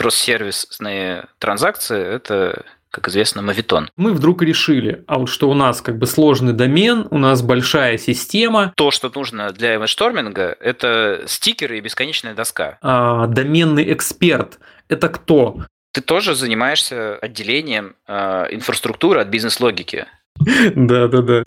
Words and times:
кросс-сервисные 0.00 1.26
транзакции– 1.38 2.02
это 2.14 2.64
как 2.90 3.08
известно, 3.08 3.42
мавитон. 3.42 3.90
Мы 3.96 4.14
вдруг 4.14 4.42
решили, 4.42 5.04
а 5.06 5.18
вот 5.18 5.28
что 5.28 5.50
у 5.50 5.54
нас 5.54 5.82
как 5.82 5.98
бы 5.98 6.06
сложный 6.06 6.54
домен, 6.54 7.06
у 7.10 7.18
нас 7.18 7.42
большая 7.42 7.98
система. 7.98 8.72
То, 8.76 8.90
что 8.90 9.12
нужно 9.14 9.52
для 9.52 9.74
эвеншторминга, 9.76 10.56
это 10.58 11.22
стикеры 11.26 11.76
и 11.76 11.80
бесконечная 11.82 12.34
доска. 12.34 12.78
А, 12.80 13.26
доменный 13.26 13.92
эксперт– 13.92 14.58
это 14.88 15.10
кто? 15.10 15.66
Ты 15.92 16.00
тоже 16.00 16.34
занимаешься 16.34 17.16
отделением 17.16 17.94
э, 18.08 18.46
инфраструктуры 18.52 19.20
от 19.20 19.28
бизнес-логики. 19.28 20.06
Да-да-да. 20.74 21.44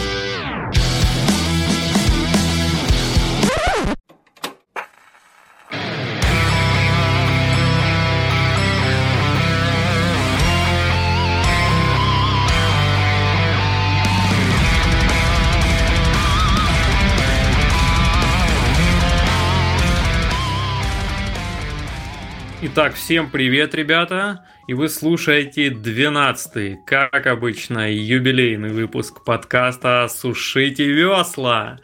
Итак, 22.75 22.95
всем 22.95 23.29
привет, 23.29 23.75
ребята! 23.75 24.47
И 24.67 24.73
вы 24.73 24.89
слушаете 24.89 25.67
12-й, 25.67 26.79
как 26.87 27.27
обычно, 27.27 27.93
юбилейный 27.93 28.69
выпуск 28.69 29.23
подкаста 29.23 30.07
«Сушите 30.09 30.87
весла». 30.87 31.77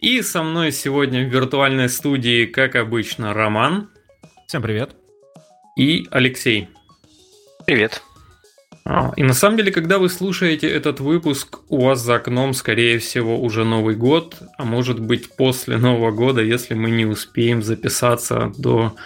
И 0.00 0.20
со 0.20 0.42
мной 0.42 0.72
сегодня 0.72 1.24
в 1.24 1.32
виртуальной 1.32 1.88
студии, 1.88 2.46
как 2.46 2.74
обычно, 2.74 3.32
Роман. 3.32 3.88
Всем 4.48 4.62
привет. 4.62 4.96
И 5.76 6.08
Алексей. 6.10 6.68
Привет. 7.64 8.02
А, 8.84 9.12
и 9.14 9.22
на 9.22 9.34
самом 9.34 9.58
деле, 9.58 9.70
когда 9.70 10.00
вы 10.00 10.08
слушаете 10.08 10.68
этот 10.68 10.98
выпуск, 10.98 11.60
у 11.68 11.84
вас 11.84 12.00
за 12.00 12.16
окном, 12.16 12.52
скорее 12.52 12.98
всего, 12.98 13.40
уже 13.40 13.64
Новый 13.64 13.94
год, 13.94 14.38
а 14.58 14.64
может 14.64 14.98
быть 14.98 15.36
после 15.36 15.76
Нового 15.76 16.10
года, 16.10 16.42
если 16.42 16.74
мы 16.74 16.90
не 16.90 17.06
успеем 17.06 17.62
записаться 17.62 18.50
до 18.58 18.96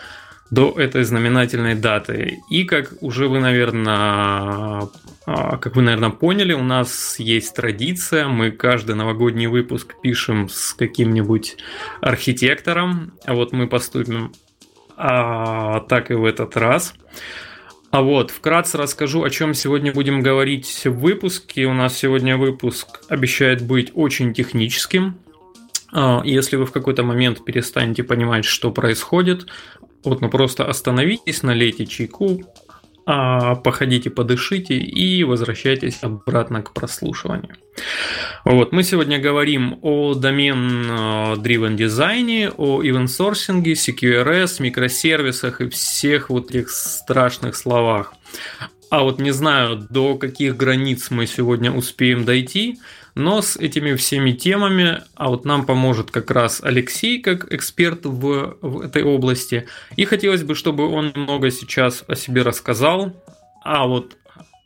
до 0.50 0.72
этой 0.78 1.04
знаменательной 1.04 1.74
даты. 1.74 2.38
И 2.50 2.64
как 2.64 2.94
уже 3.00 3.28
вы, 3.28 3.40
наверное, 3.40 4.88
а, 5.26 5.56
как 5.58 5.76
вы, 5.76 5.82
наверное, 5.82 6.10
поняли, 6.10 6.52
у 6.52 6.62
нас 6.62 7.18
есть 7.18 7.54
традиция, 7.54 8.28
мы 8.28 8.50
каждый 8.52 8.94
новогодний 8.94 9.46
выпуск 9.46 9.94
пишем 10.00 10.48
с 10.48 10.72
каким-нибудь 10.72 11.56
архитектором, 12.00 13.14
а 13.24 13.34
вот 13.34 13.52
мы 13.52 13.66
поступим 13.66 14.32
а, 14.96 15.80
так 15.80 16.10
и 16.10 16.14
в 16.14 16.24
этот 16.24 16.56
раз. 16.56 16.94
А 17.90 18.02
вот, 18.02 18.30
вкратце 18.30 18.78
расскажу, 18.78 19.22
о 19.22 19.30
чем 19.30 19.54
сегодня 19.54 19.92
будем 19.92 20.20
говорить 20.20 20.84
в 20.84 20.98
выпуске. 20.98 21.66
У 21.66 21.72
нас 21.72 21.96
сегодня 21.96 22.36
выпуск 22.36 23.00
обещает 23.08 23.62
быть 23.62 23.90
очень 23.94 24.34
техническим. 24.34 25.18
А, 25.92 26.22
если 26.24 26.56
вы 26.56 26.66
в 26.66 26.72
какой-то 26.72 27.02
момент 27.02 27.44
перестанете 27.44 28.02
понимать, 28.04 28.44
что 28.44 28.70
происходит, 28.70 29.46
вот, 30.06 30.20
ну 30.20 30.30
просто 30.30 30.64
остановитесь, 30.64 31.42
налейте 31.42 31.86
чайку, 31.86 32.42
а, 33.08 33.54
походите, 33.54 34.10
подышите 34.10 34.74
и 34.74 35.22
возвращайтесь 35.22 35.98
обратно 36.02 36.62
к 36.62 36.72
прослушиванию. 36.72 37.54
Вот, 38.44 38.72
мы 38.72 38.82
сегодня 38.82 39.20
говорим 39.20 39.78
о 39.82 40.14
домен-driven 40.14 41.76
дизайне, 41.76 42.50
о 42.50 42.82
sourcing, 42.82 43.62
CQRS, 43.62 44.60
микросервисах 44.60 45.60
и 45.60 45.68
всех 45.68 46.30
вот 46.30 46.50
этих 46.50 46.70
страшных 46.70 47.54
словах. 47.54 48.14
А 48.90 49.02
вот 49.02 49.20
не 49.20 49.32
знаю, 49.32 49.86
до 49.90 50.16
каких 50.16 50.56
границ 50.56 51.10
мы 51.10 51.26
сегодня 51.26 51.72
успеем 51.72 52.24
дойти, 52.24 52.78
но 53.16 53.40
с 53.40 53.56
этими 53.56 53.94
всеми 53.94 54.32
темами, 54.32 55.02
а 55.14 55.30
вот 55.30 55.46
нам 55.46 55.64
поможет 55.64 56.10
как 56.10 56.30
раз 56.30 56.60
Алексей, 56.62 57.20
как 57.20 57.50
эксперт 57.50 58.04
в, 58.04 58.58
в 58.60 58.82
этой 58.82 59.02
области. 59.02 59.66
И 59.96 60.04
хотелось 60.04 60.42
бы, 60.42 60.54
чтобы 60.54 60.86
он 60.86 61.12
много 61.14 61.50
сейчас 61.50 62.04
о 62.06 62.14
себе 62.14 62.42
рассказал. 62.42 63.14
А 63.64 63.86
вот 63.86 64.18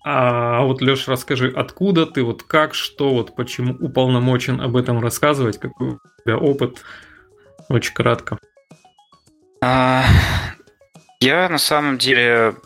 а 0.02 0.62
вот, 0.62 0.82
Леш, 0.82 1.06
расскажи, 1.08 1.52
откуда 1.54 2.06
ты, 2.06 2.22
вот 2.22 2.42
как, 2.42 2.74
что, 2.74 3.10
вот 3.10 3.36
почему 3.36 3.74
уполномочен 3.74 4.60
об 4.60 4.76
этом 4.76 5.00
рассказывать, 5.00 5.58
какой 5.58 5.90
у 5.90 6.00
тебя 6.24 6.36
опыт? 6.36 6.82
Очень 7.68 7.94
кратко. 7.94 8.38
А, 9.62 10.04
я 11.20 11.48
на 11.48 11.58
самом 11.58 11.98
деле 11.98 12.56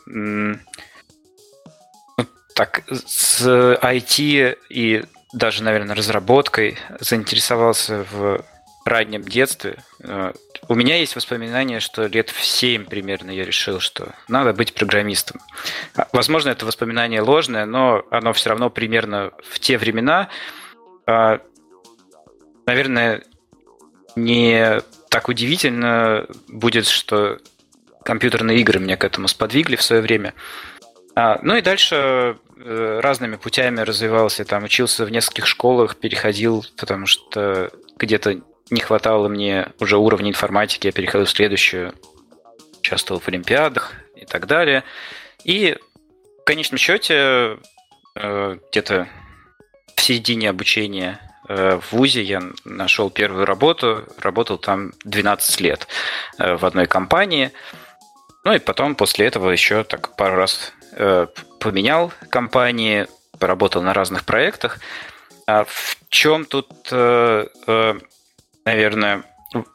так 2.54 2.84
с 2.88 3.44
IT 3.82 4.56
и 4.70 5.04
даже, 5.34 5.62
наверное, 5.62 5.96
разработкой 5.96 6.78
заинтересовался 7.00 8.06
в 8.10 8.44
раннем 8.84 9.22
детстве. 9.22 9.78
Э, 10.00 10.32
у 10.68 10.74
меня 10.74 10.96
есть 10.96 11.16
воспоминания, 11.16 11.80
что 11.80 12.06
лет 12.06 12.30
в 12.30 12.44
7 12.44 12.84
примерно 12.84 13.30
я 13.30 13.44
решил, 13.44 13.80
что 13.80 14.14
надо 14.28 14.52
быть 14.52 14.74
программистом. 14.74 15.40
А, 15.96 16.06
возможно, 16.12 16.50
это 16.50 16.64
воспоминание 16.64 17.20
ложное, 17.20 17.66
но 17.66 18.04
оно 18.10 18.32
все 18.32 18.50
равно 18.50 18.70
примерно 18.70 19.32
в 19.42 19.58
те 19.58 19.76
времена, 19.76 20.28
а, 21.06 21.40
наверное, 22.66 23.24
не 24.16 24.80
так 25.10 25.28
удивительно 25.28 26.26
будет, 26.48 26.86
что 26.86 27.38
компьютерные 28.04 28.58
игры 28.58 28.78
меня 28.78 28.96
к 28.96 29.04
этому 29.04 29.28
сподвигли 29.28 29.76
в 29.76 29.82
свое 29.82 30.00
время. 30.00 30.34
А, 31.16 31.38
ну 31.42 31.56
и 31.56 31.62
дальше 31.62 32.36
разными 32.56 33.36
путями 33.36 33.80
развивался, 33.80 34.44
там 34.44 34.64
учился 34.64 35.04
в 35.04 35.10
нескольких 35.10 35.46
школах, 35.46 35.96
переходил, 35.96 36.64
потому 36.76 37.06
что 37.06 37.70
где-то 37.98 38.40
не 38.70 38.80
хватало 38.80 39.28
мне 39.28 39.68
уже 39.80 39.96
уровня 39.96 40.30
информатики, 40.30 40.86
я 40.86 40.92
переходил 40.92 41.26
в 41.26 41.30
следующую, 41.30 41.94
участвовал 42.78 43.20
в 43.20 43.28
олимпиадах 43.28 43.92
и 44.16 44.24
так 44.24 44.46
далее. 44.46 44.84
И 45.44 45.76
в 46.40 46.44
конечном 46.44 46.78
счете 46.78 47.58
э, 48.14 48.58
где-то 48.70 49.08
в 49.94 50.00
середине 50.00 50.50
обучения 50.50 51.20
э, 51.48 51.78
в 51.80 51.92
ВУЗе 51.92 52.22
я 52.22 52.42
нашел 52.64 53.10
первую 53.10 53.44
работу, 53.46 54.04
работал 54.18 54.58
там 54.58 54.92
12 55.04 55.60
лет 55.60 55.86
в 56.38 56.64
одной 56.64 56.86
компании. 56.86 57.52
Ну 58.44 58.52
и 58.52 58.58
потом 58.58 58.94
после 58.94 59.26
этого 59.26 59.50
еще 59.50 59.84
так 59.84 60.16
пару 60.16 60.36
раз 60.36 60.72
поменял 61.60 62.12
компании, 62.28 63.06
поработал 63.38 63.82
на 63.82 63.94
разных 63.94 64.24
проектах. 64.24 64.78
А 65.46 65.64
в 65.64 65.96
чем 66.08 66.44
тут, 66.44 66.68
э, 66.90 67.46
э, 67.66 67.94
наверное, 68.64 69.24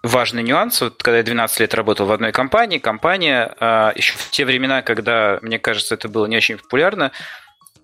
важный 0.03 0.43
нюанс. 0.43 0.81
Вот 0.81 1.01
когда 1.01 1.17
я 1.17 1.23
12 1.23 1.59
лет 1.59 1.73
работал 1.73 2.05
в 2.05 2.11
одной 2.11 2.31
компании, 2.31 2.79
компания 2.79 3.53
а, 3.59 3.93
еще 3.95 4.13
в 4.17 4.29
те 4.29 4.45
времена, 4.45 4.81
когда, 4.81 5.39
мне 5.41 5.57
кажется, 5.57 5.95
это 5.95 6.09
было 6.09 6.25
не 6.25 6.35
очень 6.35 6.57
популярно, 6.57 7.11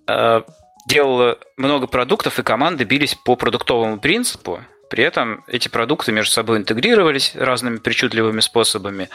а, 0.08 0.44
делала 0.88 1.40
много 1.56 1.88
продуктов, 1.88 2.38
и 2.38 2.44
команды 2.44 2.84
бились 2.84 3.16
по 3.16 3.36
продуктовому 3.36 4.00
принципу. 4.00 4.60
При 4.90 5.04
этом 5.04 5.44
эти 5.48 5.70
продукты 5.70 6.12
между 6.12 6.34
собой 6.34 6.58
интегрировались 6.58 7.34
разными 7.36 7.78
причудливыми 7.78 8.42
способами. 8.42 9.10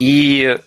И 0.00 0.58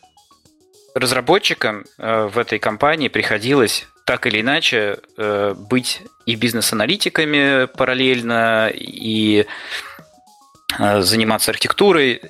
разработчикам 1.00 1.86
э, 1.98 2.28
в 2.28 2.38
этой 2.38 2.60
компании 2.60 3.08
приходилось 3.08 3.88
так 4.06 4.26
или 4.26 4.42
иначе 4.42 5.00
э, 5.18 5.54
быть 5.56 6.02
и 6.26 6.36
бизнес-аналитиками 6.36 7.66
параллельно, 7.66 8.70
и 8.74 9.46
э, 10.80 11.02
заниматься 11.02 11.52
архитектурой, 11.52 12.22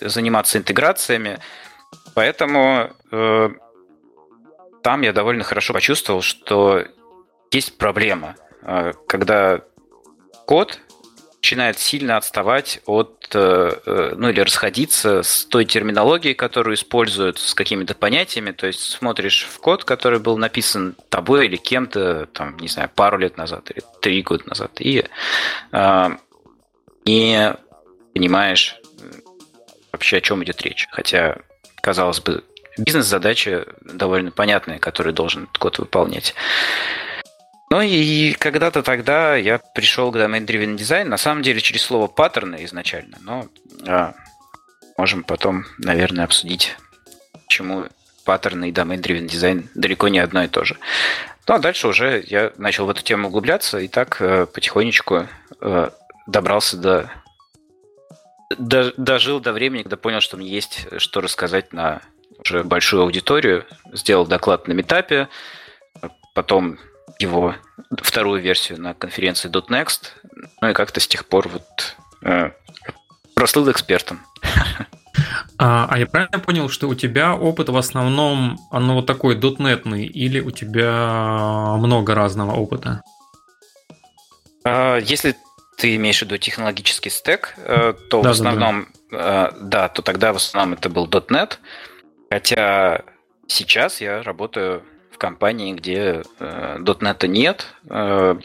заниматься 0.00 0.58
интеграциями. 0.58 1.38
Поэтому 2.14 2.90
там 4.82 5.02
я 5.02 5.12
довольно 5.12 5.44
хорошо 5.44 5.74
почувствовал, 5.74 6.22
что 6.22 6.84
есть 7.50 7.76
проблема, 7.76 8.36
когда 9.06 9.60
код 10.46 10.80
начинает 11.40 11.78
сильно 11.78 12.16
отставать 12.16 12.80
от, 12.86 13.28
э, 13.32 13.70
э, 13.86 14.14
ну 14.16 14.28
или 14.30 14.40
расходиться 14.40 15.22
с 15.22 15.44
той 15.44 15.64
терминологией, 15.64 16.34
которую 16.34 16.74
используют, 16.74 17.38
с 17.38 17.54
какими-то 17.54 17.94
понятиями. 17.94 18.50
То 18.50 18.66
есть 18.66 18.80
смотришь 18.80 19.46
в 19.48 19.60
код, 19.60 19.84
который 19.84 20.18
был 20.18 20.38
написан 20.38 20.96
тобой 21.08 21.46
или 21.46 21.56
кем-то, 21.56 22.26
там, 22.32 22.56
не 22.58 22.68
знаю, 22.68 22.90
пару 22.94 23.18
лет 23.18 23.36
назад 23.36 23.70
или 23.70 23.82
три 24.00 24.22
года 24.22 24.44
назад, 24.48 24.72
и 24.80 25.04
э, 25.72 26.08
не 27.04 27.56
понимаешь 28.14 28.76
вообще, 29.92 30.16
о 30.16 30.20
чем 30.20 30.42
идет 30.42 30.62
речь. 30.62 30.88
Хотя, 30.90 31.38
казалось 31.80 32.20
бы, 32.20 32.42
бизнес-задача 32.78 33.66
довольно 33.82 34.30
понятная, 34.30 34.78
которую 34.78 35.14
должен 35.14 35.48
код 35.58 35.78
выполнять. 35.78 36.34
Ну 37.76 37.82
и 37.82 38.32
когда-то 38.32 38.82
тогда 38.82 39.36
я 39.36 39.58
пришел 39.58 40.10
к 40.10 40.16
Domain 40.16 40.46
Driven 40.46 40.76
Design, 40.76 41.04
на 41.04 41.18
самом 41.18 41.42
деле 41.42 41.60
через 41.60 41.82
слово 41.82 42.06
паттерны 42.06 42.64
изначально, 42.64 43.18
но 43.20 43.48
а, 43.86 44.14
можем 44.96 45.22
потом, 45.22 45.66
наверное, 45.76 46.24
обсудить, 46.24 46.74
почему 47.44 47.84
паттерны 48.24 48.70
и 48.70 48.72
domain-driven 48.72 49.26
дизайн 49.26 49.68
далеко 49.74 50.08
не 50.08 50.20
одно 50.20 50.44
и 50.44 50.48
то 50.48 50.64
же. 50.64 50.78
Ну, 51.46 51.54
а 51.54 51.58
дальше 51.58 51.88
уже 51.88 52.24
я 52.26 52.50
начал 52.56 52.86
в 52.86 52.90
эту 52.90 53.02
тему 53.02 53.28
углубляться, 53.28 53.78
и 53.78 53.88
так 53.88 54.22
э, 54.22 54.46
потихонечку 54.46 55.28
э, 55.60 55.90
добрался 56.26 56.78
до, 56.78 57.10
до... 58.56 58.94
Дожил 58.96 59.38
до 59.38 59.52
времени, 59.52 59.82
когда 59.82 59.98
понял, 59.98 60.22
что 60.22 60.38
мне 60.38 60.48
есть 60.48 60.86
что 60.96 61.20
рассказать 61.20 61.74
на 61.74 62.00
уже 62.38 62.64
большую 62.64 63.02
аудиторию. 63.02 63.66
Сделал 63.92 64.26
доклад 64.26 64.66
на 64.66 64.72
метапе, 64.72 65.28
потом 66.34 66.78
его 67.18 67.54
вторую 68.02 68.40
версию 68.40 68.80
на 68.80 68.94
конференции 68.94 69.50
.next, 69.50 70.12
ну 70.60 70.68
и 70.68 70.72
как-то 70.72 71.00
с 71.00 71.08
тех 71.08 71.26
пор 71.26 71.48
вот 71.48 71.96
э, 72.22 72.50
прослыл 73.34 73.70
экспертом. 73.70 74.20
А, 75.58 75.86
а 75.88 75.98
я 75.98 76.06
правильно 76.06 76.38
понял, 76.38 76.68
что 76.68 76.86
у 76.86 76.94
тебя 76.94 77.34
опыт 77.34 77.70
в 77.70 77.76
основном, 77.78 78.58
оно 78.70 78.96
вот 78.96 79.06
такой 79.06 79.34
дотнетный, 79.34 80.04
или 80.04 80.38
у 80.40 80.50
тебя 80.50 81.76
много 81.78 82.14
разного 82.14 82.52
опыта? 82.52 83.02
А, 84.64 84.98
если 84.98 85.34
ты 85.78 85.96
имеешь 85.96 86.18
в 86.18 86.22
виду 86.22 86.36
технологический 86.36 87.08
стек, 87.08 87.54
э, 87.56 87.94
то 88.10 88.22
да, 88.22 88.28
в 88.28 88.32
основном, 88.32 88.88
да, 89.10 89.50
да. 89.50 89.56
да, 89.60 89.88
то 89.88 90.02
тогда 90.02 90.34
в 90.34 90.36
основном 90.36 90.74
это 90.74 90.90
был 90.90 91.06
.NET, 91.06 91.58
хотя 92.30 93.02
сейчас 93.46 94.00
я 94.02 94.22
работаю 94.22 94.82
в 95.16 95.18
компании, 95.18 95.72
где 95.72 96.22
э, 96.38 96.76
.NET 96.78 97.26
нет, 97.26 97.66
э, 97.88 98.36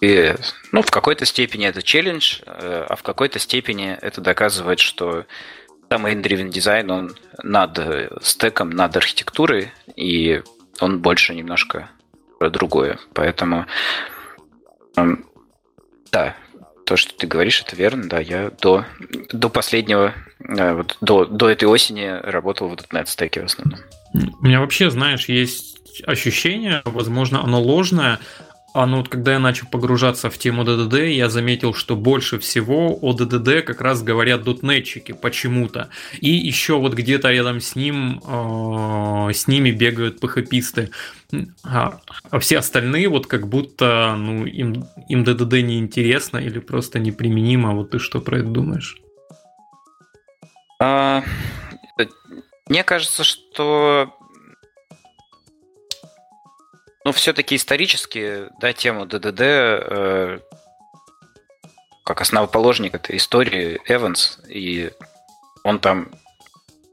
и, 0.00 0.34
ну, 0.72 0.80
в 0.80 0.90
какой-то 0.90 1.26
степени 1.26 1.66
это 1.66 1.82
челлендж, 1.82 2.40
э, 2.46 2.86
а 2.88 2.96
в 2.96 3.02
какой-то 3.02 3.38
степени 3.38 3.96
это 4.00 4.22
доказывает, 4.22 4.80
что 4.80 5.26
domain-driven 5.90 6.48
дизайн, 6.48 6.90
он 6.90 7.16
над 7.42 7.78
стеком, 8.22 8.70
над 8.70 8.96
архитектурой, 8.96 9.70
и 9.94 10.42
он 10.80 11.00
больше 11.00 11.34
немножко 11.34 11.90
про 12.38 12.48
другое. 12.48 12.98
Поэтому, 13.12 13.66
эм, 14.96 15.26
да, 16.10 16.34
то, 16.86 16.96
что 16.96 17.14
ты 17.14 17.26
говоришь, 17.26 17.60
это 17.60 17.76
верно, 17.76 18.08
да. 18.08 18.18
Я 18.18 18.50
до, 18.62 18.86
до 19.30 19.50
последнего, 19.50 20.14
э, 20.40 20.72
вот, 20.72 20.96
до, 21.02 21.26
до 21.26 21.50
этой 21.50 21.66
осени 21.66 22.18
работал 22.22 22.68
в 22.68 22.74
.NET 22.74 23.06
стеке 23.06 23.42
в 23.42 23.44
основном. 23.44 23.80
У 24.14 24.44
меня 24.44 24.60
вообще, 24.60 24.90
знаешь, 24.90 25.26
есть 25.26 25.71
ощущение, 26.00 26.82
возможно, 26.84 27.42
оно 27.42 27.60
ложное, 27.60 28.18
а 28.74 28.86
ну 28.86 28.98
вот 28.98 29.08
когда 29.08 29.32
я 29.32 29.38
начал 29.38 29.66
погружаться 29.68 30.30
в 30.30 30.38
тему 30.38 30.64
ДДД, 30.64 30.94
я 31.08 31.28
заметил, 31.28 31.74
что 31.74 31.94
больше 31.94 32.38
всего 32.38 32.98
о 33.02 33.12
ДДД 33.12 33.64
как 33.66 33.82
раз 33.82 34.02
говорят 34.02 34.44
дотнетчики 34.44 35.12
почему-то. 35.12 35.90
И 36.20 36.30
еще 36.30 36.78
вот 36.78 36.94
где-то 36.94 37.30
рядом 37.30 37.60
с 37.60 37.76
ним, 37.76 38.22
э, 38.26 39.32
с 39.34 39.46
ними 39.46 39.70
бегают 39.70 40.20
пхписты. 40.20 40.90
А, 41.64 42.00
а 42.30 42.38
все 42.38 42.58
остальные 42.58 43.08
вот 43.08 43.26
как 43.26 43.46
будто 43.46 44.14
ну, 44.18 44.46
им, 44.46 44.86
им 45.08 45.24
ДДД 45.24 45.62
не 45.62 45.78
интересно 45.78 46.38
или 46.38 46.58
просто 46.58 46.98
неприменимо. 46.98 47.74
Вот 47.74 47.90
ты 47.90 47.98
что 47.98 48.20
про 48.20 48.38
это 48.38 48.48
думаешь? 48.48 48.96
А, 50.80 51.22
мне 52.68 52.84
кажется, 52.84 53.22
что 53.22 54.16
ну, 57.04 57.12
все-таки 57.12 57.56
исторически, 57.56 58.48
да, 58.60 58.72
тему 58.72 59.06
ДДД 59.06 59.40
э, 59.40 60.38
как 62.04 62.20
основоположник 62.20 62.94
этой 62.94 63.16
истории 63.16 63.80
Эванс, 63.86 64.40
и 64.48 64.90
он 65.64 65.78
там 65.78 66.08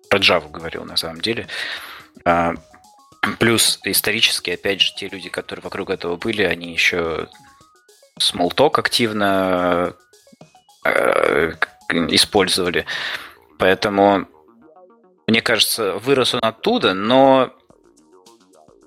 про 0.10 0.20
Java 0.20 0.50
говорил 0.50 0.86
на 0.86 0.98
самом 0.98 1.22
деле. 1.22 1.48
А, 2.26 2.54
плюс 3.40 3.80
исторически, 3.84 4.52
опять 4.52 4.82
же, 4.82 4.94
те 4.96 5.08
люди, 5.08 5.30
которые 5.30 5.64
вокруг 5.64 5.90
этого 5.90 6.16
были, 6.16 6.44
они 6.44 6.72
еще 6.72 7.28
Smalltalk 8.20 8.80
активно 8.80 9.96
э, 10.86 11.54
использовали. 12.10 12.86
Поэтому, 13.58 14.28
мне 15.28 15.42
кажется, 15.42 15.94
вырос 15.94 16.34
он 16.34 16.42
оттуда, 16.44 16.94
но 16.94 17.54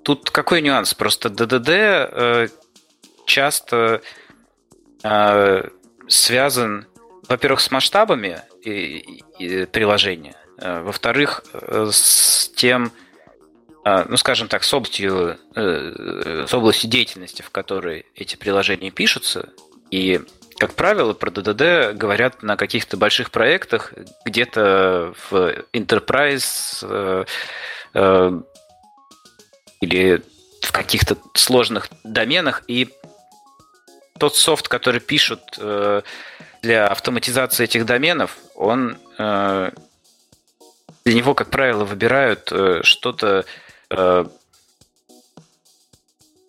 Тут 0.03 0.31
какой 0.31 0.63
нюанс? 0.63 0.95
Просто 0.95 1.31
ДДД 1.31 1.69
э, 1.69 2.49
часто 3.27 4.03
э, 5.03 5.69
связан, 6.09 6.87
во-первых, 7.29 7.61
с 7.61 7.71
масштабами 7.71 8.43
и, 8.65 9.21
и 9.39 9.67
приложения, 9.67 10.37
э, 10.59 10.83
во-вторых, 10.83 11.45
э, 11.53 11.89
с 11.93 12.51
тем, 12.57 12.91
э, 13.85 14.05
ну, 14.09 14.17
скажем 14.17 14.49
так, 14.49 14.65
с 14.65 14.75
областью, 14.75 15.39
э, 15.55 16.47
с 16.49 16.53
областью 16.53 16.91
деятельности, 16.91 17.43
в 17.43 17.51
которой 17.51 18.07
эти 18.17 18.35
приложения 18.35 18.91
пишутся. 18.91 19.51
И, 19.93 20.21
как 20.59 20.75
правило, 20.75 21.13
про 21.13 21.31
ДДД 21.31 21.97
говорят 21.97 22.43
на 22.43 22.57
каких-то 22.57 22.97
больших 22.97 23.31
проектах, 23.31 23.93
где-то 24.25 25.15
в 25.31 25.55
Enterprise, 25.73 26.79
э, 26.83 27.25
э, 27.95 28.41
или 29.83 30.23
в 30.63 30.73
каких-то 30.73 31.19
сложных 31.35 31.89
доменах, 32.05 32.63
и 32.69 32.89
тот 34.19 34.37
софт, 34.37 34.69
который 34.69 35.01
пишут 35.01 35.41
э, 35.59 36.03
для 36.63 36.87
автоматизации 36.87 37.65
этих 37.65 37.85
доменов, 37.85 38.39
он 38.55 38.97
э, 39.19 39.71
для 41.05 41.15
него, 41.15 41.35
как 41.35 41.51
правило, 41.51 41.85
выбирают 41.85 42.53
э, 42.53 42.81
что-то 42.85 43.45
э, 43.91 44.25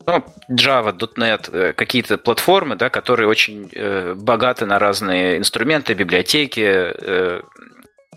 ну, 0.06 0.26
Java, 0.52 0.92
.NET, 1.16 1.50
э, 1.52 1.74
какие-то 1.74 2.20
платформы, 2.20 2.76
да, 2.76 2.92
которые 2.92 3.28
очень 3.28 3.70
э, 3.74 4.14
богаты 4.16 4.68
на 4.68 4.78
разные 4.78 5.40
инструменты, 5.40 5.96
библиотеки, 5.96 6.62
э, 6.62 7.42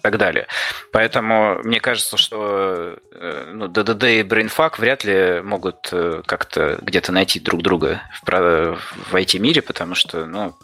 так 0.06 0.18
далее. 0.18 0.46
Поэтому 0.92 1.58
мне 1.64 1.80
кажется, 1.80 2.16
что 2.16 2.96
э, 3.10 3.50
ну, 3.52 3.66
DDD 3.66 4.20
и 4.20 4.22
BrainFuck 4.22 4.74
вряд 4.78 5.02
ли 5.02 5.40
могут 5.42 5.88
э, 5.90 6.22
как-то 6.24 6.78
где-то 6.80 7.10
найти 7.10 7.40
друг 7.40 7.62
друга 7.62 8.02
в, 8.22 8.30
в 8.30 9.14
IT-мире, 9.14 9.62
потому 9.62 9.96
что 9.96 10.24
ну, 10.26 10.54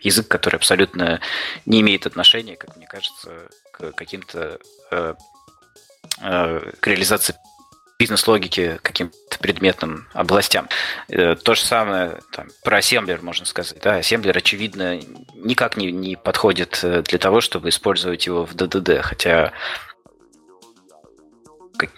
язык, 0.00 0.28
который 0.28 0.56
абсолютно 0.56 1.20
не 1.64 1.80
имеет 1.80 2.06
отношения, 2.06 2.56
как 2.56 2.76
мне 2.76 2.86
кажется, 2.86 3.30
к 3.72 3.92
каким-то 3.92 4.58
э, 4.90 5.14
к 6.20 6.86
реализации 6.86 7.34
бизнес-логики 8.00 8.80
каким-то 8.80 9.38
предметным 9.40 10.08
областям. 10.14 10.70
Э, 11.10 11.36
то 11.36 11.54
же 11.54 11.60
самое 11.60 12.20
там, 12.32 12.48
про 12.64 12.78
ассемблер 12.78 13.20
можно 13.20 13.44
сказать. 13.44 13.78
Да, 13.82 13.96
ассемблер, 13.96 14.38
очевидно, 14.38 14.98
никак 15.34 15.76
не, 15.76 15.92
не 15.92 16.16
подходит 16.16 16.80
э, 16.82 17.02
для 17.02 17.18
того, 17.18 17.42
чтобы 17.42 17.68
использовать 17.68 18.24
его 18.26 18.46
в 18.46 18.54
DDD, 18.54 19.02
хотя 19.02 19.52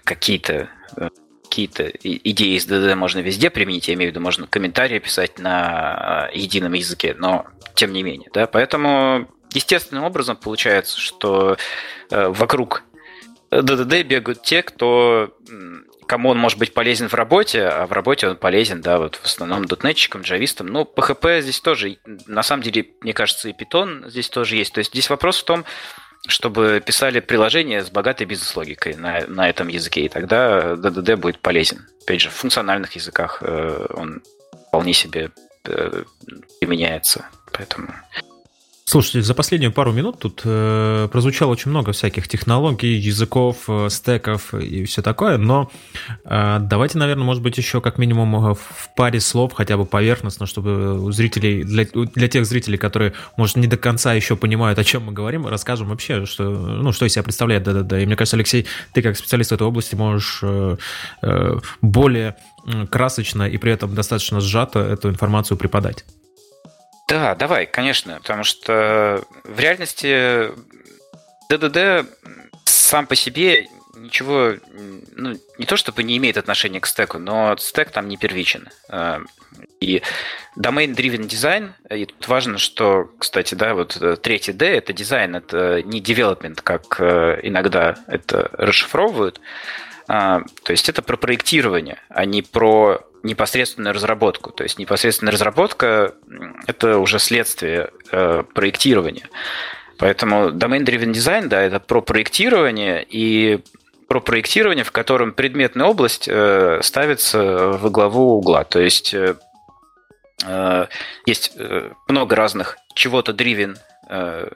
какие-то 0.03 0.69
э, 0.97 1.09
какие-то 1.45 1.87
идеи 1.87 2.57
из 2.57 2.67
DDD 2.67 2.97
можно 2.97 3.21
везде 3.21 3.49
применить, 3.49 3.87
я 3.87 3.95
имею 3.95 4.11
в 4.11 4.13
виду, 4.13 4.25
можно 4.25 4.49
комментарии 4.49 4.99
писать 4.99 5.39
на 5.39 6.31
едином 6.35 6.73
языке, 6.73 7.15
но 7.17 7.47
тем 7.75 7.93
не 7.93 8.03
менее, 8.03 8.29
да, 8.33 8.49
поэтому 8.49 9.29
естественным 9.53 10.03
образом 10.03 10.37
получается, 10.37 10.99
что 10.99 11.59
вокруг 12.11 12.85
DDD 13.51 14.03
бегают 14.03 14.43
те, 14.43 14.63
кто 14.63 15.37
кому 16.13 16.29
он 16.29 16.39
может 16.39 16.59
быть 16.59 16.75
полезен 16.75 17.09
в 17.09 17.15
работе, 17.15 17.65
а 17.65 17.87
в 17.87 17.93
работе 17.93 18.29
он 18.29 18.37
полезен, 18.37 18.83
да, 18.83 18.99
вот 18.99 19.15
в 19.17 19.25
основном 19.25 19.65
дотнетчикам, 19.65 20.21
джавистам. 20.21 20.67
Ну, 20.67 20.83
PHP 20.83 21.41
здесь 21.41 21.59
тоже, 21.59 21.97
на 22.27 22.43
самом 22.43 22.63
деле, 22.63 22.85
мне 23.01 23.15
кажется, 23.15 23.49
и 23.49 23.55
Python 23.55 24.11
здесь 24.11 24.29
тоже 24.29 24.57
есть. 24.57 24.75
То 24.75 24.81
есть 24.81 24.91
здесь 24.91 25.09
вопрос 25.09 25.41
в 25.41 25.47
том, 25.47 25.65
чтобы 26.29 26.83
писали 26.85 27.21
приложение 27.21 27.83
с 27.83 27.89
богатой 27.89 28.27
бизнес-логикой 28.27 28.95
на, 28.97 29.27
на 29.27 29.49
этом 29.49 29.69
языке, 29.69 30.03
и 30.03 30.11
тогда 30.11 30.75
DDD 30.75 31.17
будет 31.17 31.39
полезен. 31.39 31.89
Опять 32.03 32.21
же, 32.21 32.29
в 32.29 32.35
функциональных 32.35 32.93
языках 32.93 33.39
э, 33.41 33.87
он 33.95 34.23
вполне 34.69 34.93
себе 34.93 35.31
э, 35.65 36.05
применяется. 36.61 37.25
Поэтому 37.53 37.89
Слушайте, 38.93 39.23
за 39.23 39.33
последнюю 39.33 39.73
пару 39.73 39.91
минут 39.91 40.19
тут 40.19 40.43
э, 40.45 41.09
прозвучало 41.11 41.53
очень 41.53 41.71
много 41.71 41.93
всяких 41.93 42.29
технологий, 42.29 42.93
языков, 42.93 43.65
э, 43.67 43.89
стеков 43.89 44.53
и 44.53 44.85
все 44.85 45.01
такое, 45.01 45.39
но 45.39 45.71
э, 46.27 46.59
давайте, 46.61 46.99
наверное, 46.99 47.25
может 47.25 47.43
быть, 47.43 47.57
еще 47.57 47.81
как 47.81 47.97
минимум 47.97 48.37
э, 48.37 48.55
в 48.55 48.95
паре 48.95 49.19
слов, 49.21 49.55
хотя 49.55 49.79
бы 49.79 49.87
поверхностно, 49.87 50.45
чтобы 50.45 51.01
у 51.01 51.11
зрителей, 51.11 51.63
для, 51.63 51.87
для 51.87 52.29
тех 52.29 52.45
зрителей, 52.45 52.77
которые, 52.77 53.15
может, 53.39 53.57
не 53.57 53.67
до 53.67 53.79
конца 53.79 54.13
еще 54.13 54.37
понимают, 54.37 54.79
о 54.79 54.85
чем 54.85 55.05
мы 55.05 55.13
говорим, 55.13 55.47
расскажем 55.47 55.89
вообще, 55.89 56.27
что, 56.27 56.51
ну, 56.51 56.93
что 56.93 57.07
из 57.07 57.15
себя 57.15 57.23
представляет 57.23 57.63
да-да-да. 57.63 57.99
И 57.99 58.05
мне 58.05 58.15
кажется, 58.15 58.37
Алексей, 58.37 58.67
ты 58.93 59.01
как 59.01 59.17
специалист 59.17 59.53
в 59.53 59.55
этой 59.55 59.67
области 59.67 59.95
можешь 59.95 60.41
э, 60.43 60.77
э, 61.23 61.59
более 61.81 62.37
красочно 62.91 63.45
и 63.45 63.57
при 63.57 63.73
этом 63.73 63.95
достаточно 63.95 64.43
сжато 64.43 64.81
эту 64.81 65.09
информацию 65.09 65.57
преподать. 65.57 66.05
Да, 67.13 67.35
давай, 67.35 67.67
конечно, 67.67 68.21
потому 68.23 68.43
что 68.43 69.23
в 69.45 69.61
реальности 69.61 70.49
ДДД 71.51 72.09
сам 72.65 73.07
по 73.07 73.15
себе 73.15 73.67
ничего, 73.95 74.55
ну, 75.15 75.39
не 75.59 75.67
то 75.67 75.77
чтобы 75.77 76.05
не 76.05 76.17
имеет 76.17 76.39
отношения 76.39 76.81
к 76.81 76.87
стеку, 76.87 77.19
но 77.19 77.55
стек 77.59 77.91
там 77.91 78.09
не 78.09 78.17
первичен. 78.17 78.71
И 79.79 80.01
domain-driven 80.59 81.27
дизайн, 81.27 81.75
и 81.91 82.07
тут 82.07 82.27
важно, 82.29 82.57
что, 82.57 83.11
кстати, 83.19 83.55
да, 83.55 83.75
вот 83.75 84.03
третий 84.23 84.55
D– 84.55 84.65
это 84.79 84.95
дизайн, 84.95 85.37
это 85.37 85.83
не 85.83 86.01
development, 86.01 86.61
как 86.63 86.99
иногда 87.45 87.99
это 88.07 88.49
расшифровывают, 88.55 89.39
то 90.07 90.45
есть 90.67 90.89
это 90.89 91.03
про 91.03 91.19
проектирование, 91.19 91.99
а 92.09 92.25
не 92.25 92.41
про 92.41 93.07
непосредственную 93.23 93.95
разработку. 93.95 94.51
То 94.51 94.65
есть 94.65 94.79
непосредственная 94.79 95.33
разработка– 95.33 96.15
это 96.67 96.99
уже 96.99 97.19
следствие 97.19 97.91
э, 98.11 98.43
проектирования. 98.55 99.29
Поэтому 99.99 100.51
domain-driven 100.51 101.13
design, 101.13 101.47
да, 101.47 101.63
это 101.63 101.79
про 101.79 102.03
проектирование 102.03 103.05
и 103.09 103.61
про 104.09 104.21
проектирование, 104.21 104.85
в 104.85 104.93
котором 104.93 105.33
предметная 105.33 105.87
область 105.87 106.29
э, 106.29 106.81
ставится 106.83 107.69
во 107.69 107.89
главу 107.89 108.39
угла. 108.39 108.65
То 108.65 108.81
есть 108.81 109.15
э, 109.15 109.37
э 110.45 110.87
есть 111.25 111.53
э, 111.57 111.93
много 112.09 112.37
разных 112.37 112.79
чего-то 112.95 113.33
driven 113.33 113.77
э, 114.11 114.51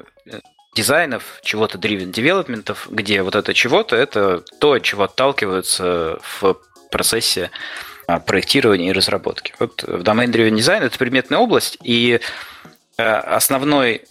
дизайнов, 0.75 1.40
чего-то 1.42 1.78
driven 1.78 2.11
девелопментов, 2.11 2.88
где 2.90 3.23
вот 3.23 3.35
это 3.35 3.54
чего-то 3.54 3.96
это 3.96 4.42
то, 4.61 4.73
от 4.73 4.82
чего 4.82 5.04
отталкиваются 5.04 6.18
в 6.23 6.56
процессе 6.90 7.50
проектирования 8.26 8.90
и 8.90 8.92
разработки. 8.92 9.54
Вот 9.58 9.82
в 9.82 10.02
Domain 10.02 10.28
Driven 10.28 10.54
Design 10.54 10.80
это 10.80 10.96
предметная 10.98 11.38
область, 11.38 11.76
и 11.82 12.20
э, 12.96 13.02
основной, 13.02 14.04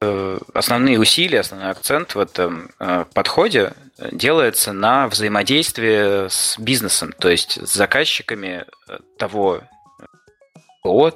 э, 0.00 0.38
основные 0.54 0.98
усилия, 0.98 1.40
основной 1.40 1.70
акцент 1.70 2.14
в 2.14 2.18
этом 2.18 2.70
э, 2.78 3.04
подходе 3.14 3.72
делается 4.12 4.72
на 4.72 5.08
взаимодействие 5.08 6.28
с 6.30 6.58
бизнесом, 6.58 7.12
то 7.18 7.28
есть 7.28 7.66
с 7.66 7.72
заказчиками 7.72 8.64
того 9.18 9.62
ПО, 10.82 11.12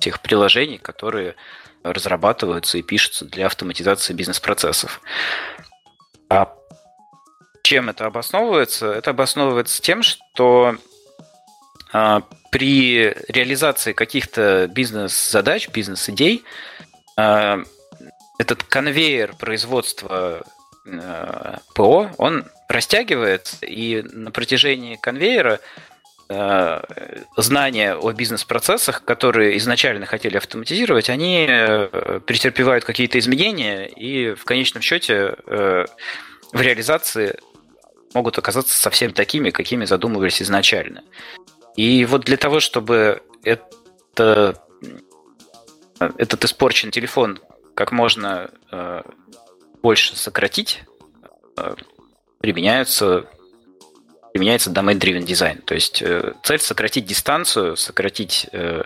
тех 0.00 0.20
приложений, 0.20 0.78
которые 0.78 1.36
разрабатываются 1.82 2.76
и 2.76 2.82
пишутся 2.82 3.24
для 3.24 3.46
автоматизации 3.46 4.12
бизнес-процессов. 4.12 5.00
А 6.28 6.52
чем 7.62 7.88
это 7.88 8.06
обосновывается? 8.06 8.92
Это 8.92 9.10
обосновывается 9.10 9.80
тем, 9.80 10.02
что 10.02 10.76
при 11.90 13.14
реализации 13.28 13.92
каких-то 13.92 14.68
бизнес-задач, 14.68 15.68
бизнес-идей 15.68 16.44
а, 17.16 17.62
этот 18.38 18.62
конвейер 18.62 19.34
производства 19.36 20.44
а, 20.86 21.58
ПО, 21.74 22.10
он 22.18 22.44
растягивается, 22.68 23.64
и 23.66 24.02
на 24.02 24.30
протяжении 24.30 24.96
конвейера 24.96 25.60
знания 27.38 27.94
о 27.94 28.12
бизнес-процессах, 28.12 29.02
которые 29.02 29.56
изначально 29.56 30.04
хотели 30.04 30.36
автоматизировать, 30.36 31.08
они 31.08 31.46
претерпевают 32.26 32.84
какие-то 32.84 33.18
изменения, 33.18 33.86
и 33.86 34.34
в 34.34 34.44
конечном 34.44 34.82
счете 34.82 35.36
в 35.46 35.86
реализации 36.52 37.38
могут 38.12 38.36
оказаться 38.36 38.78
совсем 38.78 39.14
такими, 39.14 39.48
какими 39.48 39.86
задумывались 39.86 40.42
изначально. 40.42 41.02
И 41.78 42.04
вот 42.06 42.22
для 42.24 42.36
того, 42.36 42.58
чтобы 42.58 43.22
это, 43.44 44.60
этот 46.00 46.44
испорченный 46.44 46.90
телефон 46.90 47.38
как 47.76 47.92
можно 47.92 48.50
э, 48.72 49.02
больше 49.80 50.16
сократить, 50.16 50.82
э, 51.56 51.76
применяются 52.40 53.28
применяется 54.32 54.70
domain-driven 54.70 55.22
дизайн. 55.22 55.62
То 55.62 55.74
есть 55.74 56.02
э, 56.02 56.34
цель 56.42 56.58
сократить 56.58 57.06
дистанцию, 57.06 57.76
сократить 57.76 58.48
э, 58.50 58.82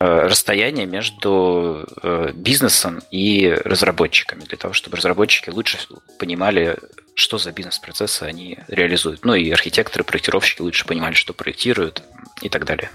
расстояние 0.00 0.86
между 0.86 1.86
э, 2.02 2.32
бизнесом 2.34 3.02
и 3.10 3.54
разработчиками, 3.64 4.40
для 4.40 4.56
того, 4.56 4.72
чтобы 4.72 4.96
разработчики 4.96 5.50
лучше 5.50 5.78
понимали, 6.18 6.78
что 7.14 7.36
за 7.36 7.52
бизнес-процессы 7.52 8.22
они 8.22 8.58
реализуют. 8.68 9.24
Ну 9.26 9.34
и 9.34 9.50
архитекторы, 9.50 10.02
проектировщики 10.02 10.62
лучше 10.62 10.86
понимали, 10.86 11.12
что 11.12 11.34
проектируют 11.34 12.02
и 12.40 12.48
так 12.48 12.64
далее. 12.64 12.90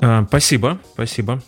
А, 0.00 0.24
спасибо, 0.26 0.80
спасибо. 0.94 1.42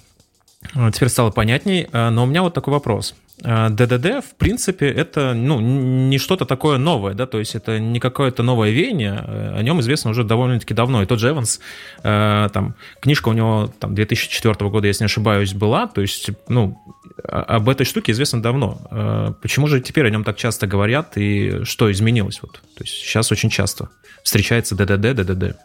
Теперь 0.92 1.08
стало 1.08 1.30
понятней, 1.30 1.88
но 1.92 2.22
у 2.22 2.26
меня 2.26 2.42
вот 2.42 2.54
такой 2.54 2.72
вопрос. 2.72 3.14
ДДД, 3.42 4.24
в 4.24 4.34
принципе, 4.36 4.88
это 4.88 5.34
ну, 5.34 5.60
не 5.60 6.18
что-то 6.18 6.44
такое 6.44 6.78
новое, 6.78 7.14
да, 7.14 7.26
то 7.26 7.38
есть 7.38 7.54
это 7.54 7.78
не 7.78 8.00
какое-то 8.00 8.42
новое 8.42 8.70
веяние, 8.70 9.18
о 9.18 9.62
нем 9.62 9.80
известно 9.80 10.10
уже 10.10 10.24
довольно-таки 10.24 10.74
давно. 10.74 11.02
И 11.02 11.06
тот 11.06 11.18
же 11.20 11.30
Эванс, 11.30 11.60
там, 12.02 12.74
книжка 13.00 13.28
у 13.28 13.32
него 13.32 13.72
там 13.78 13.94
2004 13.94 14.54
года, 14.70 14.86
если 14.86 15.04
не 15.04 15.06
ошибаюсь, 15.06 15.54
была, 15.54 15.86
то 15.86 16.00
есть, 16.00 16.30
ну, 16.48 16.78
об 17.24 17.68
этой 17.68 17.84
штуке 17.84 18.12
известно 18.12 18.42
давно. 18.42 18.80
Э, 18.90 19.32
почему 19.40 19.66
же 19.66 19.80
теперь 19.80 20.06
о 20.06 20.10
нем 20.10 20.24
так 20.24 20.36
часто 20.36 20.66
говорят 20.66 21.16
и 21.16 21.64
что 21.64 21.90
изменилось? 21.90 22.40
Вот, 22.42 22.52
то 22.52 22.84
есть 22.84 22.94
сейчас 22.94 23.30
очень 23.32 23.50
часто 23.50 23.88
встречается 24.22 24.74
ДДД, 24.74 25.14
ДДД. 25.14 25.56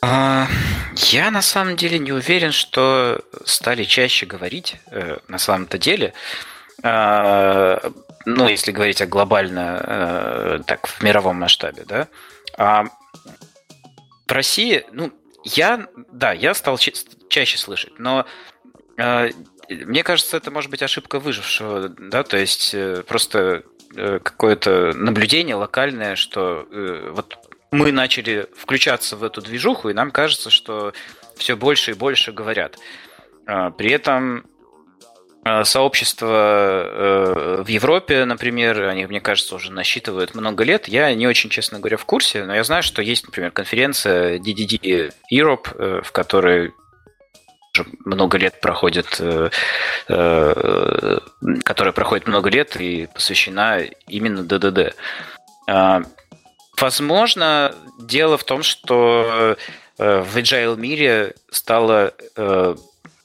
А, 0.00 0.46
я 0.96 1.30
на 1.30 1.42
самом 1.42 1.76
деле 1.76 1.98
не 1.98 2.12
уверен, 2.12 2.52
что 2.52 3.20
стали 3.44 3.84
чаще 3.84 4.26
говорить 4.26 4.76
э, 4.90 5.18
на 5.28 5.38
самом-то 5.38 5.78
деле. 5.78 6.12
А, 6.82 7.92
ну, 8.24 8.48
если 8.48 8.72
говорить 8.72 9.00
о 9.02 9.06
глобально, 9.06 9.82
э, 9.84 10.60
так, 10.66 10.86
в 10.86 11.02
мировом 11.02 11.36
масштабе, 11.40 11.84
да. 11.86 12.08
А 12.56 12.84
в 14.26 14.32
России, 14.32 14.84
ну, 14.92 15.12
я, 15.44 15.88
да, 16.12 16.32
я 16.32 16.54
стал 16.54 16.78
чаще 16.78 17.58
слышать, 17.58 17.98
но 17.98 18.26
мне 19.68 20.02
кажется, 20.02 20.36
это 20.36 20.50
может 20.50 20.70
быть 20.70 20.82
ошибка 20.82 21.20
выжившего, 21.20 21.88
да, 21.88 22.22
то 22.22 22.38
есть 22.38 22.74
э, 22.74 23.02
просто 23.06 23.64
э, 23.94 24.18
какое-то 24.22 24.92
наблюдение 24.94 25.56
локальное, 25.56 26.16
что 26.16 26.66
э, 26.70 27.10
вот 27.12 27.38
мы 27.70 27.92
начали 27.92 28.48
включаться 28.56 29.16
в 29.16 29.24
эту 29.24 29.42
движуху, 29.42 29.90
и 29.90 29.94
нам 29.94 30.10
кажется, 30.10 30.48
что 30.48 30.94
все 31.36 31.54
больше 31.56 31.90
и 31.90 31.94
больше 31.94 32.32
говорят. 32.32 32.78
А, 33.46 33.70
при 33.70 33.90
этом 33.90 34.46
сообщество 35.64 37.62
в 37.64 37.68
Европе, 37.68 38.24
например, 38.24 38.82
они, 38.82 39.06
мне 39.06 39.20
кажется, 39.20 39.54
уже 39.54 39.72
насчитывают 39.72 40.34
много 40.34 40.62
лет. 40.64 40.88
Я 40.88 41.14
не 41.14 41.26
очень, 41.26 41.48
честно 41.48 41.78
говоря, 41.78 41.96
в 41.96 42.04
курсе, 42.04 42.44
но 42.44 42.54
я 42.54 42.64
знаю, 42.64 42.82
что 42.82 43.00
есть, 43.00 43.24
например, 43.24 43.50
конференция 43.50 44.38
DDD 44.38 45.12
Europe, 45.32 46.02
в 46.02 46.12
которой 46.12 46.72
много 48.04 48.38
лет 48.38 48.60
проходит, 48.60 49.16
э, 49.20 49.50
э, 50.08 51.18
которая 51.64 51.92
проходит 51.92 52.26
много 52.26 52.50
лет 52.50 52.76
и 52.76 53.08
посвящена 53.12 53.80
именно 54.06 54.42
ДДД. 54.42 54.94
А, 55.68 56.02
возможно, 56.80 57.74
дело 58.00 58.38
в 58.38 58.44
том, 58.44 58.62
что 58.62 59.56
э, 59.98 60.22
в 60.22 60.36
agile 60.36 60.76
мире 60.76 61.34
стало 61.50 62.14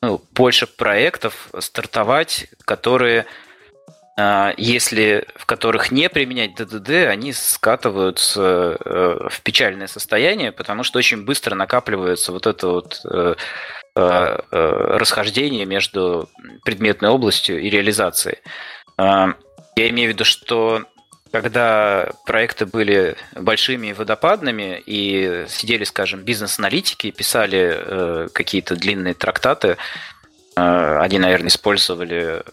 ну, 0.04 0.22
больше 0.34 0.68
проектов 0.68 1.50
стартовать, 1.60 2.48
которые 2.66 3.26
если 4.58 5.26
в 5.36 5.48
которых 5.48 5.90
не 5.90 6.08
применять 6.08 6.54
ДДД, 6.54 7.08
они 7.08 7.34
скатываются 7.34 8.78
в 9.28 9.42
печальное 9.42 9.88
состояние, 9.88 10.52
потому 10.52 10.84
что 10.84 11.00
очень 11.00 11.26
быстро 11.26 11.56
накапливается 11.56 12.32
вот 12.32 12.46
это 12.46 12.68
вот 12.68 13.02
Э, 13.96 14.40
э, 14.52 14.98
расхождение 14.98 15.66
между 15.66 16.28
предметной 16.66 17.10
областью 17.10 17.62
и 17.62 17.70
реализацией. 17.70 18.38
Э, 18.98 19.34
я 19.76 19.90
имею 19.90 20.10
в 20.10 20.14
виду, 20.14 20.26
что 20.26 20.82
когда 21.34 22.12
проекты 22.26 22.66
были 22.66 23.18
большими 23.36 23.88
и 23.88 23.94
водопадными, 23.94 24.82
и 24.86 25.46
сидели, 25.50 25.84
скажем, 25.84 26.22
бизнес-аналитики 26.22 27.12
писали 27.12 28.30
какие-то 28.30 28.76
длинные 28.76 29.16
трактаты, 29.16 29.78
они, 30.56 31.18
наверное, 31.18 31.48
использовали 31.48 32.44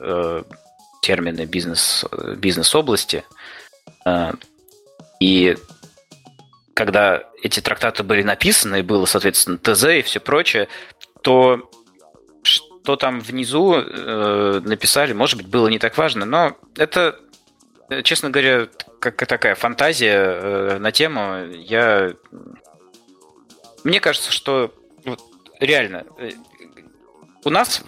термины 1.03 1.45
бизнес, 1.45 2.07
бизнес-области, 2.39 3.25
и 5.21 5.57
когда 6.75 7.23
эти 7.43 7.61
трактаты 7.61 8.03
были 8.03 8.23
написаны, 8.23 8.79
и 8.79 8.83
было, 8.83 9.05
соответственно, 9.05 9.59
ТЗ 9.59 9.85
и 9.85 10.03
все 10.03 10.19
прочее, 10.19 10.69
то 11.23 11.71
что 12.43 12.97
там 12.97 13.21
внизу 13.21 13.75
э, 13.75 14.61
написали, 14.65 15.13
может 15.13 15.37
быть, 15.37 15.47
было 15.47 15.69
не 15.69 15.79
так 15.79 15.99
важно, 15.99 16.25
но 16.25 16.57
это, 16.77 17.19
э, 17.19 17.30
честно 18.03 18.31
говоря, 18.31 18.69
как 19.01 19.27
такая 19.27 19.55
фантазия 19.55 20.17
э, 20.17 20.79
на 20.79 20.93
тему. 20.93 21.47
Я 21.51 22.15
мне 23.83 24.01
кажется, 24.01 24.31
что 24.31 24.75
вот, 25.05 25.21
реально 25.59 26.05
э, 26.19 26.31
у 27.45 27.51
нас 27.51 27.83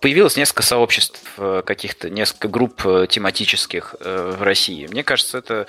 появилось 0.00 0.36
несколько 0.36 0.62
сообществ 0.62 1.20
э, 1.36 1.62
каких-то, 1.64 2.10
несколько 2.10 2.48
групп 2.48 2.82
тематических 3.08 3.94
в 4.00 4.42
России. 4.42 4.86
Мне 4.86 5.04
кажется, 5.04 5.38
это 5.38 5.66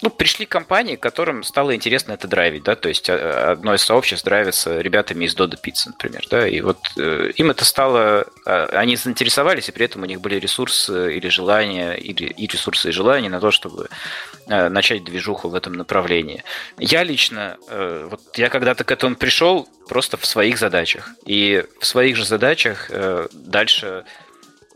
ну, 0.00 0.10
пришли 0.10 0.46
компании, 0.46 0.96
которым 0.96 1.42
стало 1.42 1.74
интересно 1.74 2.12
это 2.12 2.28
драйвить, 2.28 2.62
да, 2.62 2.76
то 2.76 2.88
есть 2.88 3.10
а, 3.10 3.52
одно 3.52 3.74
из 3.74 3.82
сообществ 3.82 4.24
драйвится 4.24 4.80
ребятами 4.80 5.24
из 5.24 5.34
Dodo 5.34 5.58
Pizza, 5.60 5.86
например, 5.88 6.24
да, 6.30 6.46
и 6.46 6.60
вот 6.60 6.78
э, 6.96 7.32
им 7.34 7.50
это 7.50 7.64
стало, 7.64 8.26
э, 8.46 8.64
они 8.72 8.96
заинтересовались, 8.96 9.68
и 9.68 9.72
при 9.72 9.86
этом 9.86 10.02
у 10.02 10.06
них 10.06 10.20
были 10.20 10.36
ресурсы 10.36 11.16
или 11.16 11.28
желания, 11.28 11.94
или 11.94 12.24
и 12.24 12.46
ресурсы 12.46 12.90
и 12.90 12.92
желания 12.92 13.28
на 13.28 13.40
то, 13.40 13.50
чтобы 13.50 13.88
э, 14.46 14.68
начать 14.68 15.02
движуху 15.02 15.48
в 15.48 15.54
этом 15.54 15.72
направлении. 15.72 16.44
Я 16.78 17.02
лично, 17.02 17.56
э, 17.68 18.06
вот 18.08 18.20
я 18.38 18.50
когда-то 18.50 18.84
к 18.84 18.92
этому 18.92 19.16
пришел 19.16 19.68
просто 19.88 20.16
в 20.16 20.26
своих 20.26 20.58
задачах, 20.58 21.10
и 21.26 21.64
в 21.80 21.86
своих 21.86 22.16
же 22.16 22.24
задачах 22.24 22.86
э, 22.90 23.26
дальше 23.32 24.04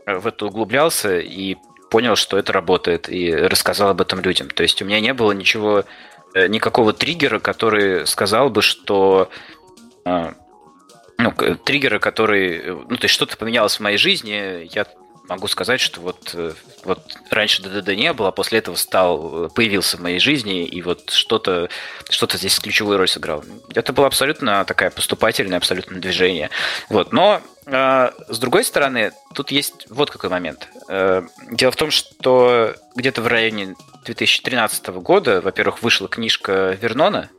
э, 0.05 0.17
в 0.17 0.27
это 0.27 0.47
углублялся 0.47 1.19
и 1.19 1.55
понял, 1.93 2.15
что 2.15 2.39
это 2.39 2.51
работает, 2.51 3.07
и 3.07 3.31
рассказал 3.31 3.89
об 3.89 4.01
этом 4.01 4.19
людям. 4.19 4.49
То 4.49 4.63
есть 4.63 4.81
у 4.81 4.85
меня 4.85 4.99
не 4.99 5.13
было 5.13 5.31
ничего, 5.31 5.85
э, 6.33 6.47
никакого 6.47 6.91
триггера, 6.91 7.37
который 7.37 8.07
сказал 8.07 8.49
бы, 8.49 8.63
что 8.63 9.29
э, 10.03 10.33
ну, 11.19 11.31
триггера, 11.63 11.99
который, 11.99 12.63
ну, 12.89 12.97
то 12.97 13.03
есть 13.03 13.13
что-то 13.13 13.37
поменялось 13.37 13.75
в 13.75 13.81
моей 13.81 13.97
жизни, 13.97 14.67
я 14.73 14.87
могу 15.29 15.47
сказать, 15.47 15.79
что 15.79 16.01
вот, 16.01 16.31
э, 16.33 16.53
вот 16.83 16.99
раньше 17.29 17.61
ДДД 17.61 17.89
не 17.89 18.13
было, 18.13 18.29
а 18.29 18.31
после 18.31 18.59
этого 18.59 18.75
стал, 18.75 19.49
появился 19.49 19.97
в 19.97 20.01
моей 20.01 20.19
жизни, 20.19 20.65
и 20.65 20.81
вот 20.81 21.09
что-то 21.09 21.69
что 22.09 22.27
здесь 22.37 22.59
ключевую 22.59 22.97
роль 22.97 23.07
сыграл. 23.07 23.43
Это 23.73 23.93
было 23.93 24.07
абсолютно 24.07 24.65
такая 24.65 24.89
поступательное, 24.89 25.57
абсолютно 25.57 25.99
движение. 25.99 26.49
Вот. 26.89 27.11
Но 27.11 27.41
э, 27.65 28.11
с 28.27 28.39
другой 28.39 28.63
стороны, 28.63 29.11
тут 29.33 29.51
есть 29.51 29.87
вот 29.89 30.11
какой 30.11 30.29
момент. 30.29 30.67
Э, 30.89 31.23
дело 31.51 31.71
в 31.71 31.75
том, 31.75 31.91
что 31.91 32.75
где-то 32.95 33.21
в 33.21 33.27
районе 33.27 33.75
2013 34.05 34.87
года, 34.87 35.41
во-первых, 35.41 35.81
вышла 35.81 36.07
книжка 36.07 36.77
Вернона, 36.81 37.29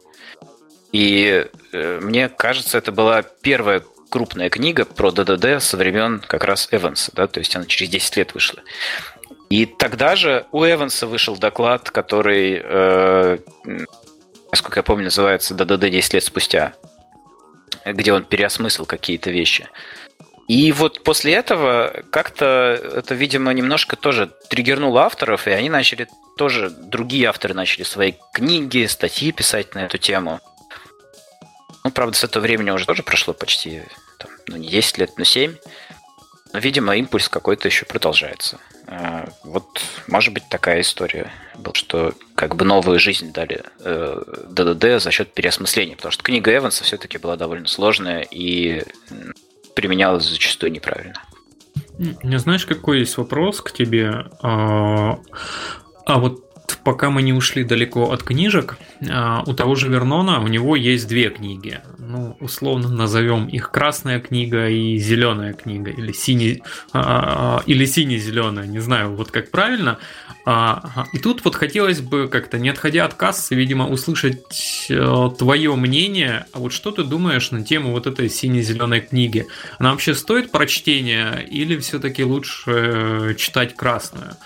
и 0.93 1.47
э, 1.73 2.01
мне 2.01 2.29
кажется, 2.29 2.79
это 2.79 2.93
была 2.93 3.23
первая 3.23 3.83
крупная 4.15 4.49
книга 4.49 4.85
про 4.85 5.11
ДДД 5.11 5.61
со 5.61 5.77
времен 5.77 6.21
как 6.21 6.45
раз 6.45 6.69
Эванса, 6.71 7.11
да, 7.17 7.27
то 7.27 7.41
есть 7.41 7.57
она 7.57 7.65
через 7.65 7.91
10 7.91 8.17
лет 8.19 8.33
вышла. 8.33 8.61
И 9.51 9.67
тогда 9.67 10.15
же 10.15 10.47
у 10.53 10.65
Эванса 10.65 11.09
вышел 11.09 11.37
доклад, 11.37 11.91
который, 11.91 12.63
э, 12.63 13.39
насколько 14.53 14.79
я 14.79 14.85
помню, 14.85 15.07
называется 15.07 15.55
«ДДД 15.55 15.91
10 15.91 16.15
лет 16.15 16.23
спустя», 16.23 16.75
где 17.85 18.13
он 18.13 18.23
переосмыслил 18.23 18.87
какие-то 18.87 19.33
вещи. 19.33 19.69
И 20.47 20.71
вот 20.71 21.03
после 21.03 21.33
этого 21.33 22.05
как-то 22.13 22.81
это, 22.95 23.17
видимо, 23.17 23.53
немножко 23.53 23.97
тоже 23.97 24.31
триггернуло 24.49 25.03
авторов, 25.03 25.49
и 25.49 25.51
они 25.51 25.71
начали 25.71 26.07
тоже, 26.37 26.71
другие 26.71 27.27
авторы 27.27 27.55
начали 27.55 27.83
свои 27.83 28.13
книги, 28.33 28.87
статьи 28.87 29.33
писать 29.33 29.75
на 29.75 29.81
эту 29.81 29.99
тему. 29.99 30.39
Ну, 31.83 31.91
правда, 31.91 32.17
с 32.17 32.23
этого 32.23 32.45
времени 32.45 32.71
уже 32.71 32.87
тоже 32.87 33.03
прошло 33.03 33.35
почти, 33.35 33.83
ну, 34.49 34.57
не 34.57 34.69
10 34.69 34.99
лет, 34.99 35.11
но 35.17 35.25
7. 35.25 35.55
Но, 36.53 36.59
видимо, 36.59 36.97
импульс 36.97 37.29
какой-то 37.29 37.69
еще 37.69 37.85
продолжается. 37.85 38.59
А, 38.87 39.29
вот, 39.43 39.81
может 40.07 40.33
быть, 40.33 40.45
такая 40.49 40.83
история 40.83 41.31
была, 41.57 41.75
что 41.75 42.15
как 42.35 42.55
бы 42.55 42.65
новую 42.65 43.01
жизнь 43.01 43.33
дали 43.33 43.63
э, 43.81 44.23
ДДД 44.51 45.03
за 45.03 45.11
счет 45.11 45.33
переосмысления, 45.33 45.97
потому 45.97 46.13
что 46.13 46.23
книга 46.23 46.55
Эванса 46.55 46.85
все-таки 46.85 47.19
была 47.19 47.37
довольно 47.37 47.67
сложная 47.67 48.21
и 48.31 48.83
применялось 49.75 50.29
зачастую 50.29 50.71
неправильно. 50.73 51.21
Не 51.99 52.39
знаешь, 52.39 52.67
какой 52.67 53.01
есть 53.01 53.17
вопрос 53.17 53.61
к 53.61 53.73
тебе? 53.73 54.27
А, 54.43 55.19
а 56.07 56.19
вот 56.19 56.44
пока 56.85 57.11
мы 57.11 57.23
не 57.23 57.33
ушли 57.33 57.65
далеко 57.65 58.13
от 58.13 58.23
книжек, 58.23 58.77
а, 59.09 59.43
у 59.47 59.55
того 59.55 59.75
же 59.75 59.89
Вернона 59.89 60.41
у 60.41 60.49
него 60.49 60.77
есть 60.77 61.09
две 61.09 61.31
книги. 61.31 61.81
Ну, 61.99 62.37
условно 62.41 62.89
назовем 62.89 63.47
их 63.47 63.71
красная 63.71 64.21
книга 64.21 64.69
и 64.69 64.99
зеленая 64.99 65.55
книга, 65.55 65.91
или 65.91 66.13
синий, 66.13 66.63
а, 66.93 67.63
или 67.67 67.85
сине-зеленая, 67.85 68.67
не 68.67 68.81
знаю, 68.81 69.15
вот 69.15 69.31
как 69.31 69.51
правильно. 69.51 69.99
И 71.15 71.19
тут 71.19 71.43
вот 71.43 71.55
хотелось 71.55 72.03
бы 72.03 72.29
как-то, 72.29 72.59
не 72.59 72.69
отходя 72.69 73.07
от 73.07 73.15
кассы, 73.15 73.55
видимо, 73.55 73.89
услышать 73.89 74.87
э, 74.91 75.31
твое 75.39 75.75
мнение. 75.75 76.45
А 76.53 76.59
вот 76.59 76.75
что 76.75 76.91
ты 76.91 77.03
думаешь 77.03 77.51
на 77.51 77.65
тему 77.65 77.93
вот 77.93 78.07
этой 78.07 78.29
сине-зеленой 78.29 79.01
книги? 79.01 79.47
Она 79.79 79.93
вообще 79.93 80.15
стоит 80.15 80.51
прочтения 80.51 81.39
или 81.39 81.79
все-таки 81.79 82.25
лучше 82.25 82.71
э, 82.71 83.35
читать 83.39 83.75
красную? 83.75 84.37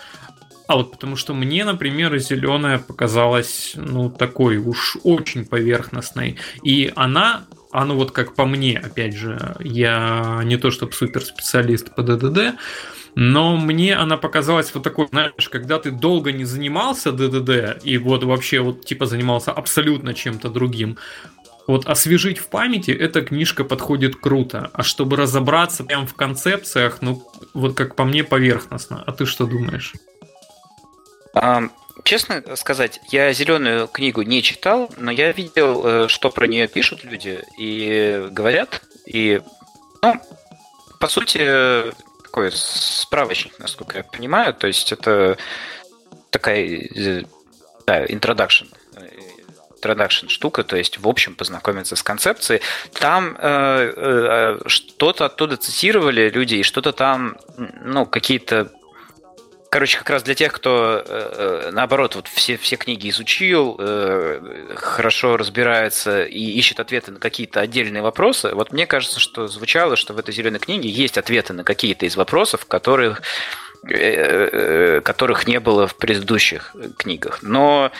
А 0.68 0.76
вот 0.76 0.90
потому 0.90 1.16
что 1.16 1.32
мне, 1.32 1.64
например, 1.64 2.16
зеленая 2.18 2.78
показалась, 2.78 3.72
ну, 3.74 4.10
такой 4.10 4.58
уж 4.58 4.98
очень 5.02 5.46
поверхностной. 5.46 6.36
И 6.62 6.92
она, 6.94 7.46
а 7.72 7.86
ну 7.86 7.96
вот 7.96 8.10
как 8.10 8.34
по 8.34 8.44
мне, 8.44 8.78
опять 8.78 9.16
же, 9.16 9.56
я 9.60 10.42
не 10.44 10.58
то 10.58 10.70
чтобы 10.70 10.92
суперспециалист 10.92 11.94
по 11.94 12.02
ДДД, 12.02 12.58
но 13.14 13.56
мне 13.56 13.96
она 13.96 14.18
показалась 14.18 14.72
вот 14.74 14.82
такой, 14.82 15.08
знаешь, 15.08 15.48
когда 15.48 15.78
ты 15.78 15.90
долго 15.90 16.32
не 16.32 16.44
занимался 16.44 17.12
ДДД, 17.12 17.82
и 17.82 17.96
вот 17.96 18.24
вообще 18.24 18.60
вот 18.60 18.84
типа 18.84 19.06
занимался 19.06 19.52
абсолютно 19.52 20.12
чем-то 20.12 20.50
другим, 20.50 20.98
вот 21.66 21.86
освежить 21.86 22.38
в 22.38 22.48
памяти 22.48 22.90
эта 22.90 23.22
книжка 23.22 23.64
подходит 23.64 24.16
круто, 24.16 24.68
а 24.74 24.82
чтобы 24.82 25.16
разобраться 25.16 25.82
прям 25.82 26.06
в 26.06 26.12
концепциях, 26.12 26.98
ну, 27.00 27.26
вот 27.54 27.74
как 27.74 27.96
по 27.96 28.04
мне, 28.04 28.22
поверхностно. 28.22 29.02
А 29.06 29.12
ты 29.12 29.24
что 29.24 29.46
думаешь? 29.46 29.94
Честно 32.04 32.56
сказать, 32.56 33.00
я 33.10 33.32
зеленую 33.32 33.88
книгу 33.88 34.22
не 34.22 34.42
читал, 34.42 34.90
но 34.96 35.10
я 35.10 35.32
видел, 35.32 35.82
э, 35.84 36.08
что 36.08 36.30
про 36.30 36.46
нее 36.46 36.68
пишут 36.68 37.04
люди 37.04 37.42
и 37.58 38.28
говорят. 38.30 38.82
И, 39.04 39.42
ну, 40.00 40.14
по 41.00 41.08
сути, 41.08 41.92
такой 42.22 42.50
справочник, 42.52 43.58
насколько 43.58 43.98
я 43.98 44.04
понимаю. 44.04 44.54
То 44.54 44.68
есть 44.68 44.92
это 44.92 45.36
такая, 46.30 46.64
э, 46.64 47.24
да, 47.86 48.04
introduction 48.06 48.68
introduction 49.80 50.28
штука, 50.28 50.64
то 50.64 50.76
есть 50.76 50.98
в 50.98 51.08
общем 51.08 51.34
познакомиться 51.34 51.96
с 51.96 52.02
концепцией. 52.02 52.60
Там 52.92 53.36
э, 53.38 53.92
э, 53.96 54.58
что-то 54.66 55.26
оттуда 55.26 55.56
цитировали 55.56 56.28
люди, 56.28 56.56
и 56.56 56.62
что-то 56.62 56.92
там, 56.92 57.36
ну, 57.56 58.06
какие-то 58.06 58.72
Короче, 59.70 59.98
как 59.98 60.08
раз 60.08 60.22
для 60.22 60.34
тех, 60.34 60.52
кто, 60.52 61.02
э, 61.04 61.66
э, 61.66 61.70
наоборот, 61.72 62.14
вот 62.14 62.26
все, 62.26 62.56
все 62.56 62.76
книги 62.76 63.10
изучил, 63.10 63.76
э, 63.78 64.74
хорошо 64.76 65.36
разбирается 65.36 66.24
и 66.24 66.38
ищет 66.38 66.80
ответы 66.80 67.12
на 67.12 67.20
какие-то 67.20 67.60
отдельные 67.60 68.02
вопросы, 68.02 68.54
вот 68.54 68.72
мне 68.72 68.86
кажется, 68.86 69.20
что 69.20 69.46
звучало, 69.46 69.96
что 69.96 70.14
в 70.14 70.18
этой 70.18 70.32
зеленой 70.32 70.58
книге 70.58 70.88
есть 70.88 71.18
ответы 71.18 71.52
на 71.52 71.64
какие-то 71.64 72.06
из 72.06 72.16
вопросов, 72.16 72.64
которых, 72.64 73.20
которых 73.82 75.46
не 75.46 75.60
было 75.60 75.86
в 75.86 75.96
предыдущих 75.96 76.74
книгах. 76.96 77.40
Но 77.42 77.92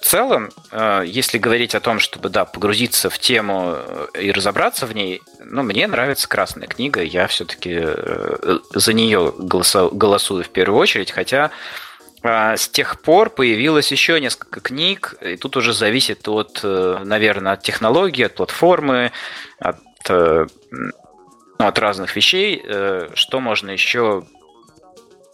в 0.00 0.04
целом, 0.04 0.50
э, 0.70 1.02
если 1.06 1.38
говорить 1.38 1.74
о 1.74 1.80
том, 1.80 1.98
чтобы 1.98 2.28
да, 2.28 2.44
погрузиться 2.44 3.10
в 3.10 3.18
тему 3.18 3.74
э, 3.76 4.06
и 4.20 4.30
разобраться 4.30 4.86
в 4.86 4.94
ней, 4.94 5.22
ну, 5.40 5.62
мне 5.62 5.86
нравится 5.86 6.28
Красная 6.28 6.68
книга, 6.68 7.02
я 7.02 7.26
все-таки 7.26 7.78
э, 7.80 8.58
за 8.72 8.92
нее 8.92 9.32
голосую 9.36 10.44
в 10.44 10.50
первую 10.50 10.80
очередь, 10.80 11.10
хотя 11.10 11.50
с 12.22 12.68
тех 12.68 13.00
пор 13.00 13.30
появилось 13.30 13.92
еще 13.92 14.20
несколько 14.20 14.60
книг, 14.60 15.14
и 15.20 15.36
тут 15.36 15.56
уже 15.56 15.72
зависит 15.72 16.26
от, 16.26 16.60
наверное, 16.64 17.52
от 17.52 17.62
технологии, 17.62 18.24
от 18.24 18.34
платформы, 18.34 19.12
от, 19.60 19.78
ну, 20.08 20.48
от 21.58 21.78
разных 21.78 22.16
вещей, 22.16 22.60
что 23.14 23.38
можно 23.38 23.70
еще 23.70 24.24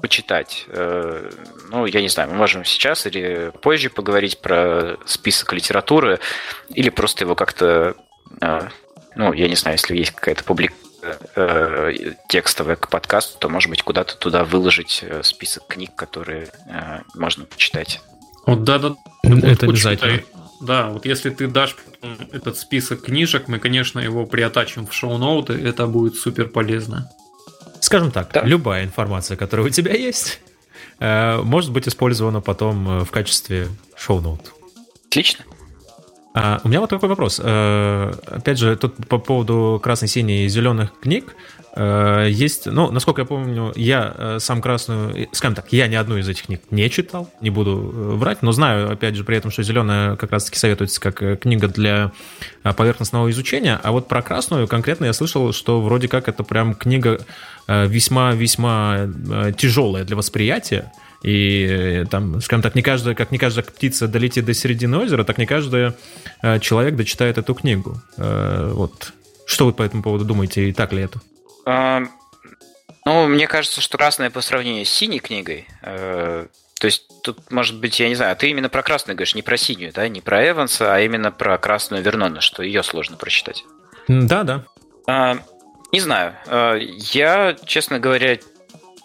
почитать. 0.00 0.66
Э, 0.68 1.30
ну, 1.70 1.86
я 1.86 2.02
не 2.02 2.08
знаю, 2.08 2.30
мы 2.30 2.36
можем 2.36 2.64
сейчас 2.64 3.06
или 3.06 3.52
позже 3.62 3.90
поговорить 3.90 4.38
про 4.40 4.96
список 5.06 5.52
литературы, 5.52 6.20
или 6.68 6.90
просто 6.90 7.24
его 7.24 7.34
как-то, 7.34 7.94
э, 8.40 8.68
ну, 9.16 9.32
я 9.32 9.48
не 9.48 9.56
знаю, 9.56 9.76
если 9.76 9.96
есть 9.96 10.12
какая-то 10.12 10.44
публика 10.44 10.74
э, 11.36 11.92
текстовая 12.28 12.76
к 12.76 12.88
подкасту, 12.88 13.38
то, 13.38 13.48
может 13.48 13.70
быть, 13.70 13.82
куда-то 13.82 14.16
туда 14.16 14.44
выложить 14.44 15.04
список 15.22 15.66
книг, 15.68 15.94
которые 15.94 16.50
можно 17.14 17.44
почитать. 17.44 18.00
Вот 18.46 18.64
да, 18.64 18.78
да. 18.78 18.94
Это 19.22 19.66
обязательно. 19.66 20.22
Да, 20.60 20.88
вот 20.90 21.04
если 21.04 21.30
ты 21.30 21.46
дашь 21.46 21.76
этот 22.32 22.56
список 22.56 23.02
книжек, 23.02 23.48
мы, 23.48 23.58
конечно, 23.58 24.00
его 24.00 24.24
приотачим 24.24 24.86
в 24.86 24.94
шоу-ноуты, 24.94 25.54
это 25.54 25.86
будет 25.86 26.16
супер 26.16 26.48
полезно. 26.48 27.10
Скажем 27.80 28.10
так, 28.10 28.30
да. 28.32 28.42
любая 28.42 28.84
информация, 28.84 29.36
которая 29.36 29.66
у 29.66 29.70
тебя 29.70 29.92
есть, 29.92 30.40
э, 31.00 31.40
может 31.42 31.70
быть 31.70 31.86
использована 31.86 32.40
потом 32.40 33.00
э, 33.00 33.04
в 33.04 33.10
качестве 33.10 33.68
шоу-ноут. 33.96 34.52
Отлично. 35.08 35.44
А, 36.34 36.60
у 36.64 36.68
меня 36.68 36.80
вот 36.80 36.90
такой 36.90 37.08
вопрос. 37.08 37.40
А, 37.42 38.12
опять 38.26 38.58
же, 38.58 38.74
тут 38.76 39.08
по 39.08 39.18
поводу 39.18 39.80
красной, 39.82 40.08
синей 40.08 40.46
и 40.46 40.48
зеленых 40.48 40.98
книг. 41.00 41.36
А, 41.76 42.26
есть, 42.26 42.66
ну, 42.66 42.90
насколько 42.90 43.22
я 43.22 43.26
помню, 43.26 43.72
я 43.76 44.36
сам 44.38 44.62
красную, 44.62 45.28
скажем 45.32 45.54
так, 45.54 45.72
я 45.72 45.86
ни 45.88 45.94
одну 45.94 46.16
из 46.16 46.28
этих 46.28 46.44
книг 46.44 46.62
не 46.70 46.88
читал, 46.88 47.30
не 47.40 47.50
буду 47.50 47.76
врать, 47.76 48.42
но 48.42 48.52
знаю, 48.52 48.90
опять 48.92 49.16
же, 49.16 49.24
при 49.24 49.36
этом, 49.36 49.50
что 49.50 49.62
зеленая 49.62 50.16
как 50.16 50.30
раз-таки 50.32 50.58
советуется 50.58 51.00
как 51.00 51.40
книга 51.40 51.68
для 51.68 52.12
поверхностного 52.62 53.30
изучения, 53.30 53.78
а 53.82 53.92
вот 53.92 54.08
про 54.08 54.22
красную 54.22 54.68
конкретно 54.68 55.06
я 55.06 55.12
слышал, 55.12 55.52
что 55.52 55.80
вроде 55.80 56.08
как 56.08 56.28
это 56.28 56.44
прям 56.44 56.74
книга 56.74 57.20
весьма-весьма 57.66 59.08
тяжелая 59.56 60.04
для 60.04 60.16
восприятия, 60.16 60.92
и 61.24 61.66
э, 61.66 62.04
там, 62.04 62.38
скажем 62.42 62.60
так, 62.60 62.74
не 62.74 62.82
каждая, 62.82 63.14
как 63.14 63.32
не 63.32 63.38
каждая 63.38 63.64
птица 63.64 64.06
долетит 64.06 64.44
до 64.44 64.52
середины 64.52 64.98
озера, 64.98 65.24
так 65.24 65.38
не 65.38 65.46
каждый 65.46 65.94
э, 66.42 66.60
человек 66.60 66.96
дочитает 66.96 67.38
эту 67.38 67.54
книгу. 67.54 68.00
Э, 68.18 68.70
вот. 68.74 69.14
Что 69.46 69.64
вы 69.64 69.72
по 69.72 69.82
этому 69.82 70.02
поводу 70.02 70.26
думаете, 70.26 70.68
и 70.68 70.72
так 70.74 70.92
ли 70.92 71.02
это? 71.02 71.20
А, 71.66 72.02
ну, 73.04 73.26
мне 73.26 73.46
кажется, 73.46 73.80
что 73.80 73.98
красная 73.98 74.30
по 74.30 74.40
сравнению 74.40 74.84
с 74.84 74.90
синей 74.90 75.20
книгой, 75.20 75.66
то 75.82 76.48
есть 76.82 77.06
тут, 77.22 77.50
может 77.50 77.78
быть, 77.78 77.98
я 78.00 78.08
не 78.08 78.14
знаю, 78.14 78.32
а 78.32 78.34
ты 78.34 78.50
именно 78.50 78.68
про 78.68 78.82
красную 78.82 79.16
говоришь, 79.16 79.34
не 79.34 79.42
про 79.42 79.56
синюю, 79.56 79.92
да, 79.92 80.06
не 80.08 80.20
про 80.20 80.46
Эванса, 80.48 80.94
а 80.94 81.00
именно 81.00 81.30
про 81.30 81.56
красную 81.56 82.02
Вернона, 82.02 82.40
что 82.40 82.62
ее 82.62 82.82
сложно 82.82 83.16
прочитать. 83.16 83.64
Да, 84.08 84.42
да. 84.42 84.64
А, 85.06 85.38
не 85.92 86.00
знаю. 86.00 86.34
Я, 87.12 87.56
честно 87.64 87.98
говоря, 87.98 88.38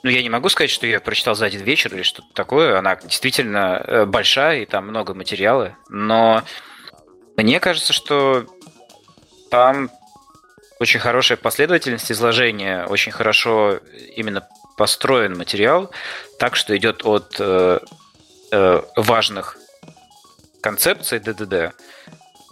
ну, 0.04 0.10
я 0.10 0.22
не 0.22 0.30
могу 0.30 0.50
сказать, 0.50 0.72
что 0.72 0.88
я 0.88 1.00
прочитал 1.00 1.36
за 1.36 1.46
один 1.46 1.62
вечер 1.62 1.94
или 1.94 2.04
что-то 2.04 2.28
такое. 2.34 2.78
Она 2.78 2.96
действительно 2.96 3.84
э, 3.86 4.06
большая, 4.06 4.62
и 4.62 4.66
там 4.66 4.88
много 4.88 5.14
материала. 5.14 5.76
Но 5.90 6.44
мне 7.36 7.60
кажется, 7.60 7.94
что 7.94 8.46
там 9.52 9.90
очень 10.80 11.00
хорошая 11.00 11.38
последовательность 11.38 12.12
изложения, 12.12 12.86
очень 12.86 13.12
хорошо 13.12 13.80
именно 14.16 14.48
построен 14.78 15.38
материал, 15.38 15.92
так 16.38 16.56
что 16.56 16.76
идет 16.78 17.06
от 17.06 17.36
э, 17.40 17.80
э, 18.52 18.82
важных 18.96 19.58
концепций 20.62 21.20
ДДД 21.20 21.74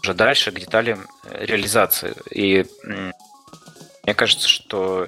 уже 0.01 0.13
дальше 0.13 0.51
к 0.51 0.59
деталям 0.59 1.07
реализации. 1.31 2.13
И 2.31 2.65
мне 4.03 4.13
кажется, 4.13 4.47
что 4.47 5.07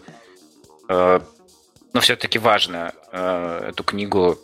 э, 0.87 1.19
но 1.93 2.01
все-таки 2.01 2.39
важно 2.39 2.93
э, 3.11 3.69
эту 3.69 3.83
книгу 3.83 4.37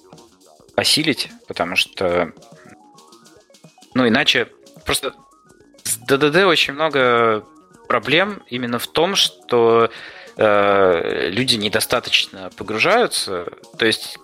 осилить, 0.76 1.30
потому 1.48 1.76
что, 1.76 2.32
ну, 3.94 4.08
иначе 4.08 4.50
просто 4.84 5.14
с 5.84 5.98
ДДД 5.98 6.38
очень 6.46 6.74
много 6.74 7.46
проблем 7.88 8.44
именно 8.48 8.80
в 8.80 8.88
том, 8.88 9.16
что 9.16 9.90
э, 10.38 11.30
люди 11.30 11.56
недостаточно 11.56 12.50
погружаются, 12.58 13.48
то 13.78 13.86
есть 13.86 14.18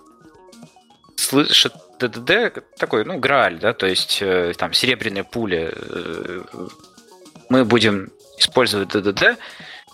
слышат 1.16 1.74
ДДД 1.98 2.64
такой, 2.76 3.04
ну, 3.04 3.18
грааль, 3.18 3.58
да, 3.58 3.72
то 3.72 3.86
есть 3.86 4.18
э, 4.20 4.54
там 4.56 4.72
серебряная 4.72 5.24
пуля. 5.24 5.72
Э, 5.72 6.42
мы 7.48 7.64
будем 7.64 8.10
использовать 8.38 8.88
ДДД, 8.88 9.38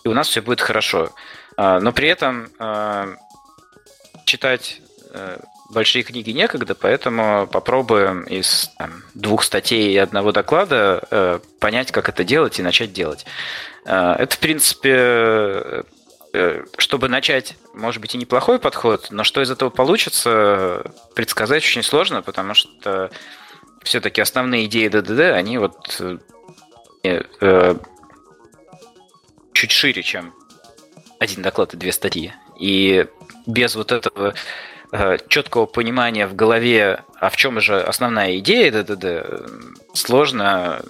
и 0.05 0.09
у 0.09 0.15
нас 0.15 0.29
все 0.29 0.41
будет 0.41 0.61
хорошо. 0.61 1.11
А, 1.57 1.81
но 1.81 1.93
при 1.93 2.09
этом 2.09 2.49
а, 2.59 3.09
читать 4.25 4.81
э, 5.13 5.39
большие 5.71 6.03
книги 6.03 6.31
некогда, 6.31 6.75
поэтому 6.75 7.47
попробуем 7.47 8.23
из 8.23 8.71
там, 8.79 9.03
двух 9.15 9.43
статей 9.43 9.93
и 9.93 9.97
одного 9.99 10.33
доклада 10.33 11.07
э, 11.11 11.41
понять, 11.61 11.93
как 11.93 12.09
это 12.09 12.25
делать 12.25 12.59
и 12.59 12.63
начать 12.63 12.93
делать. 12.93 13.27
А, 13.85 14.15
это, 14.15 14.35
в 14.35 14.39
принципе, 14.39 15.85
э, 16.33 16.65
чтобы 16.79 17.09
начать, 17.09 17.57
может 17.75 18.01
быть, 18.01 18.15
и 18.15 18.19
неплохой 18.19 18.59
подход, 18.59 19.09
но 19.11 19.25
что 19.25 19.43
из 19.43 19.51
этого 19.51 19.71
получится, 19.71 20.91
предсказать 21.15 21.63
очень 21.63 21.83
сложно, 21.83 22.23
потому 22.23 22.55
что 22.55 23.11
все-таки 23.83 24.21
основные 24.21 24.67
идеи 24.67 24.89
ДДД, 24.89 25.21
они 25.35 25.59
вот 25.59 26.03
чуть 29.53 29.71
шире, 29.73 30.03
чем 30.03 30.35
один 31.19 31.43
доклад 31.43 31.75
и 31.75 31.77
две 31.77 31.93
статьи. 31.93 32.33
И 32.59 33.07
без 33.47 33.75
вот 33.77 33.93
этого 33.93 34.29
э, 34.29 34.33
четкого 35.29 35.67
понимания 35.67 36.27
в 36.27 36.35
голове, 36.35 37.01
а 37.21 37.31
в 37.31 37.37
чем 37.37 37.61
же 37.61 37.81
основная 37.81 38.39
идея 38.39 38.71
ДДД, 38.71 39.43
сложно 39.95 40.83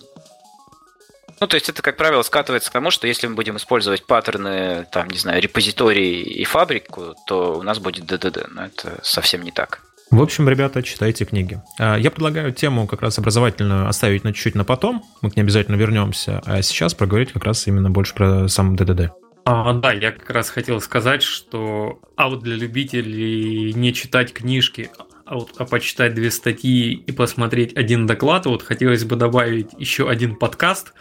ну, 1.40 1.46
то 1.46 1.54
есть 1.54 1.68
это, 1.68 1.82
как 1.82 1.96
правило, 1.96 2.22
скатывается 2.22 2.68
к 2.68 2.72
тому, 2.72 2.90
что 2.90 3.06
если 3.06 3.28
мы 3.28 3.34
будем 3.34 3.56
использовать 3.56 4.04
паттерны, 4.04 4.86
там, 4.90 5.08
не 5.08 5.18
знаю, 5.18 5.40
репозитории 5.40 6.20
и 6.22 6.44
фабрику, 6.44 7.14
то 7.26 7.56
у 7.56 7.62
нас 7.62 7.78
будет 7.78 8.06
ДДД. 8.06 8.48
Но 8.50 8.66
это 8.66 8.98
совсем 9.02 9.42
не 9.42 9.52
так. 9.52 9.80
В 10.10 10.22
общем, 10.22 10.48
ребята, 10.48 10.82
читайте 10.82 11.24
книги. 11.26 11.60
А, 11.78 11.96
я 11.96 12.10
предлагаю 12.10 12.52
тему 12.52 12.86
как 12.86 13.02
раз 13.02 13.18
образовательную 13.18 13.88
оставить 13.88 14.24
на 14.24 14.32
чуть-чуть 14.32 14.54
на 14.54 14.64
потом. 14.64 15.04
Мы 15.20 15.30
к 15.30 15.36
ней 15.36 15.42
обязательно 15.42 15.76
вернемся. 15.76 16.40
А 16.44 16.62
сейчас 16.62 16.94
проговорить 16.94 17.32
как 17.32 17.44
раз 17.44 17.66
именно 17.66 17.90
больше 17.90 18.14
про 18.14 18.48
сам 18.48 18.74
ДДД. 18.74 19.12
А, 19.50 19.72
да, 19.72 19.92
я 19.92 20.12
как 20.12 20.28
раз 20.28 20.50
хотел 20.50 20.78
сказать, 20.78 21.22
что 21.22 22.00
а 22.16 22.28
вот 22.28 22.42
для 22.42 22.54
любителей 22.54 23.72
не 23.72 23.94
читать 23.94 24.34
книжки, 24.34 24.90
а 25.24 25.36
вот 25.36 25.54
а 25.56 25.64
почитать 25.64 26.12
две 26.12 26.30
статьи 26.30 26.92
и 26.92 27.12
посмотреть 27.12 27.74
один 27.74 28.06
доклад, 28.06 28.44
вот 28.44 28.62
хотелось 28.62 29.04
бы 29.06 29.16
добавить 29.16 29.70
еще 29.78 30.10
один 30.10 30.36
подкаст, 30.36 30.92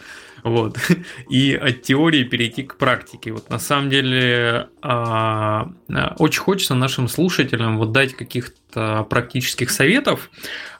вот, 0.44 0.78
и 1.28 1.52
от 1.52 1.82
теории 1.82 2.24
перейти 2.24 2.62
к 2.62 2.78
практике. 2.78 3.32
Вот 3.32 3.50
на 3.50 3.58
самом 3.58 3.90
деле 3.90 4.70
а, 4.80 5.68
а, 5.92 6.14
очень 6.18 6.40
хочется 6.40 6.74
нашим 6.74 7.08
слушателям 7.08 7.76
вот 7.76 7.92
дать 7.92 8.14
каких-то 8.14 9.06
практических 9.10 9.70
советов, 9.70 10.30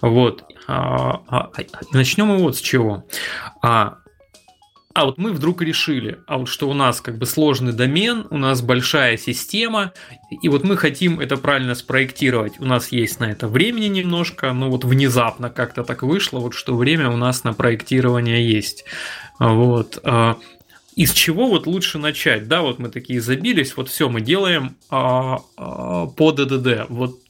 вот. 0.00 0.42
А, 0.66 1.22
а, 1.28 1.50
а 1.54 1.62
начнем 1.92 2.28
мы 2.28 2.38
вот 2.38 2.56
с 2.56 2.60
чего. 2.62 3.04
А, 3.60 3.98
а 4.94 5.04
вот 5.04 5.18
мы 5.18 5.32
вдруг 5.32 5.62
решили, 5.62 6.18
а 6.26 6.38
вот 6.38 6.48
что 6.48 6.68
у 6.68 6.74
нас 6.74 7.00
как 7.00 7.18
бы 7.18 7.26
сложный 7.26 7.72
домен, 7.72 8.26
у 8.30 8.38
нас 8.38 8.62
большая 8.62 9.16
система, 9.16 9.92
и 10.42 10.48
вот 10.48 10.64
мы 10.64 10.76
хотим 10.76 11.20
это 11.20 11.36
правильно 11.36 11.74
спроектировать. 11.74 12.54
У 12.58 12.64
нас 12.64 12.90
есть 12.90 13.20
на 13.20 13.30
это 13.30 13.48
времени 13.48 13.86
немножко, 13.88 14.52
но 14.52 14.70
вот 14.70 14.84
внезапно 14.84 15.50
как-то 15.50 15.84
так 15.84 16.02
вышло, 16.02 16.40
вот 16.40 16.54
что 16.54 16.74
время 16.76 17.10
у 17.10 17.16
нас 17.16 17.44
на 17.44 17.52
проектирование 17.52 18.44
есть. 18.48 18.86
Вот. 19.38 20.00
А, 20.02 20.36
из 20.96 21.12
чего 21.12 21.48
вот 21.48 21.66
лучше 21.66 21.98
начать? 21.98 22.48
Да, 22.48 22.62
вот 22.62 22.80
мы 22.80 22.88
такие 22.88 23.20
забились, 23.20 23.76
вот 23.76 23.88
все 23.88 24.08
мы 24.08 24.20
делаем 24.20 24.74
а, 24.90 25.42
а, 25.56 26.06
по 26.06 26.32
ДДД. 26.32 26.86
Вот, 26.88 27.20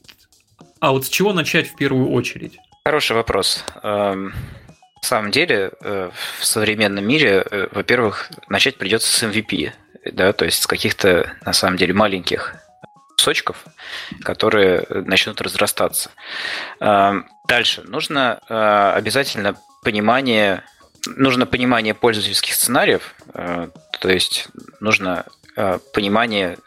а 0.79 0.91
вот 0.91 1.05
с 1.05 1.09
чего 1.09 1.33
начать 1.33 1.67
в 1.67 1.75
первую 1.75 2.09
очередь? 2.09 2.57
Хороший 2.83 3.15
вопрос. 3.15 3.63
На 5.01 5.07
самом 5.07 5.31
деле, 5.31 5.71
э, 5.81 6.11
в 6.39 6.45
современном 6.45 7.07
мире, 7.07 7.45
э, 7.49 7.67
во-первых, 7.71 8.29
начать 8.49 8.77
придется 8.77 9.11
с 9.11 9.23
MVP, 9.23 9.71
да, 10.11 10.33
то 10.33 10.45
есть 10.45 10.61
с 10.61 10.67
каких-то, 10.67 11.31
на 11.45 11.53
самом 11.53 11.77
деле, 11.77 11.93
маленьких 11.93 12.55
кусочков, 13.15 13.65
которые 14.23 14.85
начнут 14.89 15.41
разрастаться. 15.41 16.11
Эм, 16.79 17.27
дальше. 17.47 17.81
Нужно 17.83 18.39
э, 18.49 18.93
обязательно 18.95 19.55
понимание, 19.83 20.63
нужно 21.15 21.45
понимание 21.45 21.93
пользовательских 21.93 22.53
сценариев, 22.53 23.15
то 23.33 24.09
есть 24.09 24.49
нужно 24.81 25.25
понимание 25.93 26.57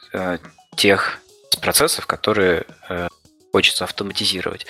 тех 0.77 1.19
процессов, 1.61 2.07
которые 2.07 2.65
хочется 3.53 3.85
автоматизировать. 3.85 4.67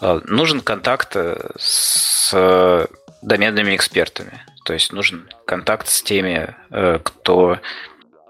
Нужен 0.00 0.60
контакт 0.60 1.16
с 1.58 2.88
доменными 3.22 3.74
экспертами. 3.76 4.44
То 4.64 4.72
есть 4.72 4.92
нужен 4.92 5.28
контакт 5.46 5.88
с 5.88 6.02
теми, 6.02 6.54
э, 6.70 6.98
кто 7.02 7.58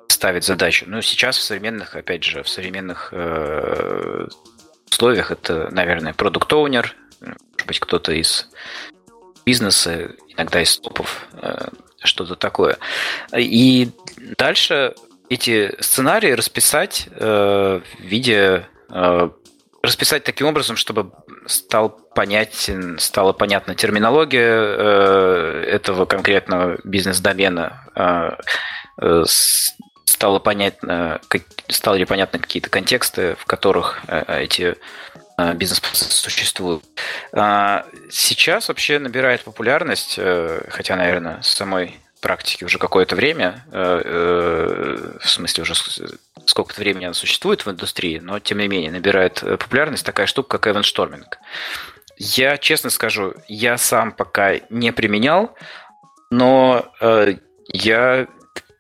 ставит 0.09 0.44
задачу. 0.44 0.85
Ну, 0.88 1.03
сейчас 1.03 1.37
в 1.37 1.42
современных, 1.42 1.96
опять 1.96 2.24
же, 2.24 2.42
в 2.42 2.48
современных 2.48 3.11
э, 3.12 4.26
условиях 4.90 5.31
это, 5.31 5.68
наверное, 5.70 6.12
продукт 6.12 6.53
оунер 6.53 6.96
может 7.20 7.66
быть, 7.66 7.81
кто-то 7.81 8.12
из 8.12 8.48
бизнеса, 9.44 10.12
иногда 10.29 10.62
из 10.62 10.79
топов, 10.79 11.29
э, 11.35 11.68
что-то 12.03 12.35
такое. 12.35 12.79
И 13.37 13.90
дальше 14.38 14.94
эти 15.29 15.74
сценарии 15.81 16.33
расписать 16.33 17.09
в 17.14 17.83
виде 17.98 18.66
расписать 19.82 20.24
таким 20.24 20.46
образом, 20.46 20.76
чтобы 20.76 21.12
стал 21.46 21.90
понятен, 22.14 22.98
стала 22.98 23.32
понятна 23.32 23.74
терминология 23.74 24.52
э, 24.52 25.64
этого 25.68 26.04
конкретного 26.04 26.78
бизнес-домена, 26.84 27.88
э, 27.94 28.30
э, 29.00 29.24
стало 30.04 30.38
понятно, 30.38 31.20
как, 31.28 31.42
стали 31.68 32.04
понятны 32.04 32.38
какие-то 32.38 32.68
контексты, 32.68 33.36
в 33.36 33.46
которых 33.46 34.00
э, 34.06 34.42
эти 34.42 34.76
э, 35.38 35.54
бизнес-процессы 35.54 36.12
существуют. 36.12 36.84
А, 37.32 37.86
сейчас 38.10 38.68
вообще 38.68 38.98
набирает 38.98 39.44
популярность, 39.44 40.16
э, 40.18 40.62
хотя, 40.68 40.96
наверное, 40.96 41.40
самой 41.42 41.99
практики 42.20 42.64
уже 42.64 42.78
какое-то 42.78 43.16
время, 43.16 43.64
в 43.70 45.28
смысле 45.28 45.62
уже 45.62 45.74
сколько-то 46.46 46.80
времени 46.80 47.04
она 47.04 47.14
существует 47.14 47.64
в 47.64 47.70
индустрии, 47.70 48.18
но 48.18 48.38
тем 48.38 48.59
не 48.59 48.68
менее 48.68 48.90
набирает 48.90 49.40
популярность 49.40 50.04
такая 50.04 50.26
штука, 50.26 50.59
как 50.59 50.74
эвеншторминг. 50.74 51.38
Я 52.16 52.59
честно 52.59 52.90
скажу, 52.90 53.35
я 53.48 53.78
сам 53.78 54.12
пока 54.12 54.56
не 54.68 54.92
применял, 54.92 55.56
но 56.30 56.92
я 57.68 58.26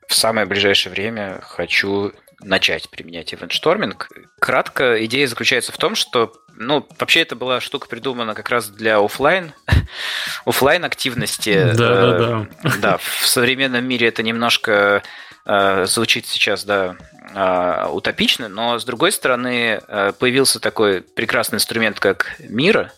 в 0.06 0.14
самое 0.14 0.46
ближайшее 0.46 0.92
время 0.92 1.40
хочу 1.42 2.12
начать 2.40 2.88
применять 2.90 3.32
event-шторминг. 3.32 4.08
Кратко, 4.40 5.04
идея 5.04 5.26
заключается 5.26 5.72
в 5.72 5.78
том, 5.78 5.94
что 5.94 6.32
ну, 6.56 6.86
вообще 6.98 7.20
это 7.20 7.36
была 7.36 7.60
штука 7.60 7.88
придумана 7.88 8.34
как 8.34 8.48
раз 8.50 8.68
для 8.68 8.98
офлайн, 8.98 9.52
офлайн 10.44 10.84
активности. 10.84 11.72
Да, 11.74 11.74
да, 11.74 12.18
да. 12.18 12.46
Да, 12.80 12.96
в 12.98 13.26
современном 13.26 13.84
мире 13.84 14.08
это 14.08 14.22
немножко 14.22 15.02
э, 15.46 15.86
звучит 15.86 16.26
сейчас, 16.26 16.64
да, 16.64 16.96
э, 17.34 17.88
утопично, 17.90 18.48
но 18.48 18.78
с 18.78 18.84
другой 18.84 19.12
стороны 19.12 19.80
э, 19.86 20.12
появился 20.18 20.60
такой 20.60 21.02
прекрасный 21.02 21.56
инструмент, 21.56 22.00
как 22.00 22.36
Мира, 22.40 22.92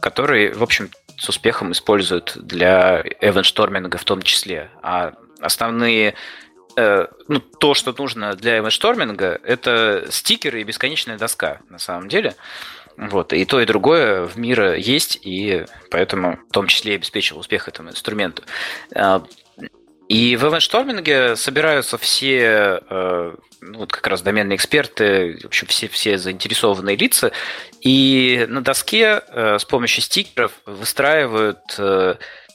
который, 0.00 0.52
в 0.52 0.62
общем, 0.62 0.90
с 1.16 1.28
успехом 1.28 1.72
используют 1.72 2.36
для 2.36 3.02
event-шторминга 3.20 3.98
в 3.98 4.04
том 4.04 4.22
числе. 4.22 4.70
А 4.82 5.14
основные 5.40 6.14
Э, 6.76 7.06
ну, 7.28 7.40
то, 7.40 7.74
что 7.74 7.94
нужно 7.96 8.34
для 8.34 8.58
эвеншторминга, 8.58 9.40
это 9.44 10.06
стикеры 10.10 10.60
и 10.60 10.64
бесконечная 10.64 11.18
доска, 11.18 11.60
на 11.68 11.78
самом 11.78 12.08
деле. 12.08 12.34
Вот, 12.96 13.32
и 13.32 13.44
то, 13.44 13.60
и 13.60 13.66
другое 13.66 14.24
в 14.24 14.36
мире 14.36 14.80
есть, 14.80 15.18
и 15.22 15.66
поэтому 15.90 16.38
в 16.48 16.52
том 16.52 16.68
числе 16.68 16.94
обеспечил 16.94 17.38
успех 17.38 17.68
этому 17.68 17.90
инструменту. 17.90 18.42
Э, 18.94 19.20
и 20.08 20.36
в 20.36 20.44
эвеншторминге 20.44 21.36
собираются 21.36 21.96
все, 21.96 22.80
э, 22.88 23.34
ну, 23.60 23.78
вот 23.78 23.92
как 23.92 24.06
раз 24.06 24.22
доменные 24.22 24.56
эксперты, 24.56 25.38
в 25.42 25.46
общем, 25.46 25.66
все, 25.68 25.88
все 25.88 26.18
заинтересованные 26.18 26.96
лица, 26.96 27.32
и 27.80 28.46
на 28.48 28.62
доске 28.62 29.22
с 29.32 29.64
помощью 29.64 30.02
стикеров 30.02 30.52
выстраивают 30.66 31.60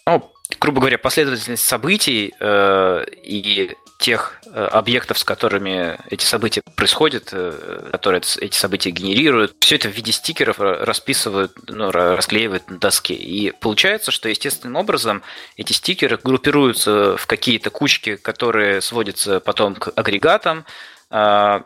ну, 0.10 0.34
грубо 0.60 0.80
говоря, 0.80 0.98
последовательность 0.98 1.68
событий 1.68 2.34
э, 2.40 3.06
и 3.24 3.76
тех 4.00 4.40
э, 4.46 4.66
объектов, 4.66 5.20
с 5.20 5.26
которыми 5.26 5.98
эти 6.10 6.24
события 6.24 6.62
происходят, 6.76 7.30
э, 7.34 7.90
которые 7.92 8.22
эти 8.40 8.56
события 8.56 8.92
генерируют, 8.92 9.58
все 9.60 9.76
это 9.76 9.90
в 9.90 9.92
виде 9.92 10.14
стикеров 10.14 10.60
расписывают, 10.60 11.52
ну, 11.68 11.92
расклеивают 11.92 12.70
на 12.70 12.80
доске. 12.80 13.14
И 13.14 13.52
получается, 13.52 14.12
что 14.12 14.30
естественным 14.30 14.78
образом 14.78 15.22
эти 15.58 15.74
стикеры 15.74 16.18
группируются 16.18 17.18
в 17.18 17.28
какие-то 17.28 17.72
кучки, 17.72 18.16
которые 18.16 18.80
сводятся 18.80 19.42
потом 19.42 19.76
к 19.76 19.92
агрегатам, 19.96 20.66
а, 21.12 21.64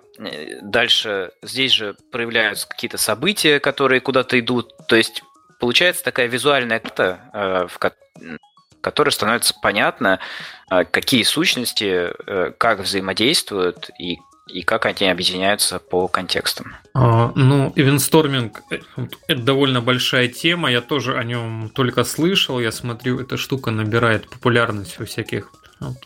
Дальше 0.61 1.31
здесь 1.41 1.73
же 1.73 1.95
проявляются 2.11 2.67
какие-то 2.67 2.97
события, 2.97 3.59
которые 3.59 3.99
куда-то 3.99 4.39
идут. 4.39 4.71
То 4.87 4.95
есть 4.95 5.21
получается 5.59 6.03
такая 6.03 6.27
визуальная 6.27 6.79
карта, 6.79 7.67
в 7.69 7.77
которой 8.83 9.09
становится 9.09 9.55
понятно, 9.61 10.19
а, 10.69 10.83
какие 10.83 11.23
сущности 11.23 12.11
э, 12.27 12.51
как 12.57 12.79
взаимодействуют 12.79 13.89
и 13.97 14.19
и 14.45 14.61
как 14.61 14.85
они 14.85 15.09
объединяются 15.09 15.79
по 15.79 16.09
контекстам? 16.09 16.75
А, 16.93 17.31
ну, 17.33 17.71
ивенсторминг 17.77 18.61
э,– 18.71 18.79
это 19.27 19.41
довольно 19.41 19.79
большая 19.79 20.27
тема, 20.27 20.69
я 20.69 20.81
тоже 20.81 21.17
о 21.17 21.23
нем 21.23 21.71
только 21.73 22.03
слышал, 22.03 22.59
я 22.59 22.73
смотрю, 22.73 23.21
эта 23.21 23.37
штука 23.37 23.71
набирает 23.71 24.29
популярность 24.29 24.99
во 24.99 25.05
всяких 25.05 25.49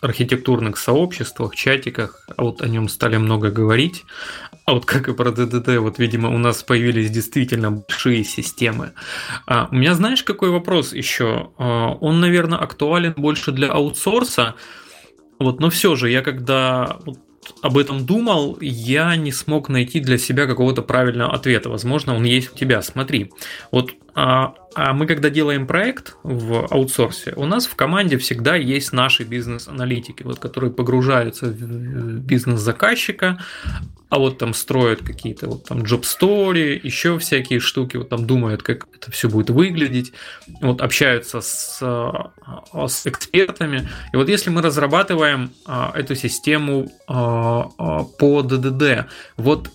архитектурных 0.01 0.77
сообществах, 0.77 1.55
чатиках, 1.55 2.27
а 2.37 2.43
вот 2.43 2.61
о 2.61 2.67
нем 2.67 2.89
стали 2.89 3.17
много 3.17 3.49
говорить. 3.49 4.05
А 4.67 4.73
вот 4.73 4.85
как 4.85 5.07
и 5.07 5.13
про 5.13 5.31
ДДД, 5.31 5.77
вот, 5.77 5.97
видимо, 5.97 6.27
у 6.27 6.37
нас 6.37 6.61
появились 6.61 7.09
действительно 7.09 7.71
большие 7.71 8.25
системы. 8.25 8.91
А, 9.45 9.69
у 9.71 9.75
меня, 9.75 9.93
знаешь, 9.93 10.23
какой 10.23 10.49
вопрос 10.49 10.91
еще? 10.91 11.51
А, 11.57 11.93
он, 12.01 12.19
наверное, 12.19 12.59
актуален 12.59 13.13
больше 13.15 13.53
для 13.53 13.69
аутсорса, 13.69 14.55
вот, 15.39 15.61
но 15.61 15.69
все 15.69 15.95
же, 15.95 16.09
я 16.09 16.21
когда 16.21 16.97
вот, 17.05 17.17
об 17.61 17.77
этом 17.77 18.05
думал, 18.05 18.57
я 18.59 19.15
не 19.15 19.31
смог 19.31 19.69
найти 19.69 20.01
для 20.01 20.17
себя 20.17 20.47
какого-то 20.47 20.81
правильного 20.81 21.33
ответа. 21.33 21.69
Возможно, 21.69 22.13
он 22.13 22.25
есть 22.25 22.53
у 22.53 22.57
тебя. 22.57 22.81
Смотри, 22.81 23.31
вот 23.71 23.93
а, 24.19 24.55
а 24.73 24.93
мы 24.93 25.05
когда 25.05 25.29
делаем 25.29 25.67
проект 25.67 26.15
в 26.23 26.65
аутсорсе, 26.71 27.33
у 27.35 27.45
нас 27.45 27.67
в 27.67 27.75
команде 27.75 28.17
всегда 28.17 28.55
есть 28.55 28.91
наши 28.91 29.23
бизнес-аналитики, 29.23 30.23
вот, 30.23 30.39
которые 30.39 30.73
погружаются 30.73 31.45
в 31.45 32.17
бизнес 32.17 32.59
заказчика, 32.59 33.37
а 34.09 34.17
вот 34.17 34.39
там 34.39 34.55
строят 34.55 35.03
какие-то 35.03 35.47
вот 35.47 35.65
там 35.65 35.83
story, 35.83 36.79
еще 36.81 37.19
всякие 37.19 37.59
штуки, 37.59 37.97
вот 37.97 38.09
там 38.09 38.25
думают, 38.25 38.63
как 38.63 38.87
это 38.91 39.11
все 39.11 39.29
будет 39.29 39.51
выглядеть, 39.51 40.13
вот 40.61 40.81
общаются 40.81 41.39
с, 41.39 41.77
а, 41.83 42.31
с 42.87 43.05
экспертами. 43.05 43.87
И 44.13 44.17
вот 44.17 44.29
если 44.29 44.49
мы 44.49 44.63
разрабатываем 44.63 45.51
а, 45.67 45.91
эту 45.95 46.15
систему 46.15 46.89
по 47.05 48.41
ДДД, 48.41 49.05
вот 49.37 49.69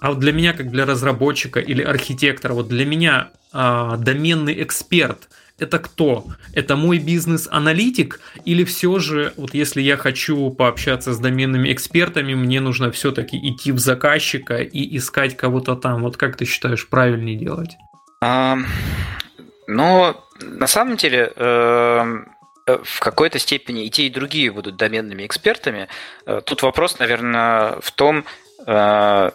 а, 0.00 0.10
а 0.10 0.14
для 0.14 0.32
меня, 0.32 0.52
как 0.52 0.70
для 0.70 0.86
разработчика 0.86 1.60
или 1.60 1.82
архитектора, 1.82 2.54
вот 2.54 2.68
для 2.68 2.84
меня 2.84 3.30
а, 3.52 3.96
доменный 3.96 4.62
эксперт 4.62 5.28
это 5.58 5.80
кто? 5.80 6.24
Это 6.52 6.76
мой 6.76 6.98
бизнес-аналитик 6.98 8.20
или 8.44 8.62
все 8.62 8.98
же, 9.00 9.32
вот 9.36 9.54
если 9.54 9.80
я 9.80 9.96
хочу 9.96 10.50
пообщаться 10.50 11.12
с 11.12 11.18
доменными 11.18 11.72
экспертами, 11.72 12.34
мне 12.34 12.60
нужно 12.60 12.92
все-таки 12.92 13.36
идти 13.36 13.72
в 13.72 13.78
заказчика 13.78 14.58
и 14.58 14.96
искать 14.96 15.36
кого-то 15.36 15.74
там? 15.74 16.02
Вот 16.02 16.16
как 16.16 16.36
ты 16.36 16.44
считаешь 16.44 16.88
правильнее 16.88 17.36
делать? 17.36 17.76
А, 18.20 18.56
но 19.66 20.24
на 20.40 20.68
самом 20.68 20.96
деле 20.96 21.32
э, 21.34 22.24
в 22.66 23.00
какой-то 23.00 23.40
степени 23.40 23.84
и 23.84 23.90
те, 23.90 24.06
и 24.06 24.10
другие 24.10 24.52
будут 24.52 24.76
доменными 24.76 25.26
экспертами. 25.26 25.88
Э, 26.24 26.40
тут 26.44 26.62
вопрос, 26.62 27.00
наверное, 27.00 27.80
в 27.80 27.90
том, 27.90 28.24
э, 28.64 29.30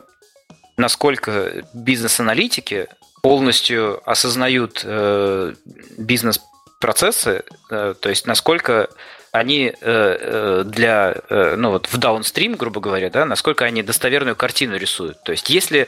насколько 0.78 1.66
бизнес-аналитики 1.74 2.88
полностью 3.22 4.02
осознают 4.10 4.82
э, 4.84 5.54
бизнес-процессы, 5.98 7.44
э, 7.70 7.96
то 8.00 8.10
есть 8.10 8.28
насколько 8.28 8.90
они 9.32 9.68
э, 9.68 9.74
э 9.82 10.64
для, 10.66 11.16
э, 11.30 11.56
ну 11.58 11.72
вот 11.72 11.88
в 11.88 11.98
даунстрим, 11.98 12.54
грубо 12.56 12.82
говоря, 12.82 13.10
да, 13.10 13.26
насколько 13.26 13.66
они 13.66 13.82
достоверную 13.82 14.36
картину 14.36 14.78
рисуют. 14.78 15.24
То 15.24 15.32
есть 15.32 15.50
если 15.50 15.88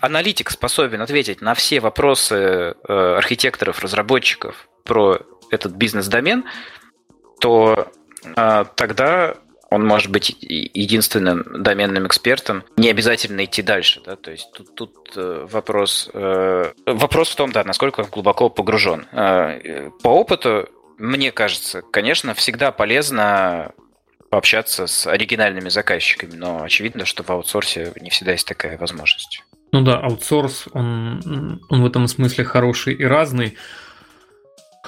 аналитик 0.00 0.50
способен 0.50 1.00
ответить 1.00 1.40
на 1.40 1.54
все 1.54 1.80
вопросы 1.80 2.34
э, 2.34 3.14
архитекторов, 3.16 3.80
разработчиков 3.80 4.68
про 4.84 5.20
этот 5.50 5.72
бизнес-домен, 5.72 6.44
то 7.40 7.90
э, 8.36 8.64
тогда 8.76 9.36
он 9.70 9.84
может 9.84 10.10
быть 10.10 10.36
единственным 10.40 11.62
доменным 11.62 12.06
экспертом, 12.06 12.64
не 12.76 12.90
обязательно 12.90 13.44
идти 13.44 13.62
дальше. 13.62 14.00
Да? 14.04 14.16
То 14.16 14.30
есть 14.30 14.50
тут, 14.52 14.74
тут 14.74 15.12
э, 15.16 15.46
вопрос, 15.50 16.10
э, 16.12 16.72
вопрос 16.86 17.30
в 17.30 17.36
том, 17.36 17.52
да, 17.52 17.64
насколько 17.64 18.00
он 18.00 18.06
глубоко 18.10 18.48
погружен. 18.48 19.06
Э, 19.12 19.90
по 20.02 20.08
опыту, 20.08 20.68
мне 20.98 21.32
кажется, 21.32 21.82
конечно, 21.82 22.34
всегда 22.34 22.72
полезно 22.72 23.72
пообщаться 24.30 24.86
с 24.86 25.06
оригинальными 25.06 25.68
заказчиками, 25.68 26.34
но 26.34 26.62
очевидно, 26.62 27.04
что 27.04 27.22
в 27.22 27.30
аутсорсе 27.30 27.92
не 28.00 28.10
всегда 28.10 28.32
есть 28.32 28.46
такая 28.46 28.76
возможность. 28.78 29.44
Ну 29.72 29.80
да, 29.82 29.98
аутсорс, 29.98 30.68
он, 30.72 31.60
он 31.68 31.82
в 31.82 31.86
этом 31.86 32.06
смысле 32.06 32.44
хороший 32.44 32.94
и 32.94 33.04
разный. 33.04 33.56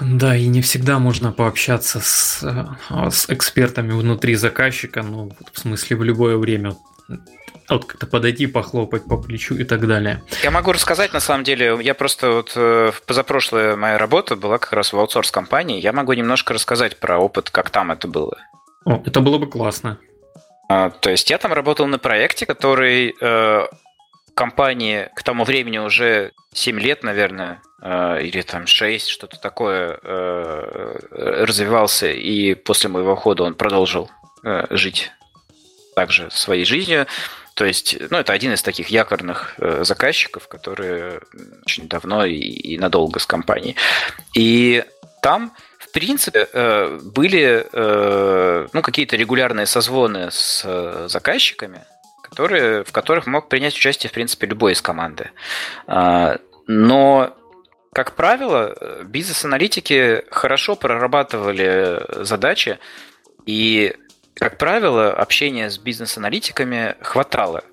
Да, 0.00 0.36
и 0.36 0.46
не 0.46 0.60
всегда 0.60 0.98
можно 0.98 1.32
пообщаться 1.32 2.00
с, 2.00 2.42
э, 2.42 3.10
с 3.10 3.30
экспертами 3.30 3.92
внутри 3.92 4.34
заказчика, 4.34 5.02
ну, 5.02 5.32
в 5.52 5.58
смысле, 5.58 5.96
в 5.96 6.04
любое 6.04 6.36
время. 6.36 6.76
Вот 7.68 7.86
как-то 7.86 8.06
подойти, 8.06 8.46
похлопать 8.46 9.04
по 9.04 9.16
плечу 9.16 9.56
и 9.56 9.64
так 9.64 9.86
далее. 9.86 10.22
Я 10.42 10.50
могу 10.50 10.72
рассказать, 10.72 11.12
на 11.12 11.20
самом 11.20 11.44
деле, 11.44 11.78
я 11.80 11.94
просто 11.94 12.30
вот 12.30 12.52
э, 12.54 12.92
позапрошлая 13.06 13.76
моя 13.76 13.98
работа 13.98 14.36
была 14.36 14.58
как 14.58 14.72
раз 14.72 14.92
в 14.92 14.98
аутсорс-компании, 14.98 15.80
я 15.80 15.92
могу 15.92 16.12
немножко 16.12 16.54
рассказать 16.54 16.98
про 16.98 17.18
опыт, 17.18 17.50
как 17.50 17.70
там 17.70 17.90
это 17.90 18.06
было. 18.06 18.36
О, 18.84 19.02
это 19.04 19.20
было 19.20 19.38
бы 19.38 19.48
классно. 19.48 19.98
А, 20.68 20.90
то 20.90 21.10
есть 21.10 21.30
я 21.30 21.38
там 21.38 21.52
работал 21.52 21.86
на 21.86 21.98
проекте, 21.98 22.44
который 22.46 23.14
э, 23.20 23.66
компании 24.34 25.08
к 25.14 25.22
тому 25.22 25.44
времени 25.44 25.78
уже 25.78 26.32
7 26.52 26.78
лет, 26.78 27.02
наверное, 27.02 27.62
или 27.82 28.42
там 28.42 28.66
6, 28.66 29.08
что-то 29.08 29.38
такое, 29.38 29.98
э, 30.02 30.98
развивался, 31.44 32.10
и 32.10 32.54
после 32.54 32.88
моего 32.88 33.12
ухода 33.12 33.42
он 33.44 33.54
продолжил 33.54 34.10
э, 34.44 34.66
жить 34.70 35.12
также 35.94 36.30
своей 36.30 36.64
жизнью. 36.64 37.06
То 37.54 37.64
есть, 37.64 37.96
ну, 38.10 38.18
это 38.18 38.34
один 38.34 38.52
из 38.52 38.62
таких 38.62 38.88
якорных 38.88 39.54
э, 39.58 39.82
заказчиков, 39.84 40.46
которые 40.46 41.20
очень 41.64 41.88
давно 41.88 42.24
и, 42.26 42.76
надолго 42.78 43.18
с 43.18 43.26
компанией. 43.26 43.76
И 44.34 44.84
там 45.22 45.52
в 45.78 45.90
принципе, 45.92 46.48
э, 46.52 46.98
были 47.02 47.66
э, 47.72 48.68
ну, 48.72 48.82
какие-то 48.82 49.16
регулярные 49.16 49.64
созвоны 49.64 50.30
с 50.30 50.62
э, 50.64 51.06
заказчиками, 51.08 51.84
которые, 52.22 52.84
в 52.84 52.92
которых 52.92 53.26
мог 53.26 53.48
принять 53.48 53.74
участие, 53.74 54.10
в 54.10 54.12
принципе, 54.12 54.46
любой 54.46 54.72
из 54.72 54.82
команды. 54.82 55.30
А, 55.86 56.36
но, 56.66 57.34
как 57.96 58.12
правило, 58.12 58.76
бизнес-аналитики 59.04 60.22
хорошо 60.30 60.76
прорабатывали 60.76 62.04
задачи, 62.24 62.78
и, 63.46 63.96
как 64.34 64.58
правило, 64.58 65.10
общения 65.10 65.70
с 65.70 65.78
бизнес-аналитиками 65.78 66.96
хватало 67.00 67.64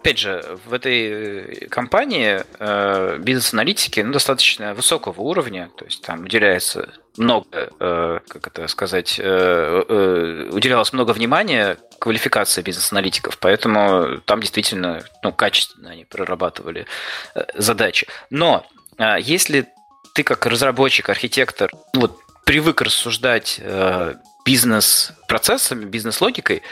опять 0.00 0.18
же, 0.18 0.58
в 0.66 0.72
этой 0.72 1.66
компании 1.68 2.42
э, 2.58 3.18
бизнес-аналитики 3.18 4.00
ну, 4.00 4.12
достаточно 4.12 4.72
высокого 4.74 5.20
уровня, 5.20 5.70
то 5.76 5.84
есть 5.84 6.02
там 6.02 6.24
уделяется 6.24 6.88
много, 7.18 7.70
э, 7.78 8.20
как 8.28 8.46
это 8.46 8.66
сказать, 8.68 9.18
э, 9.18 9.24
э, 9.24 10.48
уделялось 10.52 10.94
много 10.94 11.12
внимания 11.12 11.76
квалификации 11.98 12.62
бизнес-аналитиков, 12.62 13.38
поэтому 13.38 14.20
там 14.24 14.40
действительно 14.40 15.04
ну, 15.22 15.32
качественно 15.32 15.90
они 15.90 16.06
прорабатывали 16.06 16.86
э, 17.34 17.44
задачи. 17.56 18.06
Но 18.30 18.64
э, 18.66 18.79
если 19.18 19.68
ты 20.14 20.22
как 20.22 20.46
разработчик, 20.46 21.08
архитектор, 21.08 21.70
ну, 21.94 22.02
вот 22.02 22.18
привык 22.44 22.82
рассуждать 22.82 23.60
э, 23.60 24.14
бизнес-процессами, 24.44 25.84
бизнес-логикой, 25.84 26.62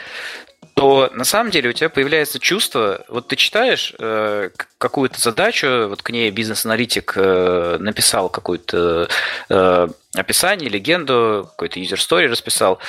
то 0.75 1.09
на 1.13 1.23
самом 1.23 1.51
деле 1.51 1.69
у 1.69 1.73
тебя 1.73 1.89
появляется 1.89 2.39
чувство, 2.39 3.03
вот 3.07 3.27
ты 3.27 3.35
читаешь 3.35 3.93
э, 3.97 4.49
какую-то 4.77 5.19
задачу, 5.19 5.87
вот 5.89 6.01
к 6.01 6.09
ней 6.09 6.31
бизнес-аналитик 6.31 7.13
э, 7.15 7.77
написал 7.79 8.29
какое-то 8.29 9.09
э, 9.49 9.87
описание, 10.15 10.69
легенду, 10.69 11.49
какой-то 11.51 11.79
user 11.79 11.97
story 11.97 12.27
расписал. 12.27 12.79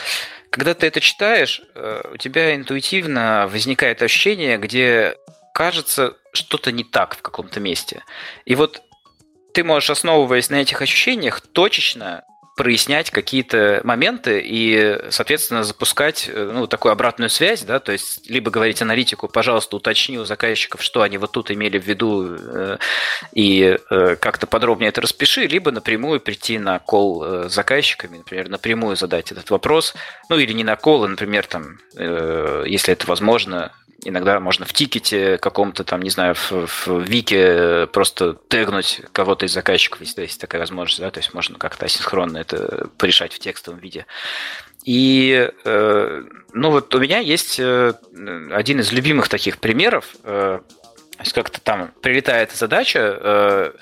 Когда 0.51 0.75
ты 0.75 0.87
это 0.87 1.01
читаешь, 1.01 1.63
э, 1.75 2.03
у 2.15 2.17
тебя 2.17 2.55
интуитивно 2.55 3.49
возникает 3.53 4.03
ощущение, 4.03 4.59
где 4.59 5.17
кажется 5.55 6.17
что-то 6.33 6.73
не 6.73 6.85
так 6.85 7.17
в 7.17 7.23
каком-то 7.23 7.61
месте. 7.61 8.03
И 8.45 8.55
вот 8.55 8.83
ты 9.53 9.65
можешь, 9.65 9.91
основываясь 9.91 10.51
на 10.51 10.57
этих 10.57 10.83
ощущениях, 10.83 11.41
точечно 11.41 12.25
прояснять 12.61 13.11
какие-то 13.11 13.81
моменты 13.85 14.39
и, 14.45 14.99
соответственно, 15.09 15.65
запускать 15.65 16.29
э, 16.31 16.51
ну, 16.53 16.67
такую 16.67 16.93
обратную 16.93 17.31
связь, 17.31 17.63
да, 17.63 17.81
то 17.81 17.91
есть 17.91 18.29
либо 18.29 18.51
говорить 18.51 18.83
аналитику, 18.83 19.29
пожалуйста, 19.29 19.77
уточни 19.77 20.19
у 20.19 20.27
заказчиков, 20.27 20.83
что 20.83 21.01
они 21.01 21.17
вот 21.17 21.33
тут 21.33 21.51
имели 21.51 21.79
в 21.79 21.87
виду, 21.87 22.37
э, 22.39 22.77
и 23.33 23.79
э, 23.91 24.17
как-то 24.17 24.47
подробнее 24.47 24.91
это 24.91 25.01
распиши, 25.01 25.47
либо 25.47 25.71
напрямую 25.71 26.21
прийти 26.21 26.59
на 26.59 26.79
кол 26.81 27.25
с 27.49 27.55
заказчиками, 27.55 28.19
например, 28.19 28.51
напрямую 28.51 28.95
задать 28.95 29.33
этот 29.33 29.49
вопрос, 29.49 29.95
ну 30.29 30.37
или 30.37 30.53
не 30.53 30.65
на 30.65 30.77
кол, 30.77 31.05
а, 31.05 31.09
например, 31.09 31.47
там, 31.47 31.79
если 31.97 32.93
это 32.93 33.07
возможно, 33.07 33.73
Иногда 34.05 34.41
можно 34.41 34.65
в 34.65 34.73
тикете 34.73 35.39
каком-то 35.39 35.85
там, 35.85 36.03
не 36.03 36.11
знаю, 36.11 36.35
в, 36.35 36.53
в 36.87 37.03
вике 37.03 37.89
просто 37.93 38.35
тегнуть 38.49 39.03
кого-то 39.13 39.47
из 39.47 39.53
заказчиков, 39.53 40.01
если 40.01 40.23
есть 40.23 40.41
такая 40.41 40.61
возможность, 40.61 41.01
да, 41.01 41.11
то 41.11 41.21
есть 41.21 41.35
можно 41.35 41.59
как-то 41.59 41.87
асинхронно 41.87 42.39
это 42.39 42.89
порешать 42.97 43.33
в 43.33 43.39
текстовом 43.39 43.79
виде. 43.81 44.07
И, 44.85 45.51
э, 45.65 46.23
ну 46.53 46.71
вот 46.71 46.95
у 46.95 46.99
меня 46.99 47.19
есть 47.19 47.61
э, 47.61 47.93
один 48.51 48.81
из 48.81 48.93
любимых 48.93 49.29
таких 49.29 49.59
примеров, 49.59 50.17
э, 50.25 50.61
как-то 51.35 51.61
там 51.61 51.93
прилетает 52.01 52.53
задача, 52.53 53.75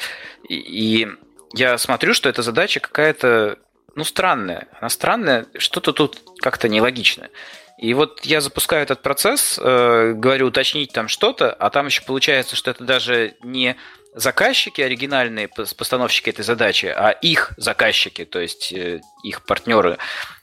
и 0.48 1.08
я 1.54 1.78
смотрю, 1.78 2.14
что 2.14 2.28
эта 2.28 2.42
задача 2.42 2.80
какая-то, 2.80 3.58
ну, 3.94 4.04
странная. 4.04 4.68
Она 4.80 4.88
странная, 4.88 5.46
что-то 5.56 5.92
тут 5.92 6.22
как-то 6.40 6.68
нелогичное. 6.68 7.30
И 7.78 7.94
вот 7.94 8.24
я 8.24 8.40
запускаю 8.40 8.82
этот 8.82 9.02
процесс, 9.02 9.58
э, 9.62 10.12
говорю 10.14 10.48
уточнить 10.48 10.92
там 10.92 11.06
что-то, 11.06 11.52
а 11.52 11.70
там 11.70 11.86
еще 11.86 12.02
получается, 12.02 12.56
что 12.56 12.72
это 12.72 12.82
даже 12.82 13.36
не 13.42 13.76
заказчики 14.14 14.80
оригинальные, 14.80 15.48
постановщики 15.48 16.30
этой 16.30 16.44
задачи, 16.44 16.86
а 16.86 17.10
их 17.10 17.52
заказчики, 17.56 18.24
то 18.24 18.40
есть 18.40 18.72
э, 18.72 19.00
их 19.22 19.44
партнеры. 19.44 19.98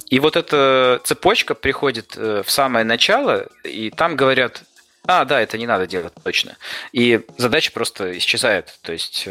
И 0.09 0.19
вот 0.19 0.37
эта 0.37 1.01
цепочка 1.03 1.55
приходит 1.55 2.13
э, 2.15 2.41
в 2.45 2.49
самое 2.49 2.85
начало, 2.85 3.47
и 3.65 3.89
там 3.89 4.15
говорят, 4.15 4.63
а, 5.05 5.25
да, 5.25 5.41
это 5.41 5.57
не 5.57 5.67
надо 5.67 5.87
делать 5.87 6.13
точно. 6.23 6.55
И 6.93 7.19
задача 7.37 7.71
просто 7.71 8.17
исчезает. 8.17 8.79
То 8.81 8.93
есть 8.93 9.27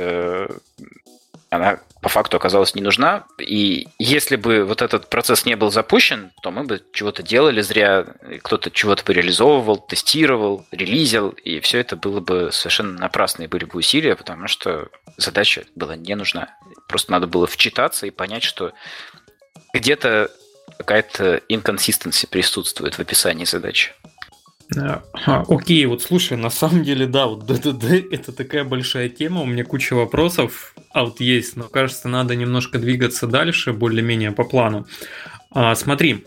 она 1.57 1.81
по 2.01 2.09
факту 2.09 2.37
оказалась 2.37 2.75
не 2.75 2.83
нужна. 2.83 3.25
И 3.38 3.88
если 3.99 4.37
бы 4.37 4.64
вот 4.64 4.83
этот 4.83 5.09
процесс 5.09 5.47
не 5.47 5.57
был 5.57 5.71
запущен, 5.71 6.33
то 6.43 6.51
мы 6.51 6.64
бы 6.64 6.83
чего-то 6.93 7.23
делали 7.23 7.62
зря, 7.62 8.07
кто-то 8.43 8.71
чего-то 8.71 9.11
реализовывал, 9.12 9.79
тестировал, 9.79 10.67
релизил, 10.71 11.31
и 11.31 11.61
все 11.61 11.79
это 11.79 11.97
было 11.97 12.21
бы 12.21 12.51
совершенно 12.53 12.99
напрасные 12.99 13.49
были 13.49 13.64
бы 13.64 13.79
усилия, 13.79 14.17
потому 14.17 14.49
что 14.49 14.88
задача 15.17 15.64
была 15.75 15.97
не 15.97 16.14
нужна. 16.14 16.55
Просто 16.88 17.12
надо 17.12 17.27
было 17.27 17.47
вчитаться 17.47 18.07
и 18.07 18.11
понять, 18.11 18.43
что 18.43 18.73
где-то 19.73 20.31
какая-то 20.79 21.40
инконсистенция 21.49 22.29
присутствует 22.29 22.97
в 22.97 23.01
описании 23.01 23.45
задачи. 23.45 23.93
А, 24.77 25.44
окей, 25.48 25.85
вот 25.87 26.03
слушай, 26.03 26.37
на 26.37 26.50
самом 26.50 26.85
деле, 26.85 27.07
да, 27.07 27.27
вот 27.27 27.46
ДДД 27.46 27.85
это 28.11 28.33
такая 28.33 28.64
большая 28.64 29.09
тема, 29.09 29.42
у 29.42 29.46
меня 29.46 29.64
куча 29.64 29.94
вопросов, 29.94 30.74
а 30.92 31.05
вот 31.05 31.20
есть, 31.20 31.57
но 31.57 31.64
кажется, 31.64 32.09
надо 32.09 32.35
немножко 32.35 32.79
двигаться 32.79 33.27
дальше, 33.27 33.72
более-менее 33.72 34.33
по 34.33 34.44
плану. 34.44 34.87
А, 35.50 35.74
смотри, 35.74 36.24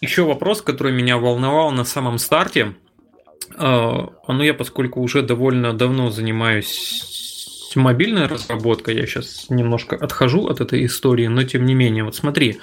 еще 0.00 0.24
вопрос, 0.24 0.62
который 0.62 0.92
меня 0.92 1.16
волновал 1.16 1.70
на 1.70 1.84
самом 1.84 2.18
старте. 2.18 2.74
А, 3.56 4.10
ну, 4.28 4.42
я, 4.42 4.54
поскольку 4.54 5.00
уже 5.00 5.22
довольно 5.22 5.72
давно 5.72 6.10
занимаюсь 6.10 7.72
мобильная 7.76 8.28
разработка, 8.28 8.92
я 8.92 9.06
сейчас 9.06 9.46
немножко 9.48 9.96
отхожу 9.96 10.46
от 10.48 10.60
этой 10.60 10.84
истории, 10.84 11.26
но 11.26 11.42
тем 11.44 11.64
не 11.64 11.74
менее, 11.74 12.04
вот 12.04 12.14
смотри, 12.14 12.60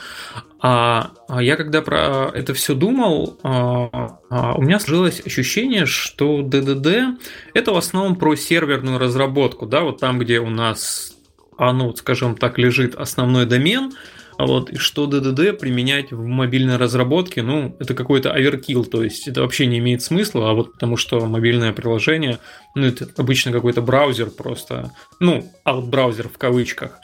а, 0.62 1.12
а 1.28 1.42
я 1.42 1.56
когда 1.56 1.82
про 1.82 2.32
это 2.34 2.54
все 2.54 2.76
думал, 2.76 3.40
а, 3.44 4.20
а, 4.30 4.56
у 4.56 4.62
меня 4.62 4.80
сложилось 4.80 5.22
ощущение, 5.26 5.86
что 5.86 6.42
DDD 6.42 7.18
это 7.54 7.72
в 7.72 7.78
основном 7.78 8.16
про 8.16 8.36
серверную 8.36 9.00
разработку, 9.00 9.66
да, 9.66 9.82
вот 9.82 10.00
там, 10.00 10.20
где 10.20 10.40
у 10.40 10.50
нас, 10.50 11.16
а, 11.58 11.72
ну, 11.72 11.96
скажем 11.96 12.36
так, 12.36 12.58
лежит 12.58 12.96
основной 12.96 13.46
домен, 13.46 13.94
вот, 14.38 14.70
и 14.70 14.78
что 14.78 15.06
DDD 15.06 15.54
применять 15.54 16.12
в 16.12 16.26
мобильной 16.26 16.78
разработке, 16.78 17.42
ну, 17.42 17.76
это 17.80 17.94
какой-то 17.94 18.32
оверкил, 18.32 18.84
то 18.84 19.04
есть 19.04 19.28
это 19.28 19.42
вообще 19.42 19.66
не 19.66 19.80
имеет 19.80 20.02
смысла, 20.02 20.50
а 20.50 20.54
вот 20.54 20.74
потому 20.74 20.98
что 20.98 21.26
мобильное 21.26 21.72
приложение, 21.72 22.40
ну, 22.76 22.86
это 22.86 23.08
обычно 23.18 23.54
какой-то 23.54 23.82
браузер 23.82 24.30
просто, 24.30 24.92
ну, 25.22 25.50
аут-браузер 25.64 26.28
в 26.28 26.38
кавычках, 26.38 27.00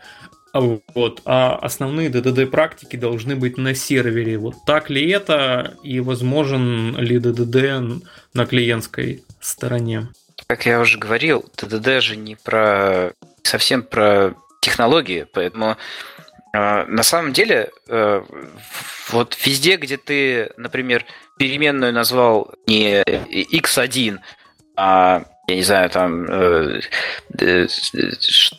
вот, 0.62 1.22
а 1.26 1.56
основные 1.56 2.10
DDD 2.10 2.48
практики 2.48 2.96
должны 2.96 3.36
быть 3.36 3.58
на 3.58 3.76
сервере. 3.76 4.38
Вот 4.38 4.56
так 4.66 4.90
ли 4.90 5.10
это 5.10 5.76
и 5.84 6.00
возможен 6.00 6.96
ли 6.98 7.18
DDD 7.18 8.02
на 8.34 8.46
клиентской 8.46 9.24
стороне? 9.42 10.08
Как 10.48 10.66
я 10.66 10.80
уже 10.80 10.98
говорил, 10.98 11.46
DDD 11.58 12.02
же 12.02 12.16
не 12.16 12.36
про 12.36 13.14
совсем 13.44 13.84
про 13.84 14.34
технологии, 14.62 15.28
поэтому 15.34 15.78
а, 16.54 16.86
на 16.86 17.04
самом 17.04 17.34
деле, 17.34 17.70
э, 17.90 18.24
вот 19.10 19.38
везде, 19.46 19.76
где 19.76 19.98
ты, 19.98 20.52
например, 20.56 21.06
переменную 21.38 21.92
назвал 21.92 22.54
не 22.66 23.04
x1, 23.04 24.20
а 24.76 25.24
я 25.48 25.56
не 25.56 25.62
знаю, 25.62 25.90
там 25.92 26.26
э, 26.26 26.82
э, 27.40 27.68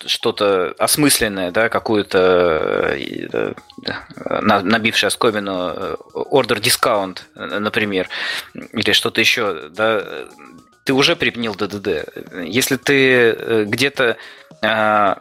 что-то 0.07 0.72
осмысленное, 0.79 1.50
да, 1.50 1.68
какую-то 1.68 2.94
э, 2.96 3.55
набившее 4.29 5.09
оскомину 5.09 5.96
order 6.14 6.61
discount, 6.61 7.22
например, 7.35 8.09
или 8.55 8.92
что-то 8.92 9.20
еще, 9.20 9.68
да, 9.70 10.05
ты 10.85 10.92
уже 10.92 11.17
применил 11.17 11.54
DDD. 11.54 12.44
Если 12.46 12.77
ты 12.77 13.64
где-то 13.64 14.17
а, 14.62 15.19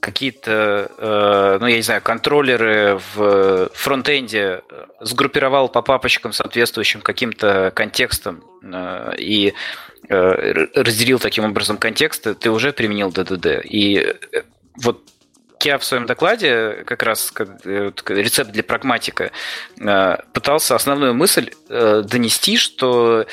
какие-то, 0.00 0.90
э, 0.96 1.58
ну, 1.60 1.66
я 1.66 1.76
не 1.76 1.82
знаю, 1.82 2.00
контроллеры 2.02 2.98
в 3.14 3.70
фронтенде 3.74 4.62
сгруппировал 5.00 5.68
по 5.68 5.82
папочкам, 5.82 6.32
соответствующим 6.32 7.02
каким-то 7.02 7.70
контекстам 7.74 8.42
э, 8.62 9.14
и 9.18 9.52
э, 10.08 10.66
разделил 10.74 11.18
таким 11.18 11.44
образом 11.44 11.76
контексты, 11.76 12.34
ты 12.34 12.50
уже 12.50 12.72
применил 12.72 13.10
DDD. 13.10 13.60
И 13.64 14.16
вот 14.76 15.02
я 15.62 15.76
в 15.76 15.84
своем 15.84 16.06
докладе, 16.06 16.84
как 16.86 17.02
раз 17.02 17.30
рецепт 17.64 18.50
для 18.50 18.62
прагматика, 18.62 19.30
пытался 20.32 20.74
основную 20.74 21.12
мысль 21.12 21.50
донести, 21.68 22.56
что 22.56 23.26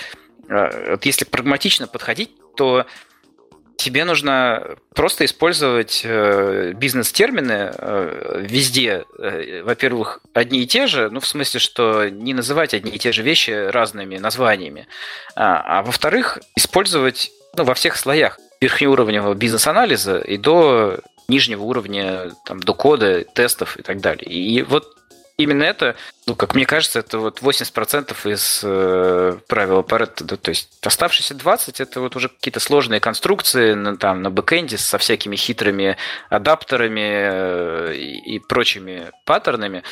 если 1.03 1.23
прагматично 1.23 1.87
подходить, 1.87 2.31
то 2.57 2.85
тебе 3.77 4.03
нужно 4.05 4.75
просто 4.93 5.25
использовать 5.25 6.01
э, 6.03 6.73
бизнес-термины 6.75 7.71
э, 7.73 8.45
везде. 8.49 9.05
Э, 9.19 9.61
во-первых, 9.63 10.19
одни 10.33 10.63
и 10.63 10.67
те 10.67 10.87
же, 10.87 11.09
ну, 11.09 11.19
в 11.19 11.27
смысле, 11.27 11.59
что 11.59 12.09
не 12.09 12.33
называть 12.33 12.73
одни 12.73 12.91
и 12.91 12.99
те 12.99 13.11
же 13.11 13.21
вещи 13.21 13.51
разными 13.51 14.17
названиями. 14.17 14.87
А, 15.35 15.79
а 15.79 15.83
во-вторых, 15.83 16.39
использовать 16.55 17.31
ну, 17.55 17.63
во 17.63 17.75
всех 17.75 17.95
слоях 17.95 18.39
верхнеуровневого 18.59 19.35
бизнес-анализа 19.35 20.17
и 20.17 20.37
до 20.37 20.99
нижнего 21.27 21.63
уровня, 21.63 22.31
там, 22.45 22.59
до 22.59 22.73
кода, 22.73 23.23
тестов 23.23 23.77
и 23.77 23.83
так 23.83 24.01
далее. 24.01 24.29
И 24.29 24.63
вот 24.63 24.96
именно 25.37 25.63
это, 25.63 25.95
ну, 26.25 26.35
как 26.35 26.55
мне 26.55 26.65
кажется, 26.65 26.99
это 26.99 27.19
вот 27.19 27.41
80% 27.41 28.31
из 28.31 28.61
э, 28.63 29.37
правила 29.47 29.83
Паретта. 29.83 30.23
Да, 30.23 30.35
то 30.35 30.49
есть 30.49 30.69
оставшиеся 30.81 31.35
20% 31.35 31.75
это 31.81 32.01
вот 32.01 32.15
уже 32.15 32.29
какие-то 32.29 32.59
сложные 32.59 32.99
конструкции 32.99 33.73
на, 33.73 33.97
там, 33.97 34.21
на 34.21 34.31
бэкэнде 34.31 34.77
со 34.77 34.97
всякими 34.97 35.35
хитрыми 35.35 35.97
адаптерами 36.29 37.01
э, 37.01 37.95
и, 37.95 38.35
и 38.35 38.39
прочими 38.39 39.11
паттернами. 39.25 39.83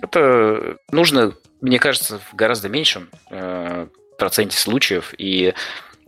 Это 0.00 0.78
нужно, 0.90 1.32
мне 1.60 1.78
кажется, 1.78 2.20
в 2.30 2.34
гораздо 2.34 2.68
меньшем 2.68 3.08
э, 3.30 3.88
проценте 4.18 4.56
случаев. 4.56 5.14
И 5.18 5.52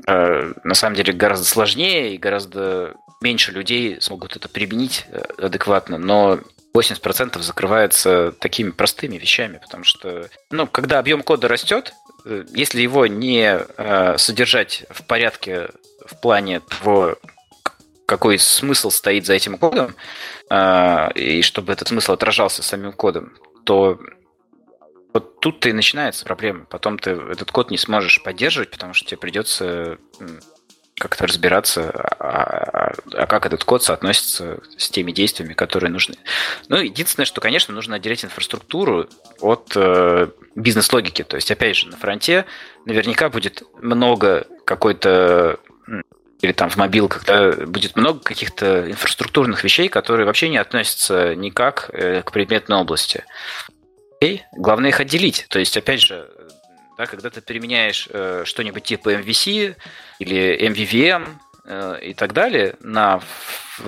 э, 0.07 0.53
на 0.63 0.75
самом 0.75 0.95
деле 0.95 1.13
гораздо 1.13 1.47
сложнее 1.47 2.15
и 2.15 2.19
гораздо 2.19 2.95
меньше 3.21 3.51
людей 3.51 4.01
смогут 4.01 4.37
это 4.37 4.49
применить 4.49 5.07
э, 5.09 5.21
адекватно, 5.39 5.99
но 5.99 6.39
80% 6.77 7.41
закрывается 7.41 8.33
такими 8.33 8.71
простыми 8.71 9.17
вещами, 9.17 9.59
потому 9.59 9.85
что, 9.85 10.29
ну, 10.51 10.67
когда 10.67 10.99
объем 10.99 11.23
кода 11.23 11.47
растет, 11.47 11.93
э, 12.25 12.45
если 12.53 12.83
его 12.83 13.07
не 13.07 13.45
э, 13.47 14.19
содержать 14.19 14.85
в 14.91 15.07
порядке 15.07 15.69
в 16.05 16.21
плане 16.21 16.61
того, 16.61 17.17
какой 18.07 18.39
смысл 18.39 18.91
стоит 18.91 19.25
за 19.25 19.35
этим 19.35 19.57
кодом, 19.57 19.95
э, 20.51 21.13
и 21.15 21.43
чтобы 21.43 21.73
этот 21.73 21.89
смысл 21.89 22.13
отражался 22.13 22.63
самим 22.63 22.93
кодом, 22.93 23.39
то 23.65 24.01
вот 25.13 25.39
тут-то 25.39 25.69
и 25.69 25.73
начинается 25.73 26.25
проблема. 26.25 26.65
Потом 26.65 26.99
ты 26.99 27.13
этот 27.13 27.53
код 27.53 27.71
не 27.71 27.79
сможешь 27.79 28.21
поддерживать, 28.21 28.73
потому 28.73 28.95
что 28.95 29.07
тебе 29.07 29.19
придется 29.19 29.99
как-то 30.97 31.27
разбираться, 31.27 31.91
а, 31.91 32.93
а, 32.93 32.95
а 33.13 33.27
как 33.27 33.47
этот 33.47 33.65
код 33.65 33.83
соотносится 33.83 34.61
с 34.77 34.89
теми 34.91 35.11
действиями, 35.11 35.53
которые 35.53 35.91
нужны. 35.91 36.15
Ну, 36.69 36.77
единственное, 36.77 37.27
что, 37.27 37.41
конечно, 37.41 37.75
нужно 37.75 37.97
отделять 37.97 38.25
инфраструктуру 38.25 39.09
от 39.41 39.73
э, 39.75 40.29
бизнес-логики. 40.55 41.25
То 41.25 41.37
есть, 41.37 41.51
опять 41.51 41.77
же, 41.77 41.89
на 41.89 41.97
фронте 41.97 42.45
наверняка 42.87 43.29
будет 43.29 43.63
много 43.81 44.47
какой-то 44.65 45.59
или 46.41 46.53
там 46.53 46.69
в 46.69 46.77
мобилках, 46.77 47.25
да, 47.25 47.53
будет 47.53 47.97
много 47.97 48.21
каких-то 48.21 48.91
инфраструктурных 48.91 49.65
вещей, 49.65 49.89
которые 49.89 50.27
вообще 50.27 50.51
не 50.51 50.59
относятся 50.59 51.35
никак 51.35 51.91
э, 51.93 52.23
к 52.23 52.33
предметной 52.33 52.77
области. 52.77 53.25
Окей? 54.21 54.45
Главное 54.53 54.91
их 54.91 55.01
отделить. 55.01 55.47
То 55.49 55.59
есть, 55.59 55.77
опять 55.77 56.03
же, 56.03 56.29
да, 56.97 57.07
когда 57.07 57.31
ты 57.31 57.41
применяешь 57.41 58.09
э, 58.11 58.43
что-нибудь 58.45 58.85
типа 58.85 59.15
MVC 59.15 59.77
или 60.19 60.69
MVVM 60.69 61.29
э, 61.65 61.99
и 62.03 62.15
так 62.15 62.33
далее 62.33 62.77
на 62.81 63.21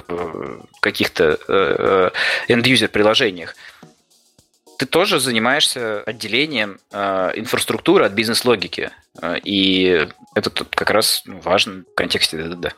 э, 0.08 0.60
каких-то 0.80 1.38
э, 1.48 2.10
end-user 2.48 2.88
приложениях, 2.88 3.54
ты 4.78 4.86
тоже 4.86 5.20
занимаешься 5.20 6.02
отделением 6.02 6.78
э, 6.92 7.32
инфраструктуры 7.36 8.04
от 8.04 8.12
бизнес-логики. 8.12 8.90
Э, 9.22 9.38
и 9.42 10.06
это 10.34 10.50
тут 10.50 10.74
как 10.74 10.90
раз 10.90 11.22
ну, 11.24 11.40
важно 11.40 11.84
в 11.90 11.94
контексте 11.94 12.36
DDD. 12.36 12.72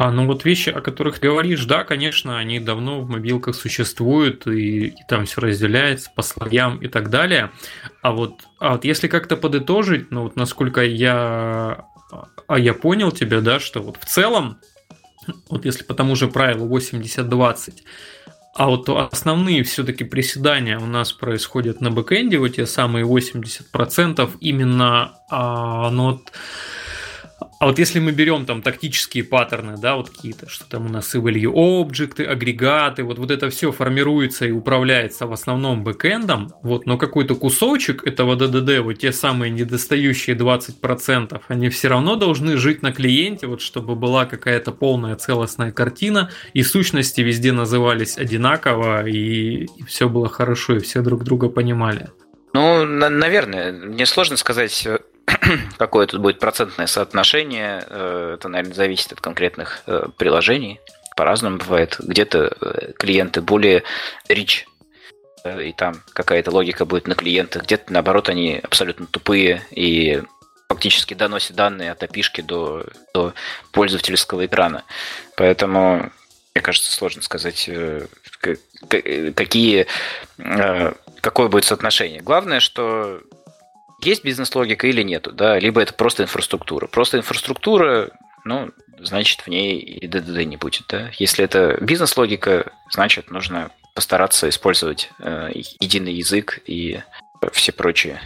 А, 0.00 0.10
ну 0.10 0.26
вот 0.26 0.46
вещи, 0.46 0.70
о 0.70 0.80
которых 0.80 1.20
говоришь, 1.20 1.66
да, 1.66 1.84
конечно, 1.84 2.38
они 2.38 2.58
давно 2.58 3.02
в 3.02 3.10
мобилках 3.10 3.54
существуют, 3.54 4.46
и, 4.46 4.86
и 4.86 4.94
там 5.06 5.26
все 5.26 5.42
разделяется 5.42 6.10
по 6.16 6.22
слоям 6.22 6.78
и 6.78 6.88
так 6.88 7.10
далее. 7.10 7.50
А 8.00 8.12
вот, 8.12 8.40
а 8.58 8.72
вот 8.72 8.86
если 8.86 9.08
как-то 9.08 9.36
подытожить, 9.36 10.10
ну 10.10 10.22
вот 10.22 10.36
насколько 10.36 10.82
я, 10.82 11.84
а 12.46 12.58
я 12.58 12.72
понял 12.72 13.12
тебя, 13.12 13.42
да, 13.42 13.60
что 13.60 13.82
вот 13.82 13.98
в 14.00 14.06
целом, 14.06 14.56
вот 15.50 15.66
если 15.66 15.84
по 15.84 15.92
тому 15.92 16.16
же 16.16 16.28
правилу 16.28 16.66
80-20, 16.74 17.82
а 18.54 18.68
вот 18.68 18.88
основные 18.88 19.64
все-таки 19.64 20.04
приседания 20.04 20.78
у 20.78 20.86
нас 20.86 21.12
происходят 21.12 21.82
на 21.82 21.90
бэкэнде, 21.90 22.38
вот 22.38 22.56
те 22.56 22.64
самые 22.64 23.04
80%, 23.04 24.30
именно 24.40 25.12
а, 25.28 25.90
ну, 25.90 26.12
вот, 26.12 26.32
а 27.58 27.66
вот 27.66 27.78
если 27.78 28.00
мы 28.00 28.12
берем 28.12 28.46
там 28.46 28.62
тактические 28.62 29.24
паттерны, 29.24 29.76
да, 29.76 29.96
вот 29.96 30.10
какие-то, 30.10 30.48
что 30.48 30.64
там 30.68 30.86
у 30.86 30.88
нас 30.88 31.14
и 31.14 31.18
value 31.18 31.52
объекты, 31.80 32.24
агрегаты, 32.24 33.02
вот, 33.02 33.18
вот 33.18 33.30
это 33.30 33.50
все 33.50 33.72
формируется 33.72 34.46
и 34.46 34.50
управляется 34.50 35.26
в 35.26 35.32
основном 35.32 35.84
бэкэндом, 35.84 36.52
вот, 36.62 36.86
но 36.86 36.96
какой-то 36.96 37.34
кусочек 37.34 38.06
этого 38.06 38.36
DDD, 38.36 38.80
вот 38.80 38.94
те 38.94 39.12
самые 39.12 39.50
недостающие 39.50 40.36
20%, 40.36 41.40
они 41.48 41.68
все 41.68 41.88
равно 41.88 42.16
должны 42.16 42.56
жить 42.56 42.82
на 42.82 42.92
клиенте, 42.92 43.46
вот, 43.46 43.60
чтобы 43.60 43.94
была 43.94 44.26
какая-то 44.26 44.72
полная 44.72 45.16
целостная 45.16 45.72
картина, 45.72 46.30
и 46.54 46.62
сущности 46.62 47.20
везде 47.20 47.52
назывались 47.52 48.16
одинаково, 48.16 49.06
и, 49.06 49.64
и 49.64 49.82
все 49.86 50.08
было 50.08 50.28
хорошо, 50.28 50.76
и 50.76 50.80
все 50.80 51.02
друг 51.02 51.24
друга 51.24 51.48
понимали. 51.48 52.08
Ну, 52.52 52.84
на- 52.84 53.10
наверное, 53.10 53.72
мне 53.72 54.06
сложно 54.06 54.36
сказать 54.36 54.86
какое 55.78 56.06
тут 56.06 56.20
будет 56.20 56.38
процентное 56.38 56.86
соотношение, 56.86 57.84
э, 57.86 58.34
это, 58.34 58.48
наверное, 58.48 58.74
зависит 58.74 59.12
от 59.12 59.20
конкретных 59.20 59.82
э, 59.86 60.06
приложений. 60.16 60.80
По-разному 61.16 61.58
бывает. 61.58 61.96
Где-то 61.98 62.56
э, 62.60 62.92
клиенты 62.98 63.40
более 63.42 63.82
rich, 64.28 64.64
и 65.44 65.72
там 65.72 66.02
какая-то 66.12 66.50
логика 66.50 66.84
будет 66.84 67.06
на 67.06 67.14
клиентах. 67.14 67.62
Где-то, 67.62 67.92
наоборот, 67.92 68.28
они 68.28 68.60
абсолютно 68.62 69.06
тупые 69.06 69.62
и 69.70 70.22
фактически 70.68 71.14
доносят 71.14 71.56
данные 71.56 71.92
от 71.92 72.02
API 72.02 72.42
до, 72.42 72.86
до 73.14 73.32
пользовательского 73.72 74.44
экрана. 74.44 74.84
Поэтому, 75.36 76.10
мне 76.54 76.62
кажется, 76.62 76.92
сложно 76.92 77.22
сказать, 77.22 77.70
какие, 79.34 79.86
какое 81.22 81.48
будет 81.48 81.64
соотношение. 81.64 82.20
Главное, 82.20 82.60
что 82.60 83.22
есть 84.04 84.24
бизнес-логика 84.24 84.86
или 84.86 85.02
нету, 85.02 85.32
да, 85.32 85.58
либо 85.58 85.80
это 85.80 85.94
просто 85.94 86.24
инфраструктура. 86.24 86.86
Просто 86.86 87.18
инфраструктура, 87.18 88.10
ну, 88.44 88.70
значит, 89.00 89.40
в 89.40 89.48
ней 89.48 89.78
и 89.78 90.06
ДДД 90.06 90.44
не 90.44 90.56
будет, 90.56 90.84
да. 90.88 91.10
Если 91.18 91.44
это 91.44 91.78
бизнес-логика, 91.80 92.72
значит, 92.90 93.30
нужно 93.30 93.70
постараться 93.94 94.48
использовать 94.48 95.10
э, 95.18 95.50
единый 95.80 96.14
язык 96.14 96.60
и 96.66 97.00
все 97.52 97.72
прочие 97.72 98.20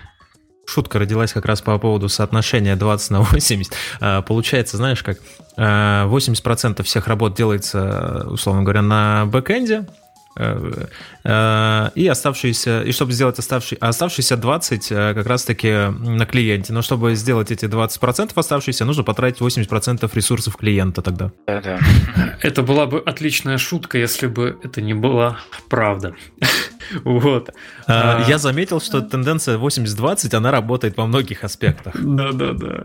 Шутка 0.66 0.98
родилась 0.98 1.32
как 1.32 1.44
раз 1.44 1.60
по 1.60 1.78
поводу 1.78 2.08
соотношения 2.08 2.74
20 2.74 3.10
на 3.10 3.20
80. 3.20 3.72
А, 4.00 4.22
получается, 4.22 4.78
знаешь, 4.78 5.02
как 5.02 5.18
80% 5.58 6.74
а, 6.78 6.82
всех 6.82 7.06
работ 7.06 7.34
делается, 7.34 8.26
условно 8.30 8.62
говоря, 8.62 8.80
на 8.80 9.26
бэкэнде, 9.26 9.76
Э, 9.76 9.82
э, 9.84 10.03
и 10.36 12.08
оставшиеся, 12.08 12.82
и 12.82 12.92
чтобы 12.92 13.12
сделать 13.12 13.38
оставшие, 13.38 13.78
оставшиеся 13.78 14.36
20 14.36 14.92
э, 14.92 15.14
как 15.14 15.26
раз-таки 15.26 15.68
на 15.70 16.26
клиенте. 16.26 16.72
Но 16.72 16.82
чтобы 16.82 17.14
сделать 17.14 17.50
эти 17.50 17.66
20% 17.66 18.32
оставшиеся, 18.34 18.84
нужно 18.84 19.04
потратить 19.04 19.40
80% 19.40 20.10
ресурсов 20.12 20.56
клиента 20.56 21.02
тогда. 21.02 21.30
Да, 21.46 21.60
да. 21.60 21.78
Это 22.42 22.62
была 22.62 22.86
бы 22.86 22.98
отличная 22.98 23.58
шутка, 23.58 23.98
если 23.98 24.26
бы 24.26 24.58
это 24.62 24.82
не 24.82 24.94
была 24.94 25.38
правда. 25.68 26.14
Вот. 27.04 27.50
А, 27.86 28.24
а, 28.24 28.28
я 28.28 28.38
заметил, 28.38 28.80
что 28.80 29.00
тенденция 29.00 29.58
80-20, 29.58 30.34
она 30.34 30.50
работает 30.50 30.96
во 30.96 31.06
многих 31.06 31.44
аспектах. 31.44 31.94
Да, 32.00 32.32
да, 32.32 32.52
да. 32.52 32.84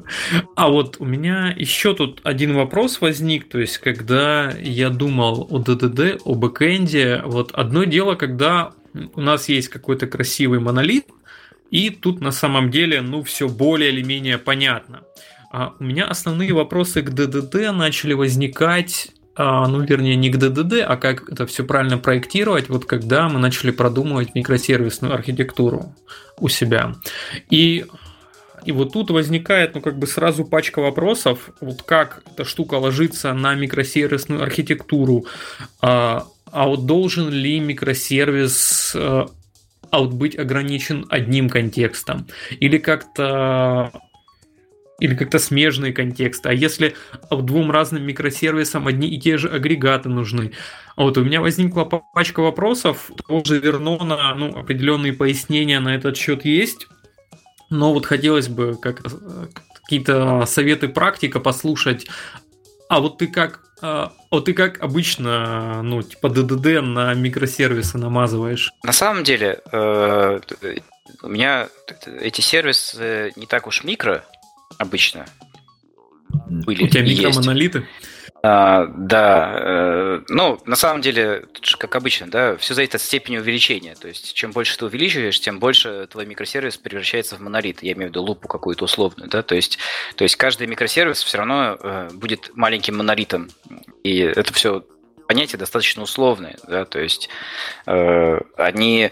А 0.56 0.70
вот 0.70 0.97
у 1.00 1.06
меня 1.06 1.54
еще 1.56 1.93
тут 1.93 2.22
один 2.24 2.56
вопрос 2.56 3.02
возник. 3.02 3.50
То 3.50 3.60
есть, 3.60 3.78
когда 3.78 4.52
я 4.52 4.89
думал 4.89 5.47
о 5.50 5.60
ДДД, 5.60 6.22
о 6.24 6.36
бэкэнде, 6.36 7.24
вот 7.26 7.52
одно 7.52 7.84
дело, 7.84 8.16
когда 8.16 8.72
у 9.14 9.22
нас 9.22 9.50
есть 9.50 9.70
какой-то 9.70 10.08
красивый 10.08 10.60
монолит, 10.60 11.06
и 11.72 11.89
тут 11.89 12.22
на 12.22 12.32
самом 12.32 12.72
деле, 12.72 13.02
ну, 13.02 13.24
все 13.24 13.47
более 13.47 13.91
или 13.91 14.02
менее 14.02 14.38
понятно. 14.38 15.02
А 15.52 15.74
у 15.80 15.84
меня 15.84 16.06
основные 16.06 16.54
вопросы 16.54 17.02
к 17.02 17.12
ДДД 17.12 17.72
начали 17.74 18.14
возникать 18.14 19.12
ну, 19.40 19.82
вернее, 19.82 20.16
не 20.16 20.30
к 20.30 20.38
ДДД, 20.38 20.84
а 20.86 20.98
как 20.98 21.30
это 21.32 21.46
все 21.46 21.64
правильно 21.64 21.98
проектировать, 21.98 22.68
вот 22.68 22.86
когда 22.86 23.30
мы 23.30 23.40
начали 23.40 23.72
продумывать 23.72 24.36
микросервисную 24.36 25.14
архитектуру 25.14 25.96
у 26.38 26.50
себя. 26.50 26.96
И 27.50 27.86
и 28.66 28.74
вот 28.74 28.92
тут 28.92 29.10
возникает, 29.10 29.76
ну, 29.76 29.82
как 29.82 29.98
бы 29.98 30.06
сразу 30.06 30.44
пачка 30.44 30.82
вопросов, 30.82 31.52
вот 31.62 31.84
как 31.84 32.24
эта 32.30 32.44
штука 32.44 32.76
ложится 32.76 33.34
на 33.34 33.56
микросервисную 33.56 34.44
архитектуру, 34.44 35.26
а, 35.82 36.28
а 36.52 36.68
вот 36.68 36.86
должен 36.86 37.30
ли 37.30 37.62
микросервис 37.62 38.94
а, 38.98 39.28
а 39.92 40.00
вот 40.00 40.12
быть 40.14 40.38
ограничен 40.38 41.06
одним 41.10 41.50
контекстом, 41.50 42.28
или 42.60 42.78
как-то 42.78 43.92
или 45.00 45.16
как-то 45.16 45.39
смежные 45.39 45.93
контексты. 45.93 46.50
А 46.50 46.54
если 46.54 46.95
двум 47.30 47.72
разным 47.72 48.04
микросервисам 48.04 48.88
одни 48.88 49.10
и 49.10 49.20
те 49.20 49.38
же 49.38 49.50
агрегаты 49.50 50.10
нужны? 50.10 50.52
Вот 50.95 51.18
у 51.18 51.24
меня 51.24 51.41
возникла 51.41 51.86
пачка 51.86 52.41
вопросов. 52.41 53.12
Того 53.28 53.43
же 53.43 53.60
Вернона, 53.60 54.34
ну, 54.36 54.58
определенные 54.58 55.14
пояснения 55.14 55.80
на 55.80 55.95
этот 55.95 56.18
счет 56.18 56.45
есть. 56.45 56.88
Но 57.70 57.93
вот 57.93 58.06
хотелось 58.06 58.50
бы 58.50 58.76
как 58.76 59.02
какие-то 59.82 60.45
советы 60.45 60.88
практика 60.88 61.39
послушать. 61.39 62.08
А 62.89 63.00
вот 63.00 63.20
ты 63.20 63.28
как 63.28 63.62
а, 63.82 64.12
вот 64.30 64.45
ты 64.45 64.54
как 64.54 64.82
обычно, 64.82 65.82
ну, 65.84 66.02
типа 66.02 66.30
ДДД 66.30 66.82
на 66.82 67.14
микросервисы 67.14 67.97
намазываешь? 67.97 68.72
На 68.84 68.91
самом 68.91 69.24
деле, 69.24 69.62
э, 69.72 70.39
у 71.24 71.28
меня 71.28 71.70
эти 72.20 72.41
сервисы 72.41 73.32
не 73.36 73.45
так 73.45 73.68
уж 73.68 73.84
микро 73.84 74.26
обычно 74.80 75.26
были. 76.30 76.86
У 76.86 76.88
тебя 76.88 77.04
микромонолиты? 77.04 77.86
А, 78.42 78.86
да, 78.96 79.54
э, 79.54 80.22
ну, 80.30 80.60
на 80.66 80.78
самом 80.78 81.02
деле, 81.02 81.46
как 81.78 81.96
обычно, 81.96 82.28
да, 82.28 82.56
все 82.56 82.74
зависит 82.74 82.96
от 82.96 83.02
степени 83.02 83.38
увеличения. 83.38 83.96
То 83.96 84.08
есть, 84.08 84.34
чем 84.34 84.52
больше 84.52 84.78
ты 84.78 84.86
увеличиваешь, 84.86 85.40
тем 85.42 85.60
больше 85.60 86.08
твой 86.10 86.26
микросервис 86.26 86.78
превращается 86.78 87.36
в 87.36 87.42
монолит. 87.42 87.84
Я 87.84 87.94
имею 87.94 88.10
в 88.10 88.12
виду 88.12 88.24
лупу 88.24 88.48
какую-то 88.48 88.86
условную, 88.86 89.30
да, 89.30 89.42
то 89.42 89.56
есть, 89.56 89.78
то 90.16 90.24
есть 90.24 90.38
каждый 90.38 90.68
микросервис 90.68 91.22
все 91.22 91.38
равно 91.38 91.78
э, 91.82 92.10
будет 92.14 92.52
маленьким 92.56 92.98
монолитом. 92.98 93.50
И 94.04 94.20
это 94.20 94.54
все 94.54 94.86
понятия 95.28 95.58
достаточно 95.58 96.04
условные, 96.04 96.58
да, 96.66 96.86
то 96.86 97.00
есть 97.00 97.30
э, 97.88 98.40
они 98.58 99.12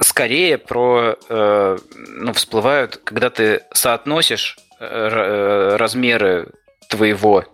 скорее 0.00 0.58
про, 0.58 1.16
э, 1.28 1.78
ну, 1.92 2.32
всплывают, 2.32 3.00
когда 3.04 3.30
ты 3.30 3.64
соотносишь 3.72 4.56
размеры 4.78 6.52
твоего 6.88 7.44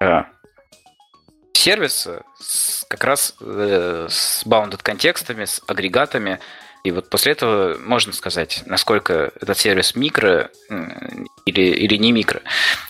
э, 0.00 0.22
сервиса 1.52 2.22
с, 2.38 2.84
как 2.88 3.04
раз 3.04 3.34
э, 3.40 4.06
с 4.08 4.44
bounded 4.46 4.80
контекстами, 4.82 5.44
с 5.44 5.62
агрегатами. 5.66 6.40
И 6.82 6.92
вот 6.92 7.10
после 7.10 7.32
этого 7.32 7.76
можно 7.78 8.12
сказать, 8.12 8.62
насколько 8.64 9.32
этот 9.40 9.58
сервис 9.58 9.94
микро 9.94 10.50
или, 11.44 11.62
или 11.62 11.96
не 11.96 12.12
микро. 12.12 12.40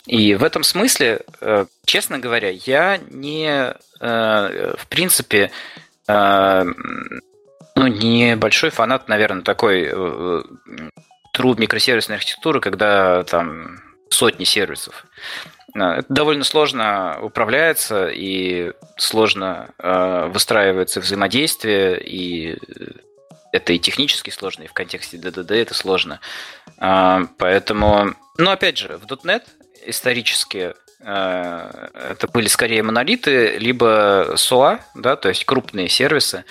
И 0.07 0.35
в 0.35 0.45
этом 0.45 0.63
смысле, 0.63 1.23
э, 1.41 1.67
честно 1.85 2.19
говоря, 2.19 2.51
я 2.51 3.01
не, 3.11 3.75
э, 4.01 4.75
в 4.79 4.87
принципе, 4.87 5.51
э, 6.07 6.65
ну, 7.75 7.87
не 7.87 8.37
большой 8.37 8.71
фанат, 8.71 9.09
наверное, 9.09 9.43
такой 9.43 9.91
true 11.37 11.59
микросервисной 11.59 12.17
архитектуры, 12.17 12.61
когда 12.61 13.23
там 13.25 13.81
сотни 14.11 14.45
сервисов. 14.45 15.07
Это 15.75 16.05
довольно 16.09 16.45
сложно 16.45 17.19
управляется 17.23 18.09
и 18.09 18.73
сложно 18.97 19.71
э, 19.79 20.29
выстраивается 20.33 21.01
взаимодействие, 21.01 22.01
и 22.03 22.59
это 23.53 23.73
и 23.73 23.79
технически 23.79 24.31
сложно, 24.31 24.65
и 24.65 24.67
в 24.67 24.73
контексте 24.73 25.17
DDD 25.17 25.55
это 25.55 25.75
сложно. 25.75 26.21
Э, 26.81 27.21
поэтому, 27.39 28.15
ну, 28.37 28.51
опять 28.51 28.79
же, 28.79 28.99
в 28.99 29.07
.NET 29.07 29.45
исторически 29.87 30.75
э, 31.01 31.89
это 31.95 32.29
были 32.29 32.49
скорее 32.49 32.83
монолиты, 32.83 33.57
либо 33.59 34.33
SOA, 34.35 34.81
да, 34.97 35.15
то 35.15 35.29
есть 35.29 35.45
крупные 35.45 35.89
сервисы. 35.89 36.45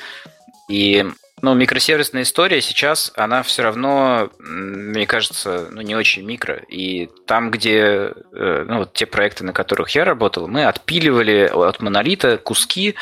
И 0.70 1.06
но 1.42 1.54
микросервисная 1.54 2.24
история 2.24 2.62
сейчас, 2.62 3.12
она 3.16 3.44
все 3.44 3.64
равно, 3.64 4.30
мне 4.40 5.06
кажется, 5.06 5.68
ну, 5.72 5.82
не 5.82 5.96
очень 5.96 6.24
микро. 6.26 6.56
И 6.68 7.10
там, 7.26 7.50
где, 7.52 8.14
э, 8.34 8.66
ну, 8.68 8.80
вот 8.80 8.94
те 8.94 9.06
проекты, 9.06 9.44
на 9.44 9.54
которых 9.54 9.90
я 9.92 10.04
работал, 10.04 10.48
мы 10.48 10.66
отпиливали 10.66 11.50
от 11.52 11.80
монолита 11.82 12.38
куски 12.38 12.96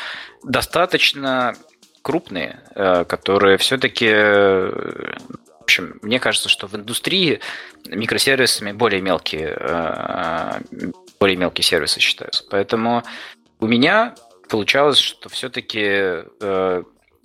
достаточно 0.44 1.56
крупные, 2.02 2.62
э, 2.74 3.04
которые 3.04 3.58
все-таки 3.58 4.08
в 4.08 5.70
общем, 5.70 5.98
мне 6.00 6.18
кажется, 6.18 6.48
что 6.48 6.66
в 6.66 6.74
индустрии 6.74 7.40
микросервисами 7.86 8.72
более 8.72 9.02
мелкие, 9.02 9.54
э, 9.54 10.60
более 11.20 11.36
мелкие 11.36 11.62
сервисы 11.62 12.00
считаются. 12.00 12.44
Поэтому 12.48 13.02
у 13.60 13.66
меня 13.66 14.14
получалось, 14.48 14.96
что 14.96 15.28
все-таки 15.28 16.24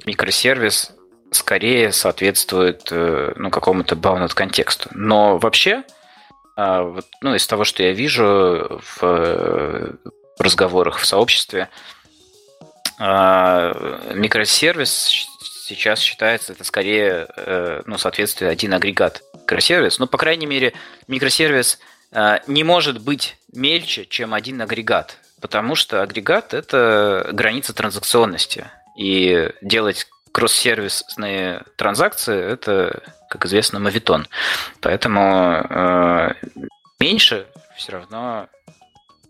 микросервис 0.06 0.92
скорее 1.36 1.92
соответствует 1.92 2.88
э, 2.92 3.34
ну, 3.36 3.50
какому-то 3.50 3.96
bounded 3.96 4.34
контексту. 4.34 4.90
Но 4.94 5.38
вообще, 5.38 5.84
а, 6.56 7.00
ну, 7.22 7.36
из 7.36 7.46
того, 7.48 7.64
что 7.64 7.84
я 7.84 7.94
вижу 7.94 8.82
в 8.82 9.00
э, 9.02 9.94
разговорах 10.40 11.00
в 11.00 11.06
сообществе, 11.06 11.70
а, 13.00 13.74
микросервис 14.14 15.28
сейчас 15.66 16.00
считается 16.00 16.54
это 16.54 16.64
скорее 16.64 17.28
э, 17.36 17.82
ну, 17.86 17.98
соответствие 17.98 18.52
один 18.52 18.74
агрегат. 18.74 19.24
Микросервис, 19.42 20.00
ну, 20.00 20.08
по 20.08 20.18
крайней 20.18 20.46
мере, 20.46 20.74
микросервис 21.08 21.80
не 22.46 22.64
может 22.64 23.02
быть 23.02 23.38
мельче, 23.52 24.06
чем 24.06 24.36
один 24.36 24.62
агрегат, 24.62 25.18
потому 25.42 25.74
что 25.74 26.04
агрегат– 26.04 26.54
это 26.56 27.28
граница 27.34 27.74
транзакционности. 27.74 28.70
И 28.96 29.50
делать 29.64 30.06
кросс-сервисные 30.34 31.64
транзакции– 31.78 32.38
это, 32.54 33.04
как 33.30 33.46
известно, 33.46 33.80
мавитон. 33.80 34.28
Поэтому 34.82 35.22
э, 35.70 36.34
меньше 37.00 37.48
все 37.78 37.94
равно 37.94 38.48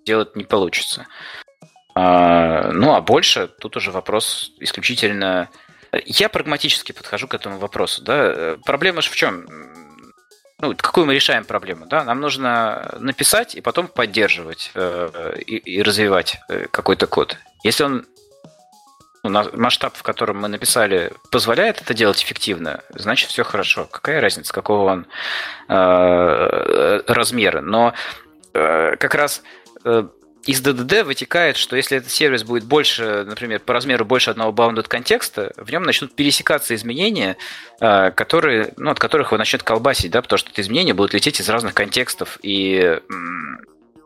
делать 0.06 0.36
не 0.36 0.46
получится. 0.46 1.06
А, 1.96 2.72
ну, 2.72 2.96
а 2.96 3.02
больше 3.02 3.48
тут 3.48 3.78
уже 3.78 3.92
вопрос 3.92 4.52
исключительно... 4.60 5.50
Я 6.06 6.30
прагматически 6.30 6.92
подхожу 6.92 7.28
к 7.28 7.36
этому 7.36 7.60
вопросу. 7.60 8.02
Да? 8.02 8.56
Проблема 8.66 9.02
же 9.02 9.12
в 9.12 9.16
чем? 9.16 9.46
Ну, 10.60 10.76
какую 10.76 11.06
мы 11.06 11.14
решаем 11.14 11.46
проблему? 11.46 11.86
Да? 11.86 12.04
Нам 12.04 12.22
нужно 12.22 12.96
написать 13.00 13.54
и 13.54 13.62
потом 13.62 13.88
поддерживать 13.88 14.72
э, 14.74 15.36
и, 15.46 15.58
и 15.58 15.84
развивать 15.84 16.38
э, 16.50 16.68
какой-то 16.72 17.06
код. 17.06 17.38
Если 17.64 17.84
он 17.84 18.06
масштаб, 19.24 19.96
в 19.96 20.04
котором 20.04 20.42
мы 20.42 20.48
написали, 20.50 21.12
позволяет 21.32 21.82
это 21.82 21.94
делать 21.94 22.22
эффективно, 22.22 22.84
значит, 22.94 23.30
все 23.30 23.44
хорошо. 23.44 23.88
Какая 23.90 24.20
разница, 24.20 24.54
какого 24.54 24.92
он 24.92 25.08
э, 25.70 27.02
размера? 27.08 27.62
Но 27.62 27.94
э, 28.54 28.96
как 28.98 29.16
раз 29.16 29.42
э, 29.86 30.04
из 30.46 30.62
DDD 30.62 31.06
вытекает, 31.06 31.56
что 31.56 31.78
если 31.78 31.98
этот 31.98 32.12
сервис 32.12 32.44
будет 32.44 32.66
больше, 32.66 33.24
например, 33.26 33.62
по 33.62 33.74
размеру 33.74 34.04
больше 34.04 34.30
одного 34.30 34.52
bounded 34.52 34.88
контекста, 34.90 35.54
в 35.56 35.72
нем 35.72 35.84
начнут 35.84 36.14
пересекаться 36.14 36.76
изменения, 36.76 37.38
э, 37.80 38.12
которые, 38.12 38.74
ну, 38.76 38.92
от 38.92 39.00
которых 39.00 39.28
его 39.28 39.38
начнет 39.38 39.64
колбасить, 39.64 40.12
да, 40.12 40.22
потому 40.22 40.38
что 40.38 40.52
эти 40.52 40.60
изменения 40.60 40.94
будут 40.94 41.14
лететь 41.14 41.40
из 41.40 41.48
разных 41.48 41.74
контекстов, 41.74 42.40
и 42.44 43.00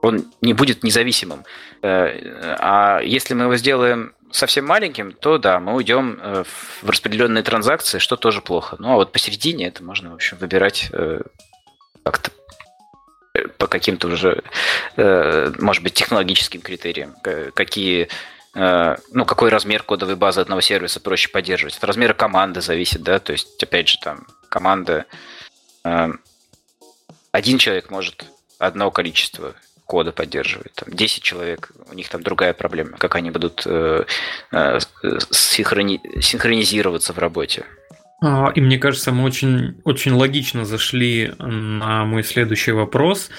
он 0.01 0.25
не 0.41 0.53
будет 0.53 0.83
независимым. 0.83 1.43
Э, 1.81 2.55
а 2.59 3.01
если 3.01 3.33
мы 3.33 3.45
его 3.45 3.55
сделаем 3.55 4.13
совсем 4.31 4.65
маленьким, 4.65 5.11
то 5.13 5.37
да, 5.37 5.59
мы 5.59 5.75
уйдем 5.75 6.19
э, 6.21 6.43
в 6.81 6.89
распределенные 6.89 7.43
транзакции, 7.43 7.99
что 7.99 8.15
тоже 8.15 8.41
плохо. 8.41 8.75
Ну 8.79 8.91
а 8.91 8.95
вот 8.95 9.11
посередине 9.11 9.67
это 9.67 9.83
можно, 9.83 10.11
в 10.11 10.15
общем, 10.15 10.37
выбирать 10.37 10.89
э, 10.91 11.21
как-то 12.03 12.31
по 13.59 13.67
каким-то 13.67 14.07
уже, 14.07 14.41
может 14.95 15.83
быть, 15.83 15.93
технологическим 15.93 16.59
критериям, 16.59 17.15
какие 17.53 18.09
ну, 18.55 19.25
какой 19.25 19.51
размер 19.51 19.83
кодовой 19.83 20.15
базы 20.15 20.41
одного 20.41 20.61
сервиса 20.61 20.99
проще 20.99 21.29
поддерживать. 21.29 21.77
От 21.77 21.83
размера 21.83 22.15
команды 22.15 22.61
зависит, 22.61 23.03
да, 23.03 23.19
то 23.19 23.33
есть, 23.33 23.61
опять 23.61 23.89
же, 23.89 23.99
там, 23.99 24.25
команда, 24.49 25.05
один 27.31 27.59
человек 27.59 27.91
может 27.91 28.25
одно 28.57 28.89
количество 28.89 29.53
кода 29.87 30.11
поддерживает. 30.11 30.73
Там 30.75 30.93
10 30.93 31.23
человек, 31.23 31.71
у 31.89 31.95
них 31.95 32.09
там 32.09 32.21
другая 32.21 32.53
проблема, 32.53 32.97
как 32.97 33.15
они 33.15 33.31
будут 33.31 33.63
э, 33.65 34.03
э, 34.51 34.79
синхрони, 35.31 36.01
синхронизироваться 36.21 37.13
в 37.13 37.17
работе. 37.17 37.65
А, 38.21 38.51
и 38.53 38.61
мне 38.61 38.77
кажется, 38.77 39.11
мы 39.11 39.23
очень, 39.23 39.79
очень 39.83 40.11
логично 40.11 40.65
зашли 40.65 41.31
на 41.39 42.05
мой 42.05 42.23
следующий 42.23 42.71
вопрос. 42.71 43.29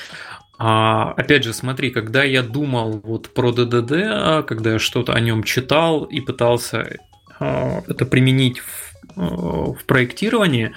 А, 0.59 1.12
опять 1.16 1.44
же, 1.44 1.53
смотри, 1.53 1.90
когда 1.90 2.24
я 2.24 2.42
думал 2.42 3.01
вот 3.05 3.32
про 3.34 3.53
ДДД, 3.53 4.46
когда 4.46 4.72
я 4.72 4.78
что-то 4.78 5.12
о 5.12 5.20
нем 5.20 5.44
читал 5.44 6.05
и 6.05 6.20
пытался 6.20 6.99
а, 7.38 7.82
это 7.86 8.07
применить 8.07 8.61
в, 8.61 8.94
э, 9.16 9.20
в 9.20 9.84
проектировании, 9.86 10.72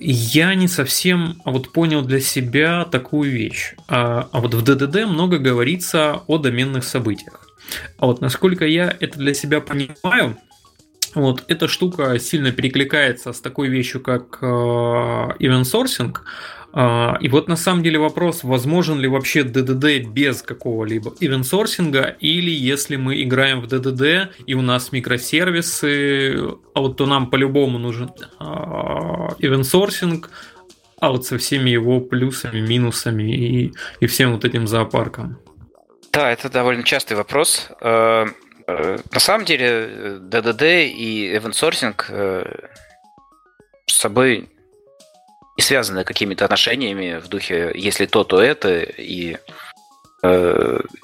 я 0.00 0.54
не 0.54 0.66
совсем 0.66 1.40
вот 1.44 1.72
понял 1.72 2.02
для 2.02 2.20
себя 2.20 2.84
такую 2.84 3.30
вещь. 3.30 3.74
А, 3.88 4.28
а 4.32 4.40
вот 4.40 4.54
в 4.54 4.62
ДДД 4.62 5.06
много 5.06 5.38
говорится 5.38 6.22
о 6.26 6.38
доменных 6.38 6.84
событиях. 6.84 7.48
А 7.98 8.06
вот 8.06 8.20
насколько 8.20 8.66
я 8.66 8.94
это 8.98 9.18
для 9.18 9.34
себя 9.34 9.60
понимаю, 9.60 10.36
вот 11.14 11.44
эта 11.48 11.68
штука 11.68 12.18
сильно 12.18 12.52
перекликается 12.52 13.32
с 13.32 13.40
такой 13.40 13.68
вещью, 13.68 14.00
как 14.00 14.38
а, 14.42 15.36
event 15.38 15.62
sourcing, 15.62 16.16
А, 16.16 16.24
и 16.76 17.28
вот 17.30 17.48
на 17.48 17.56
самом 17.56 17.82
деле 17.82 17.98
вопрос, 17.98 18.44
возможен 18.44 18.98
ли 18.98 19.08
вообще 19.08 19.40
DDD 19.40 20.00
без 20.12 20.42
какого-либо 20.42 21.14
ивенсорсинга, 21.20 22.16
или 22.20 22.50
если 22.50 22.96
мы 22.96 23.22
играем 23.22 23.62
в 23.62 23.64
DDD 23.64 24.28
и 24.46 24.52
у 24.52 24.60
нас 24.60 24.92
микросервисы, 24.92 26.36
а 26.74 26.80
вот 26.80 26.98
то 26.98 27.06
нам 27.06 27.30
по-любому 27.30 27.78
нужен 27.78 28.10
ивенсорсинг, 29.38 30.28
а 31.00 31.10
вот 31.10 31.26
со 31.26 31.38
всеми 31.38 31.70
его 31.70 32.00
плюсами, 32.00 32.60
минусами 32.60 33.32
и, 33.34 33.72
и 34.00 34.06
всем 34.06 34.32
вот 34.32 34.44
этим 34.44 34.66
зоопарком. 34.66 35.38
Да, 36.12 36.30
это 36.30 36.48
довольно 36.48 36.82
частый 36.82 37.16
вопрос. 37.16 37.68
Э, 37.80 38.26
э, 38.66 38.98
на 39.12 39.20
самом 39.20 39.44
деле 39.44 40.18
DDD 40.20 40.88
и 40.88 41.36
event 41.36 41.52
sourcing 41.52 41.94
э, 42.08 42.68
с 43.86 43.94
собой 43.94 44.48
не 45.56 45.62
связаны 45.62 46.04
какими-то 46.04 46.44
отношениями 46.44 47.18
в 47.18 47.28
духе 47.28 47.72
«если 47.74 48.06
то, 48.06 48.24
то 48.24 48.40
это» 48.40 48.80
и, 48.80 49.36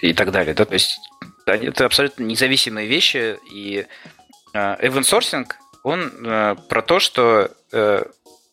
и 0.01 0.13
так 0.15 0.31
далее. 0.31 0.55
Да? 0.55 0.65
То 0.65 0.75
есть 0.75 0.99
это 1.47 1.87
абсолютно 1.87 2.25
независимые 2.25 2.87
вещи, 2.87 3.39
и 3.53 3.87
sourcing, 4.55 5.47
он 5.83 6.57
про 6.69 6.83
то, 6.83 7.01
что 7.01 7.51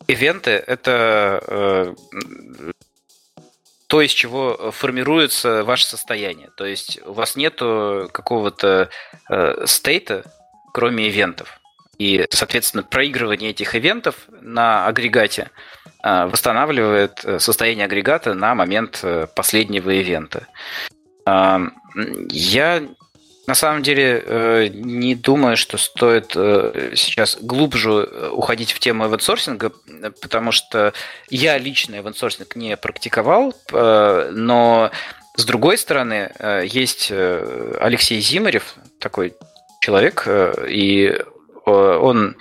ивенты— 0.07 0.51
это 0.67 1.95
то, 3.89 4.01
из 4.03 4.11
чего 4.11 4.71
формируется 4.71 5.63
ваше 5.63 5.85
состояние. 5.85 6.51
То 6.55 6.63
есть 6.63 7.01
у 7.07 7.13
вас 7.13 7.35
нет 7.35 7.55
какого-то 7.55 8.91
э, 9.29 9.65
стейта, 9.65 10.31
кроме 10.75 11.09
ивентов. 11.09 11.59
И, 11.97 12.23
соответственно, 12.29 12.83
проигрывание 12.83 13.49
этих 13.49 13.73
ивентов 13.73 14.27
на 14.41 14.85
агрегате 14.85 15.41
э, 15.41 15.49
восстанавливает 16.01 17.21
э, 17.25 17.39
состояние 17.39 17.85
агрегата 17.85 18.33
на 18.33 18.55
момент 18.55 19.01
э, 19.03 19.27
последнего 19.35 19.89
ивента. 19.89 20.47
Я 21.25 22.83
на 23.47 23.55
самом 23.55 23.83
деле, 23.83 24.23
э, 24.25 24.67
не 24.71 25.15
думаю, 25.15 25.57
что 25.57 25.77
стоит 25.77 26.31
сейчас 26.97 27.37
глубже 27.41 28.29
уходить 28.31 28.71
в 28.71 28.79
тему 28.79 29.07
event 29.07 29.29
sourcing 29.29 29.63
а, 29.63 29.71
потому 30.21 30.51
что 30.51 30.93
я 31.29 31.57
лично 31.57 31.95
event 31.99 32.21
sourcing 32.21 32.55
не 32.55 32.77
практиковал, 32.77 33.53
но 33.71 34.91
с 35.35 35.45
другой 35.45 35.77
стороны, 35.77 36.31
есть 36.63 37.11
Алексей 37.11 38.21
Зимарев, 38.21 38.75
такой 38.99 39.33
человек, 39.81 40.27
и 40.27 41.19
он, 41.65 42.35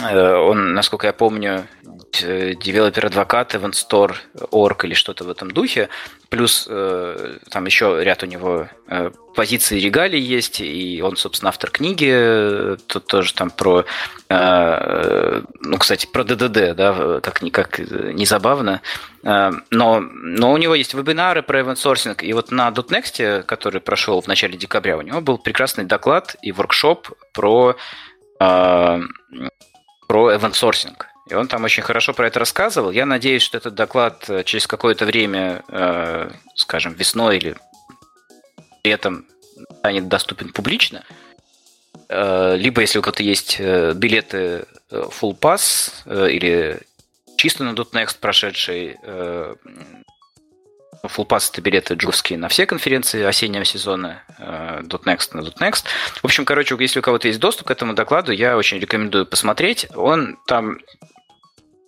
он, 0.00 0.74
насколько 0.74 1.06
я 1.06 1.12
помню, 1.12 1.66
developer 2.12 2.83
advocate, 2.83 3.54
Event 3.54 3.72
Store 4.50 4.84
или 4.84 4.94
что-то 4.94 5.24
в 5.24 5.30
этом 5.30 5.50
духе. 5.50 5.88
Плюс 6.28 6.66
э, 6.68 7.38
там 7.50 7.66
еще 7.66 8.02
ряд 8.02 8.22
у 8.22 8.26
него 8.26 8.68
э, 8.88 9.10
позиций 9.34 9.80
регалий 9.80 10.20
есть, 10.20 10.60
и 10.60 11.02
он, 11.02 11.16
собственно, 11.16 11.50
автор 11.50 11.70
книги, 11.70 12.76
тут 12.86 13.06
тоже 13.06 13.34
там 13.34 13.50
про, 13.50 13.84
э, 14.28 15.42
ну, 15.60 15.78
кстати, 15.78 16.06
про 16.06 16.24
ДДД, 16.24 16.74
да, 16.74 17.20
как, 17.20 17.40
как 17.52 17.78
не 17.78 18.26
забавно. 18.26 18.80
Но, 19.22 20.00
но 20.00 20.52
у 20.52 20.56
него 20.56 20.74
есть 20.74 20.94
вебинары 20.94 21.42
про 21.42 21.60
event 21.60 22.22
и 22.22 22.32
вот 22.32 22.50
на 22.50 22.70
.next, 22.70 23.42
который 23.44 23.80
прошел 23.80 24.20
в 24.20 24.26
начале 24.26 24.58
декабря, 24.58 24.96
у 24.96 25.02
него 25.02 25.20
был 25.20 25.38
прекрасный 25.38 25.84
доклад 25.84 26.34
и 26.42 26.50
воркшоп 26.50 27.08
про, 27.32 27.76
про 30.12 30.34
event 30.34 30.52
и 31.30 31.34
он 31.34 31.48
там 31.48 31.64
очень 31.64 31.82
хорошо 31.82 32.12
про 32.12 32.26
это 32.26 32.38
рассказывал. 32.38 32.90
Я 32.90 33.06
надеюсь, 33.06 33.40
что 33.40 33.56
этот 33.56 33.74
доклад 33.74 34.28
э, 34.28 34.44
через 34.44 34.66
какое-то 34.66 35.06
время, 35.06 35.62
э, 35.68 36.30
скажем, 36.54 36.92
весной 36.92 37.38
или 37.38 37.56
летом 38.84 39.24
станет 39.78 40.08
доступен 40.08 40.52
публично. 40.52 41.02
Э, 42.10 42.56
либо, 42.58 42.82
если 42.82 42.98
у 42.98 43.02
кого-то 43.02 43.22
есть 43.22 43.58
билеты 43.58 44.66
Full 44.90 45.38
Pass 45.38 45.90
или 46.30 46.80
чисто 47.38 47.64
на 47.64 47.70
.next 47.70 48.18
прошедший 48.20 48.98
Full 49.02 49.56
Pass 51.02 51.50
это 51.50 51.60
билеты 51.60 51.94
джурские 51.94 52.38
на 52.38 52.48
все 52.48 52.66
конференции 52.66 53.22
осеннего 53.22 53.64
сезона 53.64 54.22
.next 54.38 55.30
на 55.32 55.40
.next. 55.40 55.84
В 56.20 56.24
общем, 56.24 56.44
короче, 56.44 56.76
если 56.78 57.00
у 57.00 57.02
кого-то 57.02 57.28
есть 57.28 57.40
доступ 57.40 57.68
к 57.68 57.70
этому 57.70 57.94
докладу, 57.94 58.32
я 58.32 58.56
очень 58.56 58.78
рекомендую 58.78 59.26
посмотреть. 59.26 59.88
Он 59.96 60.38
там 60.46 60.78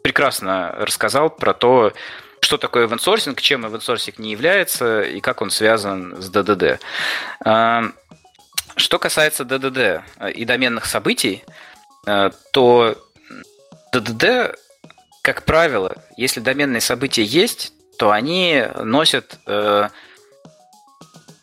прекрасно 0.03 0.75
рассказал 0.79 1.31
про 1.31 1.55
то, 1.55 1.93
что 2.41 2.59
такое 2.59 2.87
эвентсорсинг, 2.87 3.41
чем 3.41 3.67
эвентсорсинг 3.67 4.19
не 4.19 4.33
является 4.33 5.03
и 5.03 5.21
как 5.21 5.43
он 5.43 5.51
связан 5.51 6.21
с 6.21 6.29
ДДД. 6.29 6.81
А, 7.45 7.85
что 8.77 8.99
касается 8.99 9.45
ДДД 9.45 10.03
и 10.35 10.45
доменных 10.45 10.87
событий, 10.87 11.45
то 12.05 12.97
ДДД, 13.93 14.57
как 15.23 15.45
правило, 15.45 15.95
если 16.17 16.41
доменные 16.41 16.81
события 16.81 17.23
есть, 17.23 17.73
то 17.99 18.11
они 18.11 18.65
носят 18.83 19.39
э, 19.47 19.89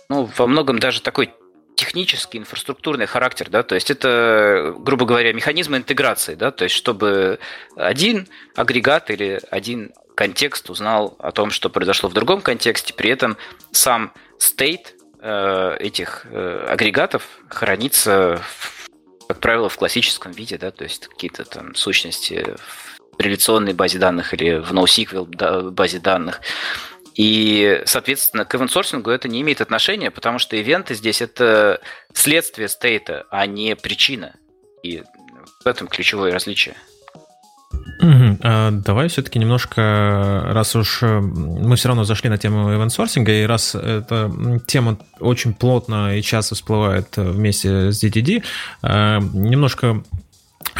ну, 0.09 0.29
во 0.37 0.47
многом 0.47 0.79
даже 0.79 1.01
такой 1.01 1.33
технический, 1.75 2.37
инфраструктурный 2.37 3.07
характер, 3.07 3.49
да, 3.49 3.63
то 3.63 3.75
есть 3.75 3.89
это, 3.89 4.75
грубо 4.77 5.05
говоря, 5.05 5.33
механизмы 5.33 5.77
интеграции, 5.77 6.35
да, 6.35 6.51
то 6.51 6.65
есть 6.65 6.75
чтобы 6.75 7.39
один 7.75 8.27
агрегат 8.55 9.09
или 9.09 9.41
один 9.49 9.91
контекст 10.13 10.69
узнал 10.69 11.15
о 11.17 11.31
том, 11.31 11.49
что 11.49 11.69
произошло 11.69 12.09
в 12.09 12.13
другом 12.13 12.41
контексте, 12.41 12.93
при 12.93 13.09
этом 13.09 13.37
сам 13.71 14.13
стейт 14.37 14.95
э, 15.21 15.77
этих 15.79 16.27
э, 16.29 16.67
агрегатов 16.69 17.23
хранится, 17.49 18.41
в, 18.43 18.89
как 19.27 19.39
правило, 19.39 19.69
в 19.69 19.77
классическом 19.77 20.33
виде, 20.33 20.57
да, 20.57 20.71
то 20.71 20.83
есть 20.83 21.07
какие-то 21.07 21.45
там 21.45 21.73
сущности 21.73 22.55
реляционной 23.17 23.73
базе 23.73 23.99
данных 23.99 24.33
или 24.33 24.57
в 24.57 24.71
NoSQL 24.71 25.71
базе 25.71 25.99
данных. 25.99 26.41
И, 27.15 27.81
соответственно, 27.85 28.45
к 28.45 28.53
ивент 28.55 29.11
это 29.11 29.27
не 29.27 29.41
имеет 29.41 29.61
отношения, 29.61 30.11
потому 30.11 30.39
что 30.39 30.55
ивенты 30.55 30.95
здесь 30.95 31.21
это 31.21 31.81
следствие 32.13 32.69
стейта, 32.69 33.25
а 33.29 33.45
не 33.45 33.75
причина. 33.75 34.33
И 34.81 35.03
в 35.63 35.67
этом 35.67 35.87
ключевое 35.87 36.31
различие. 36.31 36.75
А, 38.43 38.71
давай 38.71 39.07
все-таки 39.09 39.37
немножко, 39.37 40.43
раз 40.47 40.75
уж 40.75 41.03
э, 41.03 41.19
мы 41.19 41.75
все 41.75 41.89
равно 41.89 42.03
зашли 42.03 42.29
на 42.29 42.37
тему 42.37 42.73
ивент-сорсинга, 42.73 43.31
и 43.31 43.45
раз 43.45 43.75
эта 43.75 44.31
тема 44.65 44.97
очень 45.19 45.53
плотно 45.53 46.17
и 46.17 46.21
часто 46.21 46.55
всплывает 46.55 47.15
вместе 47.15 47.91
с 47.91 48.03
DTD, 48.03 48.43
э, 48.81 49.19
немножко 49.33 50.03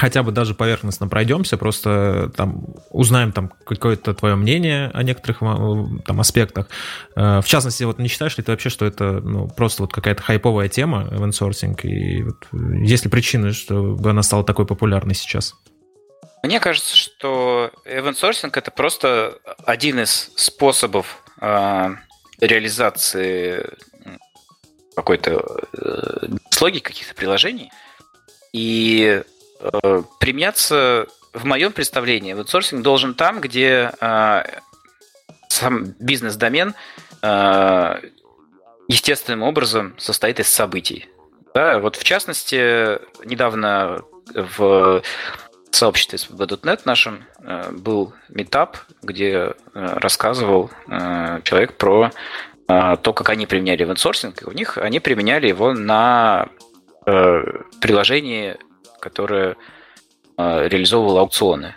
хотя 0.02 0.24
бы 0.24 0.32
даже 0.32 0.56
поверхностно 0.56 1.08
пройдемся, 1.08 1.58
просто 1.58 2.32
там 2.36 2.66
узнаем 2.90 3.32
там 3.32 3.50
какое-то 3.64 4.16
твое 4.16 4.36
мнение 4.36 4.90
о 4.96 5.04
некоторых 5.04 5.44
э, 5.44 6.02
там 6.06 6.20
аспектах. 6.20 6.70
Э, 7.16 7.40
в 7.42 7.46
частности, 7.46 7.84
вот 7.84 8.00
не 8.00 8.08
считаешь 8.08 8.36
ли 8.36 8.44
ты 8.44 8.52
вообще, 8.52 8.70
что 8.70 8.86
это 8.88 9.22
ну, 9.22 9.48
просто 9.48 9.84
вот 9.84 9.94
какая-то 9.94 10.24
хайповая 10.24 10.70
тема, 10.70 11.08
sourcing, 11.30 11.80
и 11.84 12.24
вот 12.24 12.48
есть 12.84 13.06
ли 13.06 13.12
причины, 13.12 13.54
чтобы 13.54 14.10
она 14.10 14.24
стала 14.24 14.44
такой 14.44 14.66
популярной 14.66 15.14
сейчас? 15.14 15.54
Мне 16.42 16.60
кажется, 16.60 16.96
что 16.96 17.70
sourcing 17.86 18.50
это 18.56 18.72
просто 18.72 19.38
один 19.66 20.00
из 20.00 20.32
способов 20.36 21.24
э, 21.40 21.90
реализации 22.40 23.70
какой-то 24.96 25.46
э, 25.78 26.28
логики 26.60 26.86
каких-то 26.86 27.14
приложений. 27.14 27.72
И 28.52 29.22
Э, 29.62 30.02
применяться 30.20 31.08
в 31.34 31.46
моем 31.46 31.72
представлении 31.72 32.34
аутсорсинг 32.34 32.82
должен 32.82 33.14
там, 33.14 33.40
где 33.40 33.92
э, 34.00 34.44
сам 35.50 35.86
бизнес-домен 36.00 36.74
э, 37.22 38.02
естественным 38.88 39.44
образом 39.44 39.94
состоит 39.98 40.40
из 40.40 40.48
событий. 40.48 41.08
Да, 41.54 41.80
вот 41.80 41.96
в 41.96 42.04
частности, 42.04 43.00
недавно 43.26 44.02
в 44.34 45.02
сообществе 45.70 46.18
SVB.net 46.18 46.82
нашем 46.86 47.26
был 47.72 48.14
метап, 48.30 48.78
где 49.02 49.54
рассказывал 49.74 50.70
человек 51.44 51.74
про 51.76 52.12
то, 52.68 53.14
как 53.14 53.30
они 53.30 53.48
применяли 53.48 53.84
инсорсинг. 53.84 54.44
У 54.46 54.52
них 54.52 54.78
они 54.78 55.02
применяли 55.02 55.48
его 55.48 55.74
на 55.74 56.48
приложении 57.04 58.58
которая 59.02 59.58
э, 60.38 60.68
реализовывала 60.68 61.22
аукционы. 61.22 61.76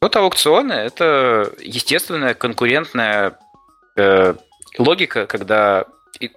Вот 0.00 0.16
аукционы– 0.16 0.72
это 0.74 1.52
естественная 1.60 2.34
конкурентная 2.34 3.38
э, 3.96 4.34
логика, 4.78 5.26
когда 5.26 5.84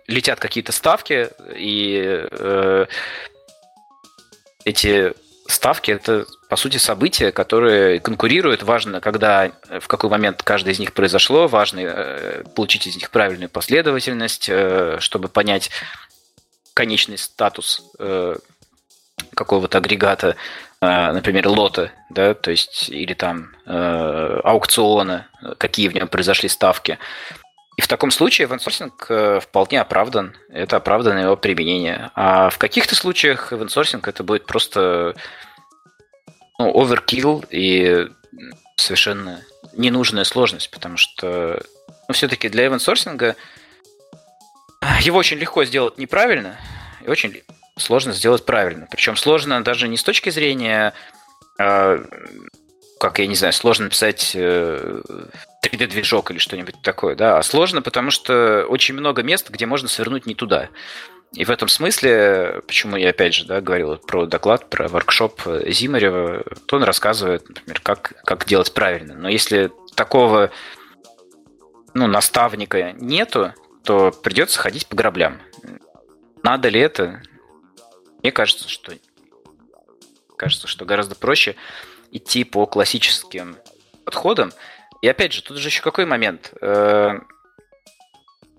летят 0.08 0.40
какие-то 0.40 0.72
ставки, 0.72 1.30
и 1.56 2.28
э, 2.32 2.86
эти 4.66 5.14
ставки– 5.48 5.92
это 5.92 6.26
по 6.50 6.56
сути, 6.56 6.78
события, 6.78 7.32
которые 7.32 8.00
конкурируют. 8.00 8.64
Важно, 8.64 9.02
когда, 9.02 9.52
в 9.80 9.88
какой 9.88 10.10
момент 10.10 10.42
каждый 10.42 10.74
из 10.74 10.80
них 10.80 10.94
произошло, 10.94 11.48
важно 11.48 11.82
э, 11.82 12.44
получить 12.56 12.88
из 12.88 12.96
них 12.96 13.12
правильную 13.12 13.50
последовательность, 13.50 14.50
э, 14.50 14.98
чтобы 15.00 15.28
понять 15.28 15.70
конечный 16.74 17.20
статус 17.20 17.84
э, 18.00 18.36
какого-то 19.36 19.78
агрегата, 19.78 20.36
например, 20.82 21.48
лота, 21.48 21.92
да, 22.10 22.34
то 22.34 22.52
есть 22.52 22.90
или 22.90 23.14
там 23.14 23.52
аукциона, 23.66 25.28
какие 25.58 25.88
в 25.88 25.94
нем 25.94 26.08
произошли 26.08 26.50
ставки. 26.50 26.98
И 27.78 27.82
в 27.82 27.88
таком 27.88 28.12
случае 28.12 28.48
эвенсорсинг 28.48 29.10
вполне 29.42 29.80
оправдан, 29.80 30.36
это 30.50 30.78
оправданное 30.78 31.24
его 31.24 31.38
применение. 31.38 32.12
А 32.16 32.50
в 32.50 32.58
каких-то 32.58 32.96
случаях 32.96 33.54
эвенсорсинг 33.54 34.08
это 34.08 34.24
будет 34.24 34.46
просто 34.46 35.16
ну, 36.58 36.78
оверкилл 36.78 37.46
и 37.50 38.08
совершенно 38.76 39.42
ненужная 39.74 40.26
сложность, 40.26 40.72
потому 40.72 40.98
что 40.98 41.62
ну, 42.08 42.14
все-таки 42.14 42.50
для 42.50 42.68
эвенсорсинга 42.68 43.36
его 45.02 45.18
очень 45.18 45.38
легко 45.38 45.64
сделать 45.64 45.98
неправильно 45.98 46.58
и 47.06 47.10
очень 47.10 47.42
сложно 47.80 48.14
сделать 48.14 48.46
правильно. 48.46 48.88
Причем 48.90 49.16
сложно 49.16 49.64
даже 49.64 49.88
не 49.88 49.98
с 49.98 50.04
точки 50.04 50.30
зрения, 50.30 50.94
э, 51.58 52.04
как 53.00 53.20
я 53.20 53.28
не 53.28 53.36
знаю, 53.36 53.54
сложно 53.54 53.86
написать 53.86 54.32
э, 54.36 55.02
3D-движок 55.64 56.32
или 56.32 56.38
что-нибудь 56.38 56.82
такое, 56.82 57.16
да, 57.16 57.38
а 57.38 57.44
сложно, 57.44 57.82
потому 57.82 58.12
что 58.12 58.66
очень 58.68 58.96
много 58.96 59.24
мест, 59.24 59.50
где 59.50 59.66
можно 59.66 59.88
свернуть 59.88 60.26
не 60.26 60.36
туда. 60.36 60.70
И 61.34 61.46
в 61.46 61.52
этом 61.52 61.68
смысле, 61.68 62.62
почему 62.66 62.96
я 62.96 63.10
опять 63.10 63.36
же 63.36 63.46
да, 63.46 63.62
говорил 63.62 63.98
про 63.98 64.26
доклад, 64.26 64.68
про 64.70 64.88
воркшоп 64.88 65.42
Зимарева, 65.68 66.44
то 66.66 66.78
он 66.78 66.84
рассказывает, 66.84 67.48
например, 67.48 67.82
как, 67.82 68.14
как 68.26 68.46
делать 68.46 68.74
правильно. 68.74 69.14
Но 69.14 69.30
если 69.30 69.72
такого 69.96 70.50
ну, 71.94 72.08
наставника 72.08 72.94
нету, 72.94 73.54
то 73.84 74.12
придется 74.12 74.60
ходить 74.60 74.88
по 74.88 74.96
граблям. 74.96 75.40
Надо 76.42 76.70
ли 76.70 76.80
это? 76.80 77.22
Мне 78.22 78.32
кажется, 78.32 78.68
что 78.70 78.94
кажется, 80.38 80.68
что 80.68 80.86
гораздо 80.86 81.16
проще 81.16 81.56
идти 82.12 82.44
по 82.44 82.66
классическим 82.66 83.58
подходам. 84.06 84.52
И 85.02 85.08
опять 85.08 85.34
же, 85.34 85.44
тут 85.44 85.58
же 85.58 85.68
еще 85.68 85.82
какой 85.82 86.06
момент? 86.06 86.54
Э, 86.62 87.20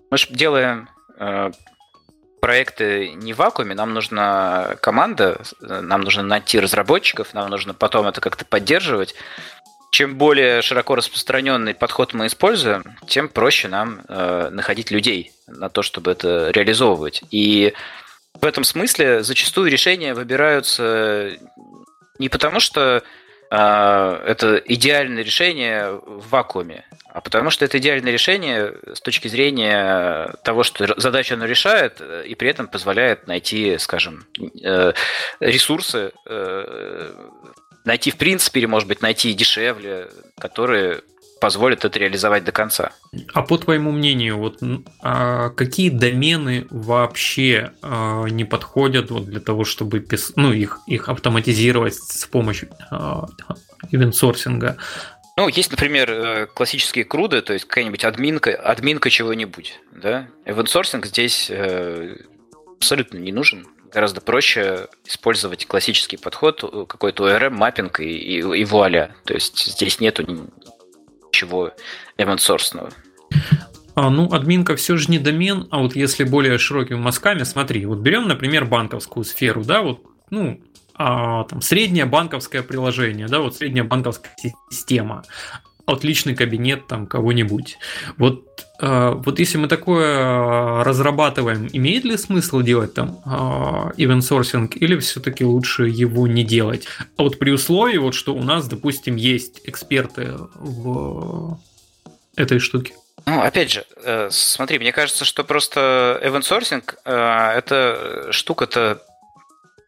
мы 0.09 0.17
же 0.17 0.27
делаем 0.29 0.89
э, 1.17 1.51
проекты 2.39 3.13
не 3.13 3.33
в 3.33 3.37
вакууме, 3.37 3.75
нам 3.75 3.93
нужна 3.93 4.75
команда, 4.81 5.41
нам 5.59 6.01
нужно 6.01 6.23
найти 6.23 6.59
разработчиков, 6.59 7.33
нам 7.33 7.49
нужно 7.49 7.73
потом 7.73 8.07
это 8.07 8.21
как-то 8.21 8.45
поддерживать. 8.45 9.15
Чем 9.91 10.15
более 10.15 10.61
широко 10.61 10.95
распространенный 10.95 11.73
подход 11.73 12.13
мы 12.13 12.27
используем, 12.27 12.83
тем 13.07 13.27
проще 13.27 13.67
нам 13.67 14.01
э, 14.07 14.49
находить 14.49 14.89
людей 14.89 15.33
на 15.47 15.69
то, 15.69 15.81
чтобы 15.81 16.11
это 16.11 16.49
реализовывать. 16.51 17.23
И 17.29 17.73
в 18.39 18.45
этом 18.45 18.63
смысле 18.63 19.23
зачастую 19.23 19.69
решения 19.69 20.13
выбираются 20.13 21.37
не 22.17 22.29
потому, 22.29 22.59
что 22.59 23.03
э, 23.51 24.23
это 24.25 24.55
идеальное 24.65 25.23
решение 25.23 25.91
в 25.91 26.29
вакууме, 26.29 26.85
а 27.07 27.21
потому 27.21 27.49
что 27.49 27.65
это 27.65 27.77
идеальное 27.77 28.11
решение 28.11 28.75
с 28.93 29.01
точки 29.01 29.27
зрения 29.27 30.33
того, 30.43 30.63
что 30.63 30.99
задачу 30.99 31.33
оно 31.33 31.45
решает, 31.45 32.01
и 32.01 32.35
при 32.35 32.49
этом 32.49 32.67
позволяет 32.67 33.27
найти, 33.27 33.77
скажем, 33.79 34.25
э, 34.63 34.93
ресурсы, 35.39 36.11
э, 36.25 37.13
найти 37.83 38.11
в 38.11 38.17
принципе, 38.17 38.59
или, 38.61 38.67
может 38.67 38.87
быть, 38.87 39.01
найти 39.01 39.33
дешевле, 39.33 40.09
которые 40.39 41.01
позволят 41.41 41.83
это 41.83 41.99
реализовать 41.99 42.45
до 42.45 42.51
конца. 42.51 42.91
А 43.33 43.41
по 43.41 43.57
твоему 43.57 43.91
мнению, 43.91 44.37
вот 44.37 44.59
а 45.01 45.49
какие 45.49 45.89
домены 45.89 46.67
вообще 46.69 47.73
а, 47.81 48.25
не 48.25 48.45
подходят 48.45 49.09
вот 49.09 49.25
для 49.25 49.39
того, 49.39 49.65
чтобы 49.65 50.05
ну, 50.35 50.53
их, 50.53 50.79
их 50.85 51.09
автоматизировать 51.09 51.95
с 51.95 52.25
помощью 52.27 52.69
а, 52.91 53.25
ивент-сорсинга? 53.89 54.77
Ну, 55.35 55.47
есть, 55.47 55.71
например, 55.71 56.11
э, 56.11 56.45
классические 56.45 57.05
круды, 57.05 57.41
то 57.41 57.53
есть 57.53 57.65
какая-нибудь 57.65 58.03
админка, 58.03 58.53
админка 58.55 59.09
чего-нибудь, 59.09 59.79
да. 59.91 60.27
Event 60.45 61.05
здесь 61.07 61.49
э, 61.49 62.17
абсолютно 62.77 63.17
не 63.17 63.31
нужен. 63.31 63.65
Гораздо 63.91 64.21
проще 64.21 64.89
использовать 65.05 65.65
классический 65.65 66.17
подход, 66.17 66.63
э, 66.63 66.85
какой-то 66.87 67.27
ORM, 67.27 67.51
маппинг 67.51 68.01
и, 68.01 68.15
и, 68.15 68.39
и 68.39 68.65
вуаля. 68.65 69.15
То 69.23 69.33
есть 69.33 69.71
здесь 69.71 69.99
нету 69.99 70.49
ничего 71.41 71.71
event 72.17 72.93
А, 73.95 74.09
ну, 74.09 74.31
админка 74.31 74.75
все 74.75 74.97
же 74.97 75.09
не 75.11 75.19
домен, 75.19 75.67
а 75.71 75.79
вот 75.79 75.95
если 75.95 76.23
более 76.23 76.57
широкими 76.57 76.97
мазками, 76.97 77.43
смотри, 77.43 77.85
вот 77.85 77.99
берем, 77.99 78.27
например, 78.27 78.65
банковскую 78.65 79.23
сферу, 79.25 79.63
да, 79.63 79.81
вот, 79.81 80.01
ну, 80.29 80.61
а, 80.95 81.43
там, 81.45 81.61
среднее 81.61 82.05
банковское 82.05 82.63
приложение, 82.63 83.27
да, 83.27 83.39
вот 83.39 83.55
средняя 83.55 83.83
банковская 83.83 84.31
система, 84.69 85.23
отличный 85.85 86.35
кабинет 86.35 86.87
там 86.87 87.07
кого-нибудь. 87.07 87.77
Вот, 88.17 88.65
э, 88.81 89.11
вот 89.15 89.39
если 89.39 89.57
мы 89.57 89.67
такое 89.67 90.83
разрабатываем, 90.83 91.69
имеет 91.71 92.03
ли 92.03 92.17
смысл 92.17 92.61
делать 92.61 92.93
там 92.93 93.19
э, 93.25 93.29
event 94.01 94.19
sourcing 94.19 94.73
или 94.75 94.97
все-таки 94.99 95.43
лучше 95.45 95.87
его 95.87 96.27
не 96.27 96.43
делать? 96.43 96.87
А 97.17 97.23
вот 97.23 97.39
при 97.39 97.51
условии, 97.51 97.97
вот, 97.97 98.13
что 98.13 98.33
у 98.33 98.43
нас, 98.43 98.67
допустим, 98.67 99.15
есть 99.15 99.61
эксперты 99.65 100.33
в 100.55 101.59
этой 102.35 102.59
штуке. 102.59 102.93
Ну, 103.25 103.41
опять 103.41 103.71
же, 103.71 103.85
э, 104.03 104.29
смотри, 104.31 104.79
мне 104.79 104.91
кажется, 104.91 105.25
что 105.25 105.43
просто 105.43 106.19
event 106.23 106.41
sourcing 106.41 106.83
э, 107.05 107.57
это 107.57 108.27
штука-то 108.31 109.03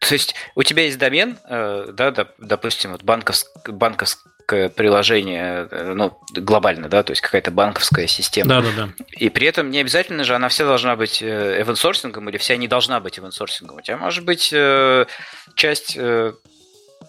то 0.06 0.12
есть 0.12 0.34
у 0.54 0.62
тебя 0.62 0.84
есть 0.84 0.98
домен, 0.98 1.38
э, 1.48 1.88
да, 1.92 2.12
допустим, 2.38 2.92
вот 2.92 3.02
банковск, 3.02 3.48
банковское 3.68 4.68
приложение, 4.68 5.66
э, 5.70 5.92
ну, 5.94 6.18
глобально, 6.32 6.88
да, 6.88 7.02
то 7.02 7.12
есть 7.12 7.22
какая-то 7.22 7.50
банковская 7.50 8.06
система. 8.06 8.48
Да, 8.48 8.60
да, 8.60 8.68
да. 8.76 8.88
И 9.12 9.30
при 9.30 9.46
этом 9.46 9.70
не 9.70 9.80
обязательно 9.80 10.24
же 10.24 10.34
она 10.34 10.48
вся 10.48 10.66
должна 10.66 10.96
быть 10.96 11.22
эвенсорсингом 11.22 12.28
или 12.28 12.36
вся 12.36 12.56
не 12.56 12.68
должна 12.68 13.00
быть 13.00 13.18
эвенсорсингом. 13.18 13.78
У 13.78 13.80
тебя 13.80 13.96
может 13.96 14.24
быть 14.24 14.50
э, 14.52 15.06
часть 15.54 15.96
в 15.96 16.36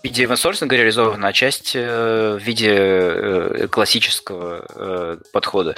виде 0.04 0.24
эвенсорсинга 0.24 0.76
реализована, 0.76 1.28
а 1.28 1.34
часть 1.34 1.74
в 1.74 2.38
виде 2.38 3.68
классического 3.70 5.18
подхода. 5.34 5.76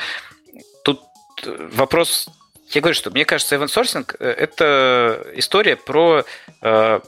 Тут 0.84 1.02
вопрос 1.46 2.28
я 2.70 2.82
говорю, 2.82 2.96
что 2.96 3.12
мне 3.12 3.24
кажется, 3.26 3.56
эвенсорсинг– 3.56 4.16
это 4.20 5.26
история 5.36 5.76
про 5.76 6.26
э, 6.62 7.00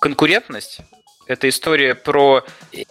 конкурентность, 0.00 0.80
это 1.26 1.48
история 1.48 1.94
про 1.94 2.44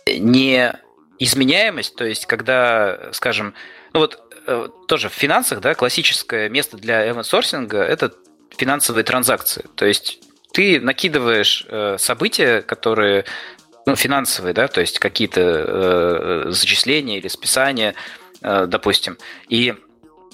неизменяемость, 0.08 1.96
то 1.96 2.06
есть 2.06 2.26
когда, 2.26 3.12
скажем, 3.12 3.54
ну 3.94 4.00
вот 4.00 4.20
э, 4.48 4.70
тоже 4.88 5.10
в 5.10 5.14
финансах, 5.14 5.60
да, 5.60 5.76
классическое 5.76 6.50
место 6.50 6.78
для 6.78 7.10
эвенсорсинга– 7.10 7.78
это 7.84 8.14
финансовые 8.58 9.04
транзакции. 9.04 9.66
То 9.76 9.86
есть 9.86 10.20
ты 10.54 10.80
накидываешь 10.80 11.66
э, 11.68 11.98
события, 12.00 12.62
которые 12.62 13.26
ну, 13.86 13.96
финансовые, 13.96 14.54
да, 14.54 14.68
то 14.68 14.80
есть 14.82 15.00
какие-то 15.00 15.42
э, 15.42 16.46
зачисления 16.52 17.18
или 17.18 17.28
списания, 17.28 17.96
э, 18.42 18.66
допустим, 18.68 19.18
и 19.50 19.76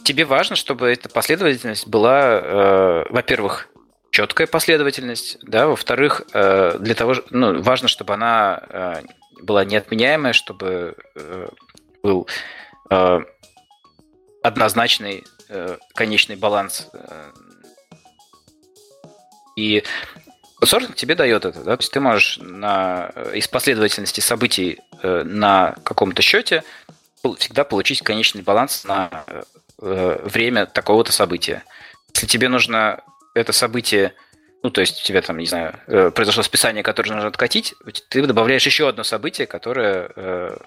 тебе 0.03 0.25
важно, 0.25 0.55
чтобы 0.55 0.91
эта 0.91 1.09
последовательность 1.09 1.87
была, 1.87 2.39
э, 2.41 3.05
во-первых, 3.09 3.69
четкая 4.11 4.47
последовательность, 4.47 5.37
да, 5.43 5.67
во-вторых, 5.67 6.23
э, 6.33 6.77
для 6.79 6.95
того, 6.95 7.15
ну, 7.29 7.61
важно, 7.61 7.87
чтобы 7.87 8.13
она 8.13 8.61
э, 8.69 9.01
была 9.41 9.65
неотменяемая, 9.65 10.33
чтобы 10.33 10.95
э, 11.15 11.47
был 12.03 12.27
э, 12.89 13.19
однозначный 14.43 15.23
э, 15.49 15.77
конечный 15.93 16.35
баланс. 16.35 16.87
Э. 16.93 17.31
И 19.55 19.83
сорсинг 20.63 20.95
тебе 20.95 21.15
дает 21.15 21.45
это, 21.45 21.63
да, 21.63 21.77
то 21.77 21.81
есть 21.81 21.91
ты 21.91 21.99
можешь 21.99 22.39
на, 22.41 23.11
из 23.33 23.47
последовательности 23.47 24.21
событий 24.21 24.79
э, 25.01 25.23
на 25.23 25.75
каком-то 25.83 26.21
счете 26.21 26.63
всегда 27.37 27.63
получить 27.65 28.01
конечный 28.01 28.41
баланс 28.41 28.85
на 28.85 29.25
Э, 29.81 30.19
время 30.23 30.65
такого-то 30.65 31.11
события. 31.11 31.63
Если 32.13 32.27
тебе 32.27 32.49
нужно 32.49 33.01
это 33.33 33.53
событие, 33.53 34.13
ну, 34.61 34.71
то 34.71 34.81
есть 34.81 35.01
у 35.01 35.05
тебя 35.05 35.21
там, 35.21 35.37
не 35.37 35.45
знаю, 35.45 35.79
э, 35.87 36.11
произошло 36.11 36.43
списание, 36.43 36.83
которое 36.83 37.13
нужно 37.13 37.29
откатить, 37.29 37.75
ты 38.09 38.25
добавляешь 38.25 38.65
еще 38.65 38.89
одно 38.89 39.03
событие, 39.03 39.47
которое 39.47 40.11
э, 40.15 40.57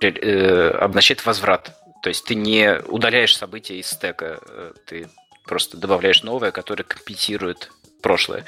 э, 0.00 0.70
обозначает 0.70 1.26
возврат. 1.26 1.76
То 2.02 2.08
есть 2.08 2.24
ты 2.24 2.34
не 2.34 2.80
удаляешь 2.86 3.36
события 3.36 3.78
из 3.78 3.88
стека, 3.88 4.40
ты 4.86 5.08
просто 5.44 5.76
добавляешь 5.76 6.22
новое, 6.22 6.52
которое 6.52 6.84
компенсирует 6.84 7.70
прошлое. 8.00 8.46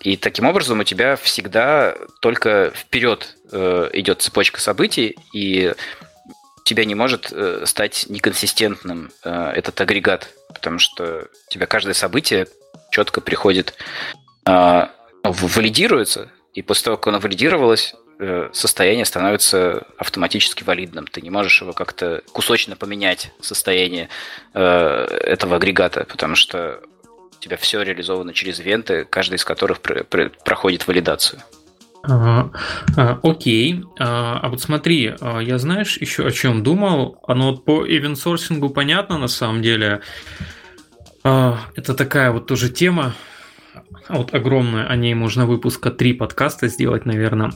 И 0.00 0.16
таким 0.16 0.46
образом 0.46 0.80
у 0.80 0.84
тебя 0.84 1.16
всегда 1.16 1.96
только 2.20 2.72
вперед 2.74 3.36
э, 3.50 3.90
идет 3.94 4.22
цепочка 4.22 4.60
событий, 4.60 5.16
и 5.34 5.74
тебя 6.64 6.84
не 6.84 6.94
может 6.94 7.32
э, 7.32 7.64
стать 7.66 8.06
неконсистентным 8.08 9.10
э, 9.24 9.50
этот 9.54 9.80
агрегат, 9.80 10.30
потому 10.48 10.78
что 10.78 11.28
у 11.46 11.50
тебя 11.50 11.66
каждое 11.66 11.94
событие 11.94 12.46
четко 12.90 13.20
приходит, 13.20 13.74
э, 14.46 14.86
валидируется, 15.22 16.30
и 16.54 16.62
после 16.62 16.84
того, 16.86 16.96
как 16.96 17.08
оно 17.08 17.18
валидировалось, 17.20 17.94
э, 18.18 18.50
состояние 18.52 19.04
становится 19.04 19.86
автоматически 19.96 20.64
валидным. 20.64 21.06
Ты 21.06 21.20
не 21.20 21.30
можешь 21.30 21.60
его 21.60 21.72
как-то 21.72 22.22
кусочно 22.32 22.76
поменять, 22.76 23.32
состояние 23.40 24.08
э, 24.54 24.60
этого 24.60 25.56
агрегата, 25.56 26.04
потому 26.04 26.34
что 26.34 26.80
у 27.04 27.40
тебя 27.40 27.56
все 27.56 27.82
реализовано 27.82 28.34
через 28.34 28.58
ивенты, 28.58 29.04
каждый 29.04 29.36
из 29.36 29.44
которых 29.44 29.80
пр- 29.80 30.04
пр- 30.04 30.32
проходит 30.44 30.88
валидацию. 30.88 31.42
А, 32.08 32.50
а, 32.96 33.20
окей. 33.22 33.84
А, 33.98 34.40
а 34.42 34.48
вот 34.48 34.60
смотри, 34.60 35.14
я 35.20 35.58
знаешь 35.58 35.98
еще 35.98 36.26
о 36.26 36.30
чем 36.30 36.62
думал? 36.62 37.18
Оно 37.26 37.56
по 37.56 37.86
ивент-сорсингу 37.86 38.70
понятно 38.70 39.18
на 39.18 39.28
самом 39.28 39.62
деле. 39.62 40.00
Это 41.22 41.94
такая 41.94 42.30
вот 42.30 42.46
тоже 42.46 42.70
тема, 42.70 43.12
вот 44.08 44.32
огромная, 44.32 44.86
о 44.86 44.96
ней 44.96 45.12
можно 45.14 45.46
выпуска 45.46 45.90
три 45.90 46.14
подкаста 46.14 46.68
сделать, 46.68 47.04
наверное. 47.04 47.50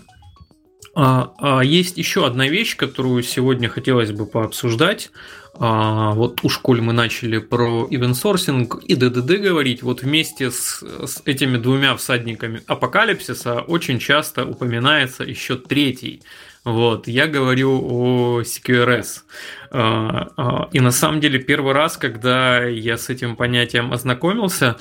А, 0.95 1.33
а 1.39 1.61
есть 1.63 1.97
еще 1.97 2.27
одна 2.27 2.49
вещь, 2.49 2.77
которую 2.77 3.23
сегодня 3.23 3.69
хотелось 3.69 4.13
бы 4.13 4.27
пообсуждать. 4.27 5.11
А, 5.55 6.13
вот 6.13 6.41
у 6.43 6.49
школе 6.49 6.83
мы 6.83 6.93
начали 6.93 7.39
про 7.39 7.87
ивенсорсинг 7.89 8.83
и 8.85 8.95
ДДД 8.95 9.41
говорить. 9.41 9.83
Вот 9.83 10.03
вместе 10.03 10.51
с, 10.51 10.83
с 10.83 11.23
этими 11.25 11.57
двумя 11.57 11.97
всадниками 11.97 12.63
апокалипсиса 12.67 13.61
очень 13.61 13.99
часто 13.99 14.45
упоминается 14.45 15.25
еще 15.25 15.57
третий. 15.57 16.23
Вот, 16.65 17.09
я 17.09 17.27
говорю 17.27 17.81
о 17.83 18.43
CQRS. 18.43 19.23
А, 19.71 20.29
а, 20.37 20.69
и 20.73 20.81
на 20.81 20.91
самом 20.91 21.21
деле 21.21 21.39
первый 21.39 21.73
раз, 21.73 21.97
когда 21.97 22.65
я 22.65 22.97
с 22.99 23.09
этим 23.09 23.35
понятием 23.35 23.93
ознакомился, 23.93 24.77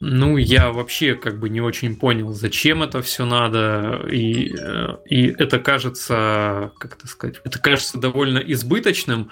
ну, 0.00 0.38
я 0.38 0.72
вообще 0.72 1.14
как 1.14 1.38
бы 1.38 1.50
не 1.50 1.60
очень 1.60 1.94
понял, 1.94 2.32
зачем 2.32 2.82
это 2.82 3.02
все 3.02 3.26
надо, 3.26 4.02
и, 4.10 4.54
э, 4.58 4.96
и 5.04 5.26
это 5.26 5.58
кажется, 5.58 6.72
как 6.78 6.96
это 6.96 7.06
сказать, 7.06 7.36
это 7.44 7.58
кажется 7.58 7.98
довольно 7.98 8.38
избыточным, 8.38 9.30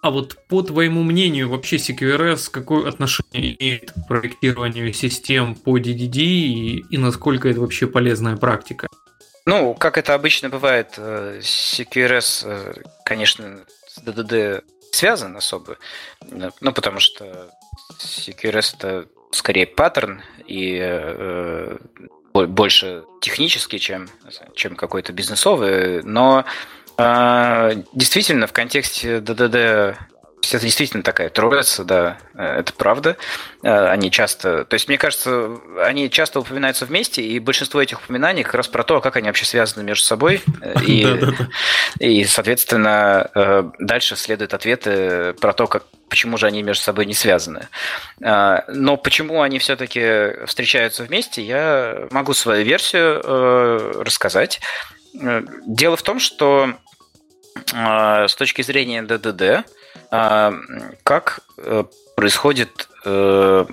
а 0.00 0.10
вот 0.10 0.38
по 0.48 0.62
твоему 0.62 1.02
мнению, 1.02 1.50
вообще 1.50 1.76
CQRS 1.76 2.50
какое 2.50 2.88
отношение 2.88 3.56
имеет 3.60 3.92
к 3.92 4.06
проектированию 4.08 4.92
систем 4.94 5.54
по 5.54 5.78
DDD 5.78 6.16
и, 6.16 6.78
и 6.88 6.96
насколько 6.96 7.48
это 7.48 7.60
вообще 7.60 7.86
полезная 7.86 8.36
практика? 8.38 8.88
Ну, 9.44 9.74
как 9.74 9.98
это 9.98 10.14
обычно 10.14 10.48
бывает, 10.48 10.94
э, 10.96 11.40
CQRS, 11.42 12.42
э, 12.46 12.74
конечно, 13.04 13.60
с 13.86 13.98
DDD 13.98 14.62
связан 14.92 15.36
особо, 15.36 15.76
ну, 16.30 16.72
потому 16.72 17.00
что 17.00 17.50
CQRS 17.98 18.76
это 18.78 19.08
скорее 19.30 19.66
паттерн 19.66 20.22
и 20.46 20.78
э, 20.80 21.78
больше 22.32 23.04
технический, 23.20 23.78
чем, 23.78 24.08
чем 24.54 24.76
какой-то 24.76 25.12
бизнесовый, 25.12 26.02
но 26.02 26.44
э, 26.96 27.82
действительно 27.92 28.46
в 28.46 28.52
контексте 28.52 29.20
ДДД 29.20 29.98
это 30.42 30.64
действительно 30.64 31.02
такая 31.02 31.28
троица, 31.28 31.84
да, 31.84 32.18
э, 32.34 32.60
это 32.60 32.72
правда. 32.72 33.16
Э, 33.62 33.88
они 33.88 34.10
часто, 34.10 34.64
то 34.64 34.74
есть 34.74 34.88
мне 34.88 34.98
кажется, 34.98 35.58
они 35.84 36.10
часто 36.10 36.40
упоминаются 36.40 36.86
вместе, 36.86 37.22
и 37.22 37.38
большинство 37.38 37.82
этих 37.82 38.00
упоминаний 38.00 38.42
как 38.44 38.54
раз 38.54 38.68
про 38.68 38.82
то, 38.82 39.00
как 39.00 39.16
они 39.16 39.28
вообще 39.28 39.44
связаны 39.44 39.84
между 39.84 40.04
собой. 40.04 40.42
Э, 40.62 40.74
и, 40.86 41.18
и 41.98 42.24
соответственно, 42.24 43.70
дальше 43.78 44.16
следуют 44.16 44.54
ответы 44.54 45.34
про 45.34 45.52
то, 45.52 45.66
как, 45.66 45.84
почему 46.08 46.36
же 46.36 46.46
они 46.46 46.62
между 46.62 46.82
собой 46.82 47.06
не 47.06 47.14
связаны. 47.14 47.68
Но 48.18 48.96
почему 48.96 49.42
они 49.42 49.58
все-таки 49.58 50.44
встречаются 50.46 51.04
вместе, 51.04 51.42
я 51.42 52.08
могу 52.10 52.34
свою 52.34 52.64
версию 52.64 54.02
рассказать. 54.02 54.60
Дело 55.12 55.96
в 55.96 56.02
том, 56.02 56.20
что 56.20 56.74
с 57.72 58.34
точки 58.36 58.62
зрения 58.62 59.02
ДДД, 59.02 59.66
а, 60.10 60.54
как 61.02 61.40
э, 61.58 61.84
происходит 62.16 62.88
э, 63.04 63.66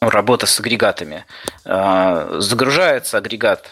работа 0.00 0.46
с 0.46 0.60
агрегатами? 0.60 1.24
А, 1.64 2.36
загружается 2.38 3.18
агрегат 3.18 3.70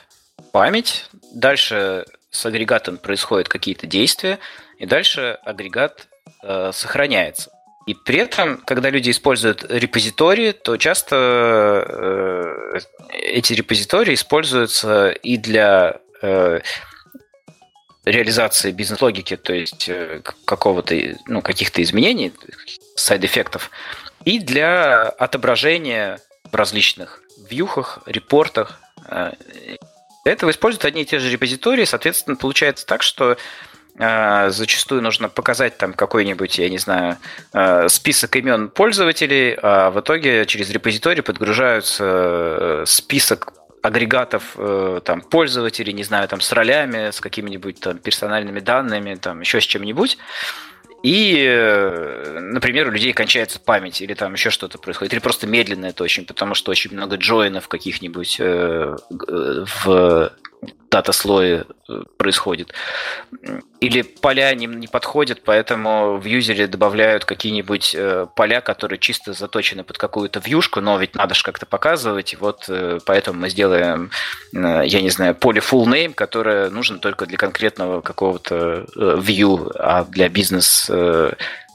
память, 0.53 1.09
дальше 1.33 2.07
с 2.31 2.45
агрегатом 2.47 2.99
происходят 2.99 3.49
какие-то 3.49 3.87
действия, 3.87 4.39
и 4.79 4.87
дальше 4.87 5.39
агрегат 5.45 6.09
э, 6.43 6.71
сохраняется. 6.73 7.51
И 7.87 7.95
при 7.95 8.19
этом, 8.19 8.59
когда 8.59 8.91
люди 8.91 9.11
используют 9.11 9.65
репозитории, 9.69 10.53
то 10.53 10.79
часто 10.79 12.81
эти 13.11 13.53
репозитории 13.53 14.15
используются 14.15 15.11
и 15.11 15.37
для 15.37 16.01
реализации 18.05 18.71
бизнес-логики, 18.71 19.37
то 19.37 19.53
есть 19.53 19.89
э, 19.89 20.21
какого-то, 20.45 20.95
ну, 21.27 21.43
каких-то 21.43 21.83
изменений, 21.83 22.33
сайд-эффектов, 22.97 23.71
и 24.25 24.39
для 24.39 25.09
отображения 25.09 26.21
в 26.51 26.55
различных 26.55 27.23
вьюхах, 27.49 28.01
репортах. 28.07 28.81
Э, 29.09 29.33
для 30.25 30.33
этого 30.33 30.51
используют 30.51 30.85
одни 30.85 31.03
и 31.03 31.05
те 31.05 31.19
же 31.19 31.31
репозитории, 31.31 31.85
соответственно, 31.85 32.37
получается 32.37 32.87
так, 32.87 33.03
что 33.03 33.37
э, 33.99 34.51
зачастую 34.51 35.03
нужно 35.03 35.29
показать 35.29 35.79
там 35.79 35.95
какой-нибудь, 35.95 36.59
я 36.59 36.69
не 36.69 36.79
знаю, 36.79 37.17
список 37.89 38.37
имен 38.37 38.69
пользователей, 38.69 39.57
а 39.63 39.91
в 39.91 40.01
итоге 40.01 40.45
через 40.47 40.71
репозиторий 40.71 41.23
подгружаются 41.23 42.85
список 42.87 43.53
агрегатов 43.85 44.55
э, 44.57 45.01
там, 45.05 45.21
пользователей, 45.21 45.93
не 45.93 46.05
знаю, 46.05 46.27
там, 46.27 46.41
с 46.41 46.51
ролями, 46.53 47.11
с 47.11 47.21
какими-нибудь 47.21 47.81
там 47.81 47.99
персональными 47.99 48.61
данными, 48.61 49.15
там, 49.17 49.41
еще 49.43 49.61
с 49.61 49.65
чем-нибудь. 49.65 50.17
И, 51.03 51.45
э, 51.47 52.39
например, 52.41 52.89
у 52.89 52.93
людей 52.93 53.13
кончается 53.13 53.61
память, 53.61 54.01
или 54.01 54.15
там 54.15 54.33
еще 54.33 54.49
что-то 54.49 54.79
происходит, 54.79 55.13
или 55.13 55.21
просто 55.21 55.47
медленно 55.47 55.85
это 55.85 56.03
очень, 56.03 56.25
потому 56.25 56.55
что 56.55 56.71
очень 56.71 56.95
много 56.95 57.17
джойнов 57.17 57.69
каких-нибудь 57.69 58.37
э, 58.41 58.97
в 59.11 60.33
дата-слое 60.91 61.65
э, 61.89 62.03
происходит. 62.17 62.73
Или 63.81 64.03
поля 64.03 64.55
не, 64.55 64.67
не 64.67 64.87
подходят, 64.87 65.43
поэтому 65.45 66.19
в 66.19 66.25
юзере 66.25 66.67
добавляют 66.67 67.25
какие-нибудь 67.25 67.95
э, 67.95 68.27
поля, 68.37 68.61
которые 68.61 68.99
чисто 68.99 69.33
заточены 69.33 69.85
под 69.85 69.99
какую-то 69.99 70.41
вьюшку, 70.41 70.81
но 70.81 70.99
ведь 70.99 71.15
надо 71.15 71.35
же 71.35 71.43
как-то 71.43 71.67
показывать. 71.67 72.37
Вот 72.39 72.67
э, 72.69 72.99
поэтому 73.05 73.41
мы 73.41 73.51
сделаем, 73.51 74.11
э, 74.55 74.83
я 74.87 75.01
не 75.01 75.11
знаю, 75.11 75.35
поле 75.35 75.61
full 75.61 75.87
name, 75.87 76.15
которое 76.15 76.71
нужно 76.71 76.99
только 76.99 77.27
для 77.27 77.39
конкретного 77.39 78.01
какого-то 78.01 78.87
э, 78.97 79.17
view, 79.19 79.71
а 79.79 80.05
для 80.05 80.29
бизнес 80.29 80.87
э, 80.89 81.33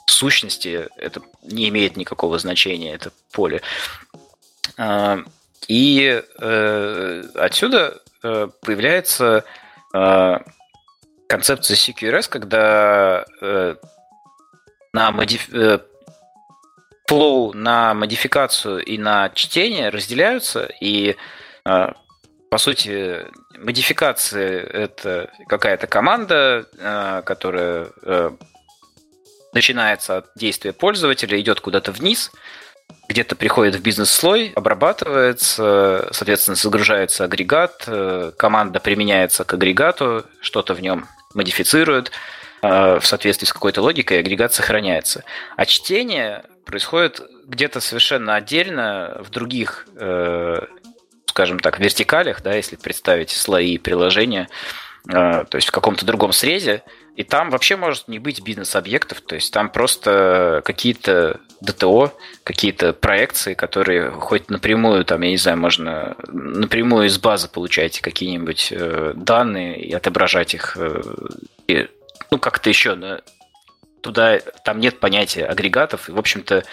сущности 0.10 0.88
это 0.98 1.22
не 1.44 1.70
имеет 1.70 1.98
никакого 1.98 2.40
значения, 2.40 2.94
это 2.94 3.12
поле. 3.32 3.62
А, 4.78 5.20
и 5.68 6.22
э, 6.40 7.24
отсюда 7.36 8.02
появляется 8.22 9.46
э, 9.94 10.38
концепция 11.28 11.76
CQRS, 11.76 12.30
когда 12.30 13.26
э, 13.42 13.76
на 14.94 15.12
модиф... 15.12 15.50
flow 17.10 17.54
на 17.54 17.94
модификацию 17.94 18.84
и 18.84 18.98
на 18.98 19.30
чтение 19.30 19.90
разделяются, 19.90 20.70
и 20.80 21.16
по 21.64 22.58
сути, 22.58 23.26
модификация– 23.58 24.62
это 24.74 25.32
какая-то 25.48 25.88
команда, 25.88 26.66
которая 27.26 27.90
начинается 29.54 30.18
от 30.18 30.32
действия 30.36 30.72
пользователя, 30.72 31.40
идет 31.40 31.62
куда-то 31.62 31.92
вниз– 31.92 32.32
где-то 33.10 33.36
приходит 33.36 33.76
в 33.76 33.82
бизнес-слой, 33.82 34.54
обрабатывается, 34.56 36.08
соответственно, 36.12 36.56
загружается 36.56 37.24
агрегат, 37.24 37.84
э, 37.88 38.32
команда 38.38 38.80
применяется 38.80 39.44
к 39.44 39.54
агрегату, 39.54 40.26
что-то 40.42 40.76
в 40.76 40.82
нем 40.82 41.08
модифицирует 41.34 42.12
э, 42.62 43.00
в 43.00 43.06
соответствии 43.06 43.48
с 43.48 43.54
какой-то 43.54 43.82
логикой, 43.82 44.20
агрегат 44.20 44.54
сохраняется. 44.54 45.24
А 45.58 45.66
чтение 45.66 46.46
происходит 46.66 47.22
где-то 47.48 47.82
совершенно 47.82 48.36
отдельно 48.36 49.18
в 49.22 49.32
других, 49.32 49.88
э, 49.96 50.62
скажем 51.26 51.58
так, 51.58 51.80
вертикалях, 51.80 52.44
да, 52.44 52.54
если 52.54 52.76
представить 52.76 53.32
слои 53.32 53.80
приложения, 53.80 54.50
то 55.06 55.48
есть 55.54 55.70
в 55.70 55.72
каком-то 55.72 56.06
другом 56.06 56.34
срезе, 56.34 56.84
и 57.20 57.24
там 57.24 57.50
вообще 57.50 57.76
может 57.76 58.08
не 58.08 58.18
быть 58.18 58.42
бизнес-объектов, 58.42 59.20
то 59.20 59.36
есть 59.36 59.52
там 59.52 59.70
просто 59.70 60.62
какие-то 60.64 61.42
ДТО, 61.60 62.14
какие-то 62.46 62.94
проекции, 62.94 63.56
которые 63.56 64.10
хоть 64.10 64.50
напрямую, 64.50 65.04
там, 65.04 65.20
я 65.24 65.32
не 65.32 65.36
знаю, 65.36 65.58
можно 65.58 66.16
напрямую 66.28 67.08
из 67.08 67.20
базы 67.20 67.50
получать 67.50 68.00
какие-нибудь 68.00 68.70
э, 68.72 69.12
данные 69.18 69.82
и 69.82 69.92
отображать 69.92 70.54
их, 70.54 70.78
э, 70.80 71.02
и, 71.68 71.90
ну, 72.32 72.40
как-то 72.40 72.70
еще, 72.70 72.96
да, 72.96 73.20
туда, 74.02 74.40
там 74.64 74.80
нет 74.80 75.02
понятия 75.02 75.44
агрегатов, 75.44 76.08
и, 76.08 76.14
в 76.14 76.20
общем-то, 76.20 76.64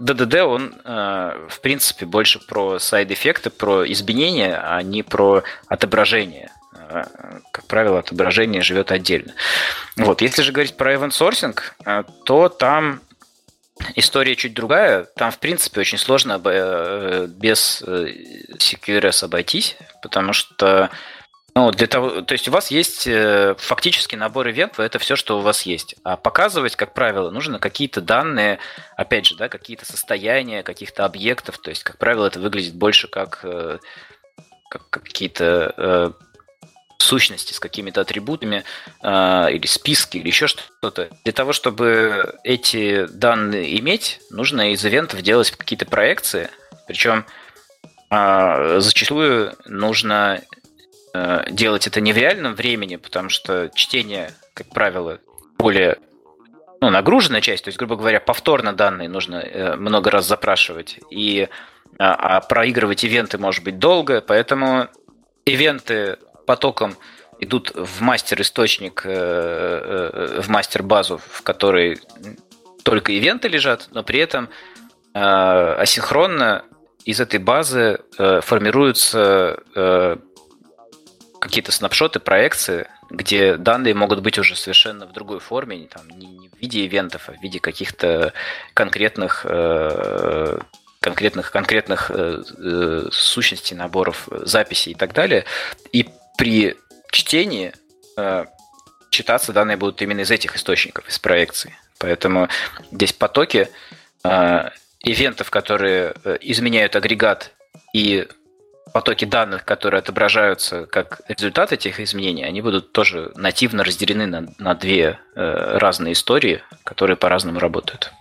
ДДД, 0.00 0.34
он, 0.40 0.74
э, 0.84 1.46
в 1.48 1.60
принципе, 1.60 2.06
больше 2.06 2.40
про 2.40 2.80
сайд-эффекты, 2.80 3.50
про 3.50 3.84
изменения, 3.86 4.60
а 4.60 4.82
не 4.82 5.04
про 5.04 5.44
отображение 5.68 6.50
как 7.50 7.66
правило, 7.66 7.98
отображение 7.98 8.62
живет 8.62 8.92
отдельно. 8.92 9.32
Вот. 9.96 10.22
Если 10.22 10.42
же 10.42 10.52
говорить 10.52 10.76
про 10.76 10.94
event 10.94 11.10
sourcing, 11.10 11.58
э, 11.84 12.04
то 12.24 12.48
там 12.48 13.00
история 13.94 14.36
чуть 14.36 14.54
другая. 14.54 15.04
Там, 15.16 15.30
в 15.30 15.38
принципе, 15.38 15.80
очень 15.80 15.98
сложно 15.98 16.40
э, 16.44 17.26
без 17.28 17.82
CQRS 17.82 19.24
обойтись, 19.24 19.76
потому 20.02 20.32
что 20.32 20.90
ну, 21.54 21.70
для 21.70 21.86
того, 21.86 22.22
то 22.22 22.32
есть 22.32 22.48
у 22.48 22.50
вас 22.50 22.70
есть 22.70 23.06
э, 23.06 23.54
фактически 23.58 24.16
набор 24.16 24.48
ивентов, 24.48 24.80
это 24.80 24.98
все, 24.98 25.16
что 25.16 25.38
у 25.38 25.42
вас 25.42 25.62
есть. 25.62 25.96
А 26.02 26.16
показывать, 26.16 26.76
как 26.76 26.94
правило, 26.94 27.30
нужно 27.30 27.58
какие-то 27.58 28.00
данные, 28.00 28.58
опять 28.96 29.26
же, 29.26 29.36
да, 29.36 29.50
какие-то 29.50 29.84
состояния 29.84 30.62
каких-то 30.62 31.04
объектов. 31.04 31.58
То 31.58 31.68
есть, 31.68 31.84
как 31.84 31.98
правило, 31.98 32.26
это 32.26 32.40
выглядит 32.40 32.74
больше 32.74 33.06
как, 33.06 33.44
как 34.70 34.88
какие-то 34.88 36.14
сущности 37.12 37.52
с 37.52 37.60
какими-то 37.60 38.00
атрибутами 38.00 38.64
э, 39.02 39.46
или 39.52 39.66
списки 39.66 40.16
или 40.16 40.28
еще 40.28 40.46
что-то. 40.46 41.10
Для 41.24 41.32
того, 41.34 41.52
чтобы 41.52 42.38
эти 42.42 43.06
данные 43.06 43.78
иметь, 43.80 44.20
нужно 44.30 44.72
из 44.72 44.82
ивентов 44.86 45.20
делать 45.20 45.50
какие-то 45.50 45.84
проекции. 45.84 46.48
Причем 46.86 47.26
э, 48.10 48.76
зачастую 48.80 49.54
нужно 49.66 50.40
э, 51.12 51.50
делать 51.50 51.86
это 51.86 52.00
не 52.00 52.14
в 52.14 52.16
реальном 52.16 52.54
времени, 52.54 52.96
потому 52.96 53.28
что 53.28 53.70
чтение, 53.74 54.32
как 54.54 54.68
правило, 54.68 55.18
более 55.58 55.98
ну, 56.80 56.88
нагруженная 56.88 57.42
часть, 57.42 57.64
то 57.64 57.68
есть, 57.68 57.78
грубо 57.78 57.96
говоря, 57.96 58.20
повторно 58.20 58.72
данные 58.72 59.10
нужно 59.10 59.36
э, 59.36 59.76
много 59.76 60.10
раз 60.10 60.26
запрашивать, 60.26 60.98
и 61.10 61.48
а, 61.98 62.14
а 62.36 62.40
проигрывать 62.40 63.04
ивенты 63.04 63.36
может 63.36 63.62
быть 63.62 63.78
долго, 63.78 64.22
поэтому 64.22 64.88
ивенты 65.44 66.16
потоком 66.46 66.96
идут 67.42 67.72
в 67.74 68.00
мастер-источник, 68.00 69.02
э, 69.04 69.10
э, 69.10 70.40
в 70.40 70.48
мастер-базу, 70.48 71.18
в 71.18 71.42
которой 71.42 72.00
только 72.84 73.12
ивенты 73.12 73.48
лежат, 73.48 73.88
но 73.90 74.04
при 74.04 74.20
этом 74.20 74.48
э, 75.14 75.18
асинхронно 75.18 76.64
из 77.04 77.20
этой 77.20 77.40
базы 77.40 77.98
формируются 78.42 79.58
какие-то 81.40 81.72
снапшоты, 81.72 82.20
проекции, 82.20 82.86
где 83.10 83.56
данные 83.56 83.92
могут 83.94 84.20
быть 84.20 84.38
уже 84.38 84.54
совершенно 84.54 85.08
в 85.08 85.12
другой 85.12 85.40
форме, 85.40 85.88
там, 85.88 86.08
не 86.16 86.48
в 86.48 86.60
виде 86.60 86.86
ивентов, 86.86 87.28
а 87.28 87.32
в 87.32 87.42
виде 87.42 87.58
каких-то 87.58 88.32
конкретных 88.72 89.44
конкретных 91.00 91.50
конкретных 91.50 92.12
сущностей, 93.10 93.74
наборов 93.74 94.28
записей 94.30 94.92
и 94.92 94.94
так 94.94 95.12
далее. 95.12 95.44
И 95.90 96.08
при 96.38 96.76
чтении 97.10 97.72
э, 98.16 98.44
читаться 99.10 99.52
данные 99.52 99.76
будут 99.76 100.02
именно 100.02 100.20
из 100.20 100.30
этих 100.30 100.56
источников, 100.56 101.08
из 101.08 101.18
проекции. 101.18 101.74
Поэтому 101.98 102.48
здесь 102.90 103.12
потоки 103.12 103.68
э, 104.24 104.70
ивентов, 105.00 105.50
которые 105.50 106.14
э, 106.24 106.38
изменяют 106.40 106.96
агрегат 106.96 107.52
и 107.92 108.26
потоки 108.92 109.24
данных, 109.24 109.64
которые 109.64 110.00
отображаются 110.00 110.86
как 110.86 111.20
результат 111.28 111.72
этих 111.72 112.00
изменений, 112.00 112.44
они 112.44 112.60
будут 112.60 112.92
тоже 112.92 113.32
нативно 113.36 113.84
разделены 113.84 114.26
на, 114.26 114.46
на 114.58 114.74
две 114.74 115.18
э, 115.34 115.78
разные 115.78 116.12
истории, 116.12 116.62
которые 116.84 117.16
по-разному 117.16 117.58
работают. 117.58 118.12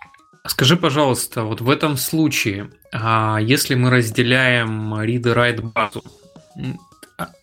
Скажи, 0.48 0.76
пожалуйста, 0.76 1.44
вот 1.44 1.62
в 1.62 1.70
этом 1.70 1.98
случае, 1.98 2.72
а 2.92 3.40
если 3.40 3.76
мы 3.76 3.92
разделяем 3.92 4.94
read 4.96 5.08
и 5.08 5.20
write 5.20 5.62
базу, 5.62 6.04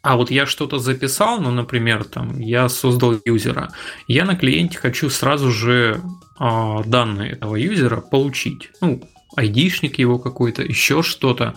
а 0.03 0.16
вот 0.16 0.31
я 0.31 0.47
что-то 0.47 0.79
записал, 0.79 1.41
ну, 1.41 1.51
например, 1.51 2.05
там, 2.05 2.39
я 2.39 2.68
создал 2.68 3.14
юзера, 3.24 3.70
я 4.07 4.24
на 4.24 4.37
клиенте 4.37 4.79
хочу 4.79 5.11
сразу 5.11 5.51
же 5.51 6.01
а, 6.39 6.83
данные 6.85 7.33
этого 7.33 7.57
юзера 7.57 8.01
получить. 8.01 8.70
Ну, 8.81 9.03
айдишник 9.37 9.99
его 9.99 10.18
какой-то, 10.18 10.62
еще 10.62 11.03
что-то. 11.03 11.55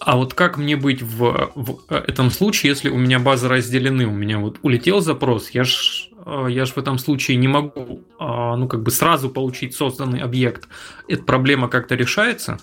А 0.00 0.16
вот 0.16 0.34
как 0.34 0.58
мне 0.58 0.76
быть 0.76 1.02
в, 1.02 1.52
в 1.54 1.78
этом 1.88 2.30
случае, 2.30 2.70
если 2.70 2.90
у 2.90 2.98
меня 2.98 3.18
базы 3.18 3.48
разделены, 3.48 4.06
у 4.06 4.12
меня 4.12 4.38
вот 4.38 4.58
улетел 4.62 5.00
запрос, 5.00 5.50
я 5.50 5.64
ж 5.64 6.08
а, 6.24 6.46
я 6.46 6.64
же 6.64 6.72
в 6.72 6.78
этом 6.78 6.98
случае 6.98 7.36
не 7.36 7.48
могу, 7.48 8.02
а, 8.18 8.56
ну, 8.56 8.68
как 8.68 8.82
бы 8.82 8.90
сразу 8.90 9.30
получить 9.30 9.74
созданный 9.74 10.20
объект. 10.20 10.68
Эта 11.08 11.22
проблема 11.22 11.68
как-то 11.68 11.94
решается? 11.94 12.58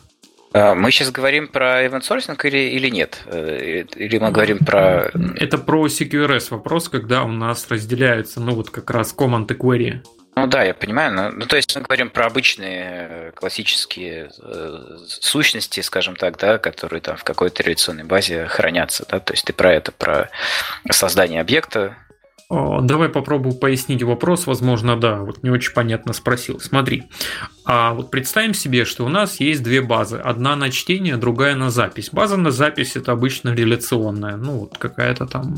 А, 0.54 0.76
мы 0.76 0.92
сейчас 0.92 1.12
говорим 1.12 1.48
про 1.48 1.86
event 1.86 2.02
sourcing 2.02 2.38
или, 2.48 2.58
или 2.58 2.90
нет? 2.90 3.24
Э, 3.28 3.84
или 3.96 4.18
мы 4.18 4.32
говорим 4.32 4.60
про... 4.60 5.12
Это 5.38 5.58
про 5.58 5.88
CQRS 5.88 6.48
вопрос, 6.52 6.90
когда 6.90 7.24
у 7.24 7.30
нас 7.30 7.68
разделяются, 7.70 8.42
ну 8.42 8.56
вот 8.56 8.70
как 8.70 8.90
раз 8.92 9.16
command 9.18 9.52
и 9.52 9.56
query. 9.56 10.02
Ну 10.36 10.48
да, 10.48 10.64
я 10.64 10.74
понимаю. 10.74 11.14
Но, 11.14 11.30
ну, 11.30 11.46
то 11.46 11.58
есть 11.58 11.76
мы 11.76 11.82
говорим 11.82 12.10
про 12.10 12.26
обычные 12.26 13.08
э, 13.10 13.32
классические 13.34 14.32
э, 14.42 14.98
сущности, 15.08 15.82
скажем 15.82 16.16
так, 16.16 16.38
да, 16.38 16.58
которые 16.58 17.02
там 17.02 17.18
в 17.18 17.24
какой-то 17.24 17.64
реляционной 17.64 18.06
базе 18.06 18.46
хранятся. 18.48 19.06
Да? 19.10 19.20
То 19.20 19.34
есть 19.34 19.46
ты 19.46 19.54
про 19.54 19.74
это, 19.74 19.92
про 19.92 20.30
создание 20.90 21.42
объекта, 21.42 21.98
Давай 22.82 23.08
попробую 23.08 23.56
пояснить 23.56 24.04
вопрос, 24.04 24.46
возможно, 24.46 25.00
да, 25.00 25.20
вот 25.22 25.42
не 25.42 25.50
очень 25.50 25.74
понятно 25.74 26.12
спросил. 26.12 26.60
Смотри, 26.60 27.04
а 27.64 27.94
вот 27.94 28.12
представим 28.12 28.54
себе, 28.54 28.84
что 28.84 29.06
у 29.06 29.10
нас 29.10 29.40
есть 29.40 29.64
две 29.64 29.82
базы, 29.82 30.18
одна 30.18 30.58
на 30.58 30.70
чтение, 30.70 31.16
другая 31.16 31.56
на 31.56 31.70
запись. 31.70 32.10
База 32.12 32.36
на 32.36 32.52
запись 32.52 32.98
это 32.98 33.14
обычно 33.14 33.56
реляционная, 33.56 34.36
ну 34.36 34.60
вот 34.60 34.78
какая-то 34.78 35.28
там, 35.28 35.56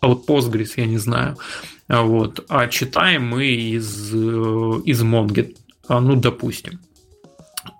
а 0.00 0.06
вот 0.06 0.28
Postgres, 0.28 0.74
я 0.76 0.86
не 0.86 0.98
знаю, 0.98 1.38
вот, 1.88 2.44
а 2.48 2.68
читаем 2.68 3.26
мы 3.26 3.46
из, 3.46 4.14
э, 4.14 4.16
из 4.84 5.02
Mongo, 5.02 5.56
а, 5.88 6.00
ну 6.00 6.14
допустим. 6.14 6.78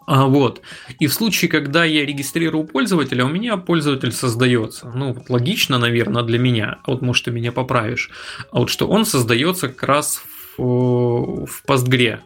А, 0.06 0.26
вот. 0.26 0.62
И 1.00 1.08
в 1.08 1.12
случае, 1.12 1.50
когда 1.50 1.84
я 1.84 2.06
регистрирую 2.06 2.64
пользователя, 2.64 3.24
у 3.24 3.28
меня 3.28 3.56
пользователь 3.56 4.12
создается. 4.12 4.90
Ну, 4.94 5.12
вот 5.12 5.28
логично, 5.28 5.78
наверное, 5.78 6.22
для 6.22 6.38
меня. 6.38 6.78
А 6.84 6.92
вот, 6.92 7.02
может, 7.02 7.24
ты 7.24 7.32
меня 7.32 7.52
поправишь. 7.52 8.10
А 8.52 8.60
вот 8.60 8.70
что 8.70 8.86
он 8.86 9.04
создается 9.04 9.68
как 9.68 9.82
раз 9.82 10.22
в, 10.56 11.46
в 11.46 11.64
Postgre. 11.66 12.20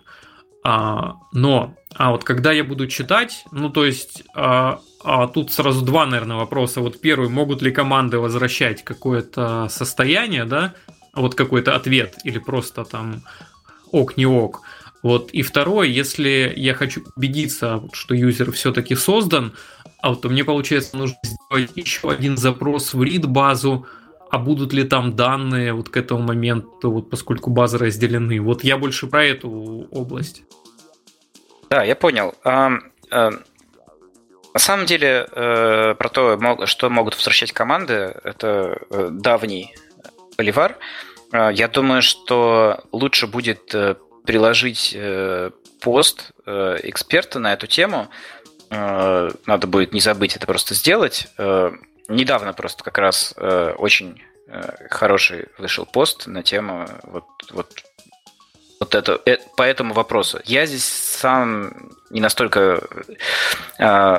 А, 0.62 1.14
но, 1.33 1.74
а 1.95 2.11
вот 2.11 2.22
когда 2.24 2.53
я 2.53 2.64
буду 2.64 2.87
читать, 2.87 3.45
ну, 3.51 3.70
то 3.70 3.87
есть, 3.87 4.24
а, 4.35 4.81
а 5.03 5.26
тут 5.26 5.51
сразу 5.51 5.83
два, 5.83 6.05
наверное, 6.05 6.37
вопроса. 6.37 6.83
Вот 6.83 7.01
первый, 7.01 7.31
могут 7.31 7.62
ли 7.62 7.70
команды 7.70 8.18
возвращать 8.18 8.85
какое-то 8.85 9.68
состояние, 9.70 10.45
да, 10.45 10.74
вот 11.14 11.35
какой-то 11.35 11.74
ответ, 11.74 12.16
или 12.24 12.39
просто 12.39 12.85
там 12.85 13.22
ок, 13.91 14.18
не 14.18 14.26
ок. 14.26 14.61
Вот. 15.03 15.31
И 15.31 15.43
второе, 15.43 15.89
если 15.89 16.53
я 16.57 16.75
хочу 16.75 17.03
убедиться, 17.17 17.83
что 17.93 18.15
юзер 18.15 18.53
все-таки 18.53 18.95
создан, 18.95 19.55
а 20.01 20.11
вот, 20.11 20.23
то 20.23 20.29
мне, 20.29 20.45
получается, 20.45 20.97
нужно 20.97 21.17
сделать 21.23 21.73
еще 21.77 22.11
один 22.11 22.37
запрос 22.37 22.95
в 22.95 23.03
read 23.03 23.27
базу, 23.27 23.87
а 24.31 24.39
будут 24.39 24.73
ли 24.73 24.85
там 24.85 25.17
данные 25.17 25.73
вот 25.73 25.89
к 25.89 25.97
этому 25.97 26.23
моменту, 26.23 26.91
вот 26.91 27.11
поскольку 27.11 27.51
базы 27.51 27.79
разделены. 27.79 28.41
Вот 28.41 28.63
я 28.63 28.79
больше 28.79 29.07
про 29.07 29.25
эту 29.25 29.51
область. 29.91 30.43
Да, 31.69 31.83
я 31.83 31.97
понял. 31.97 32.35
А, 32.45 32.73
а, 33.11 33.31
на 34.53 34.61
самом 34.61 34.87
деле, 34.87 35.29
э, 35.31 35.95
про 35.97 36.09
то, 36.09 36.67
что 36.67 36.91
могут 36.91 37.15
возвращать 37.15 37.53
команды, 37.53 38.15
это 38.25 38.81
э, 38.91 39.09
давний 39.13 39.75
поливар. 40.37 40.77
А, 41.33 41.51
я 41.51 41.69
думаю, 41.69 42.03
что 42.03 42.83
лучше 42.91 43.27
будет 43.27 43.75
э, 43.75 43.95
приложить 44.25 44.93
э, 44.95 45.51
пост 45.81 46.33
э, 46.47 46.79
эксперта 46.83 47.39
на 47.39 47.53
эту 47.53 47.66
тему. 47.66 48.09
Э, 48.71 49.31
надо 49.47 49.66
будет 49.66 49.93
не 49.93 50.01
забыть 50.01 50.37
это 50.37 50.47
просто 50.47 50.75
сделать. 50.75 51.29
Недавно 52.09 52.53
просто 52.53 52.83
как 52.83 52.99
раз 52.99 53.35
очень 53.37 54.21
хороший 54.91 55.47
вышел 55.59 55.87
пост 55.87 56.27
на 56.27 56.43
тему 56.43 56.89
вот, 57.05 57.25
вот, 57.53 57.85
вот 58.81 58.95
это, 58.97 59.18
по 59.57 59.62
этому 59.62 59.95
вопросу. 59.95 60.41
Я 60.45 60.66
здесь 60.66 60.85
сам 60.85 61.93
не 62.11 62.21
настолько 62.21 62.83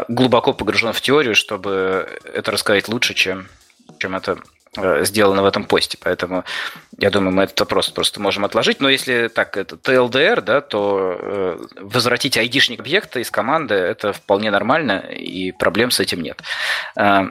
глубоко 0.07 0.53
погружен 0.53 0.93
в 0.93 1.01
теорию, 1.01 1.35
чтобы 1.35 2.07
это 2.23 2.51
рассказать 2.51 2.87
лучше, 2.87 3.13
чем, 3.13 3.49
чем 3.99 4.15
это 4.15 4.37
э, 4.37 4.60
сделано 4.75 5.41
в 5.41 5.45
этом 5.45 5.65
посте. 5.65 5.97
Поэтому 6.01 6.45
я 6.97 7.09
думаю, 7.09 7.33
мы 7.33 7.43
этот 7.43 7.59
вопрос 7.59 7.89
просто 7.89 8.21
можем 8.21 8.45
отложить. 8.45 8.79
Но 8.79 8.89
если 8.89 9.27
так, 9.27 9.57
это 9.57 9.75
TLDR, 9.75 10.41
да, 10.41 10.61
то 10.61 11.17
э, 11.19 11.57
возвратить 11.81 12.37
айдишник 12.37 12.79
объекта 12.79 13.19
из 13.19 13.29
команды 13.31 13.75
это 13.75 14.13
вполне 14.13 14.49
нормально, 14.51 14.99
и 14.99 15.51
проблем 15.51 15.91
с 15.91 15.99
этим 15.99 16.21
нет. 16.21 16.41
Э, 16.95 17.29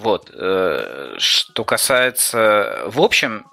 вот. 0.00 0.30
Что 0.30 1.64
касается, 1.64 2.82
в 2.86 3.00
общем, 3.00 3.46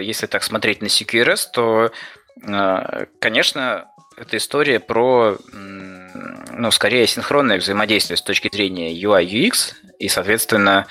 если 0.00 0.26
так 0.26 0.44
смотреть 0.44 0.82
на 0.82 0.86
CQRS, 0.86 1.46
то, 1.52 1.90
конечно, 3.18 3.88
это 4.16 4.36
история 4.36 4.78
про, 4.78 5.36
ну, 5.52 6.70
скорее 6.70 7.08
синхронное 7.08 7.58
взаимодействие 7.58 8.16
с 8.16 8.22
точки 8.22 8.48
зрения 8.52 8.92
UI, 8.92 9.26
UX, 9.26 9.74
и, 9.98 10.08
соответственно, 10.08 10.86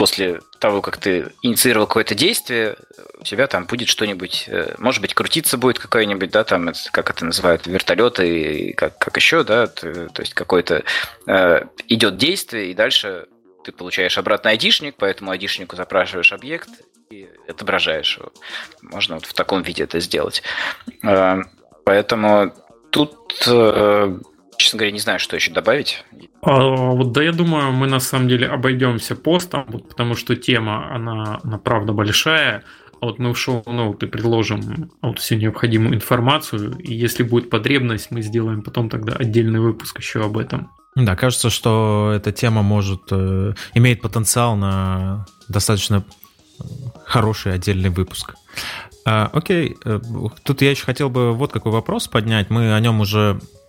после 0.00 0.40
того, 0.60 0.80
как 0.80 0.96
ты 0.96 1.30
инициировал 1.42 1.86
какое-то 1.86 2.14
действие, 2.14 2.76
у 3.18 3.22
тебя 3.22 3.46
там 3.46 3.66
будет 3.66 3.88
что-нибудь, 3.88 4.44
э, 4.48 4.74
может 4.78 5.02
быть, 5.02 5.12
крутиться 5.12 5.58
будет 5.58 5.78
какой-нибудь, 5.78 6.30
да, 6.30 6.42
там, 6.42 6.70
как 6.90 7.10
это 7.10 7.26
называют, 7.26 7.66
вертолеты, 7.66 8.72
как, 8.78 8.96
как 8.98 9.16
еще, 9.18 9.44
да, 9.44 9.66
то, 9.66 10.08
то 10.08 10.22
есть 10.22 10.32
какое-то 10.32 10.84
э, 11.26 11.64
идет 11.88 12.16
действие, 12.16 12.70
и 12.70 12.74
дальше 12.74 13.26
ты 13.62 13.72
получаешь 13.72 14.16
обратно 14.16 14.50
айдишник, 14.50 14.94
поэтому 14.96 15.32
айдишнику 15.32 15.76
запрашиваешь 15.76 16.32
объект 16.32 16.70
и 17.10 17.28
отображаешь 17.46 18.16
его. 18.16 18.32
Можно 18.80 19.16
вот 19.16 19.26
в 19.26 19.34
таком 19.34 19.60
виде 19.60 19.84
это 19.84 20.00
сделать. 20.00 20.42
Э, 21.02 21.40
поэтому 21.84 22.54
тут 22.90 23.44
э, 23.46 24.18
честно 24.70 24.78
говоря, 24.78 24.92
не 24.92 25.00
знаю, 25.00 25.18
что 25.18 25.34
еще 25.34 25.52
добавить. 25.52 26.04
А, 26.42 26.92
вот 26.92 27.10
да, 27.10 27.22
я 27.22 27.32
думаю, 27.32 27.72
мы 27.72 27.88
на 27.88 27.98
самом 27.98 28.28
деле 28.28 28.46
обойдемся 28.46 29.16
постом, 29.16 29.64
вот, 29.66 29.88
потому 29.88 30.14
что 30.14 30.36
тема, 30.36 30.94
она, 30.94 31.40
она 31.42 31.58
правда 31.58 31.92
большая. 31.92 32.62
А 33.00 33.06
вот 33.06 33.18
мы 33.18 33.32
в 33.32 33.38
шоу-ноуты 33.38 34.06
предложим 34.06 34.90
вот 35.02 35.18
всю 35.18 35.34
необходимую 35.34 35.94
информацию, 35.94 36.78
и 36.78 36.94
если 36.94 37.24
будет 37.24 37.50
потребность, 37.50 38.12
мы 38.12 38.22
сделаем 38.22 38.62
потом 38.62 38.88
тогда 38.88 39.14
отдельный 39.14 39.58
выпуск 39.58 39.98
еще 39.98 40.20
об 40.20 40.38
этом. 40.38 40.70
Да, 40.94 41.16
кажется, 41.16 41.50
что 41.50 42.12
эта 42.14 42.30
тема 42.30 42.62
может 42.62 43.02
э, 43.10 43.54
имеет 43.74 44.02
потенциал 44.02 44.54
на 44.56 45.26
достаточно 45.48 46.04
хороший 47.04 47.54
отдельный 47.54 47.90
выпуск. 47.90 48.34
А, 49.04 49.30
окей, 49.32 49.76
э, 49.84 50.00
тут 50.44 50.62
я 50.62 50.70
еще 50.70 50.84
хотел 50.84 51.10
бы 51.10 51.32
вот 51.32 51.50
какой 51.52 51.72
вопрос 51.72 52.06
поднять. 52.06 52.50
Мы 52.50 52.72
о 52.72 52.80
нем 52.80 53.00
уже 53.00 53.40
Э, 53.40 53.59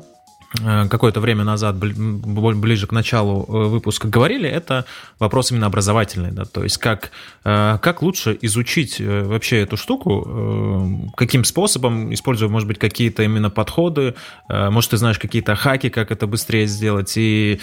какое-то 0.89 1.20
время 1.22 1.43
назад, 1.43 1.78
ближе 1.78 2.88
к 2.88 2.91
началу 2.91 3.45
э, 3.47 3.68
выпуска 3.68 4.08
говорили, 4.08 4.49
это 4.49 4.86
вопрос 5.18 5.52
именно 5.52 5.68
образовательный, 5.68 6.32
да, 6.32 6.43
то 6.45 6.64
есть 6.64 6.78
как, 6.78 7.12
э, 7.45 7.78
как 7.82 8.02
лучше 8.02 8.38
изучить 8.41 8.99
вообще 8.99 9.62
эту 9.62 9.78
штуку, 9.78 11.10
каким 11.16 11.43
способом, 11.45 12.14
используя, 12.14 12.49
может 12.49 12.68
быть, 12.68 12.80
какие-то 12.80 13.24
именно 13.24 13.49
подходы, 13.49 14.16
может, 14.49 14.91
ты 14.91 14.97
знаешь 14.97 15.20
какие-то 15.20 15.56
хаки, 15.56 15.89
как 15.89 16.12
это 16.12 16.28
быстрее 16.28 16.68
сделать, 16.68 17.14
и 17.16 17.60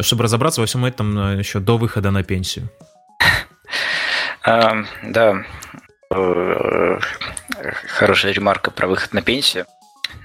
чтобы 0.00 0.24
разобраться 0.24 0.60
во 0.60 0.66
всем 0.66 0.84
этом 0.84 1.38
еще 1.38 1.60
до 1.60 1.78
выхода 1.78 2.10
на 2.10 2.22
пенсию. 2.22 2.70
Да, 4.44 5.44
хорошая 7.88 8.32
ремарка 8.32 8.70
про 8.72 8.88
выход 8.88 9.12
на 9.12 9.22
пенсию. 9.22 9.66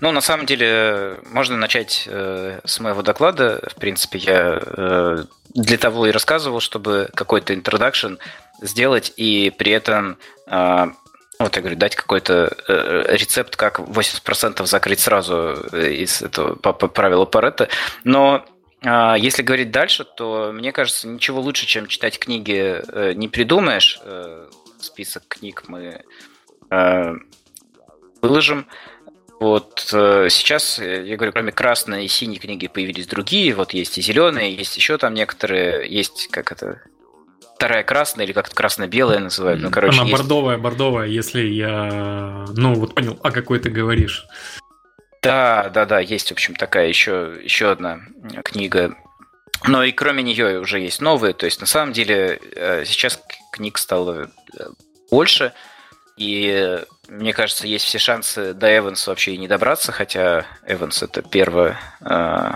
Ну, 0.01 0.11
на 0.11 0.21
самом 0.21 0.45
деле, 0.45 1.19
можно 1.31 1.57
начать 1.57 2.07
э, 2.07 2.59
с 2.63 2.79
моего 2.79 3.01
доклада. 3.01 3.67
В 3.71 3.75
принципе, 3.75 4.19
я 4.19 4.59
э, 4.61 5.25
для 5.53 5.77
того 5.77 6.07
и 6.07 6.11
рассказывал, 6.11 6.59
чтобы 6.59 7.09
какой-то 7.13 7.53
introduction 7.53 8.19
сделать, 8.61 9.13
и 9.17 9.51
при 9.57 9.71
этом, 9.71 10.17
э, 10.47 10.87
вот 11.39 11.55
я 11.55 11.61
говорю, 11.61 11.77
дать 11.77 11.95
какой-то 11.95 12.55
э, 12.67 13.15
рецепт, 13.15 13.55
как 13.55 13.79
80% 13.79 14.65
закрыть 14.65 14.99
сразу 14.99 15.53
из 15.73 16.21
этого 16.21 16.55
по, 16.55 16.73
правилу 16.73 17.25
Паретта. 17.25 17.69
Но 18.03 18.45
э, 18.81 19.15
если 19.17 19.41
говорить 19.41 19.71
дальше, 19.71 20.05
то 20.05 20.51
мне 20.53 20.71
кажется, 20.71 21.07
ничего 21.07 21.41
лучше, 21.41 21.65
чем 21.65 21.87
читать 21.87 22.19
книги, 22.19 22.81
э, 22.87 23.13
не 23.13 23.27
придумаешь. 23.27 23.99
Э, 24.03 24.47
список 24.79 25.23
книг 25.27 25.63
мы 25.67 26.03
э, 26.69 27.13
выложим. 28.21 28.67
Вот 29.39 29.89
э, 29.93 30.27
сейчас, 30.31 30.79
э, 30.79 31.05
я 31.05 31.15
говорю, 31.15 31.31
кроме 31.31 31.51
красной 31.51 32.05
и 32.05 32.07
синей 32.07 32.39
книги 32.39 32.67
появились 32.67 33.05
другие, 33.05 33.53
вот 33.53 33.71
есть 33.71 33.97
и 33.97 34.01
зеленые, 34.01 34.55
есть 34.55 34.75
еще 34.77 34.97
там 34.97 35.13
некоторые, 35.13 35.87
есть 35.87 36.27
как 36.31 36.51
это, 36.51 36.81
вторая 37.55 37.83
красная 37.83 38.25
или 38.25 38.33
как-то 38.33 38.55
красно-белая 38.55 39.19
называют. 39.19 39.61
Ну, 39.61 39.69
короче, 39.69 39.99
Она 39.99 40.07
есть... 40.07 40.17
бордовая, 40.17 40.57
бордовая, 40.57 41.07
если 41.07 41.41
я, 41.41 42.45
ну, 42.55 42.73
вот 42.73 42.95
понял, 42.95 43.19
о 43.21 43.29
какой 43.29 43.59
ты 43.59 43.69
говоришь. 43.69 44.25
Да, 45.21 45.69
да, 45.69 45.85
да, 45.85 45.99
есть, 45.99 46.29
в 46.29 46.31
общем, 46.31 46.55
такая 46.55 46.87
еще, 46.87 47.37
еще 47.43 47.71
одна 47.71 47.99
книга. 48.43 48.95
Но 49.65 49.83
и 49.83 49.91
кроме 49.91 50.23
нее 50.23 50.59
уже 50.59 50.79
есть 50.79 51.01
новые. 51.01 51.33
То 51.33 51.45
есть, 51.45 51.59
на 51.59 51.67
самом 51.67 51.93
деле, 51.93 52.39
э, 52.55 52.85
сейчас 52.85 53.19
книг 53.51 53.77
стало 53.77 54.31
больше. 55.11 55.53
И 56.17 56.83
мне 57.07 57.31
кажется, 57.31 57.67
есть 57.67 57.85
все 57.85 57.99
шансы 57.99 58.53
до 58.53 58.75
Эванса 58.75 59.11
вообще 59.11 59.35
и 59.35 59.37
не 59.37 59.47
добраться, 59.47 59.91
хотя 59.91 60.45
Эванс 60.65 61.03
это 61.03 61.21
первый, 61.21 61.75
э, 62.01 62.51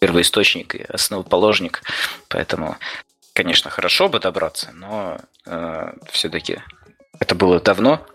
первый 0.00 0.22
источник 0.22 0.76
и 0.76 0.82
основоположник, 0.84 1.82
поэтому, 2.28 2.76
конечно, 3.32 3.68
хорошо 3.68 4.08
бы 4.08 4.20
добраться, 4.20 4.70
но 4.72 5.18
э, 5.44 5.92
все-таки 6.12 6.60
это 7.18 7.34
было 7.34 7.60
давно, 7.60 8.06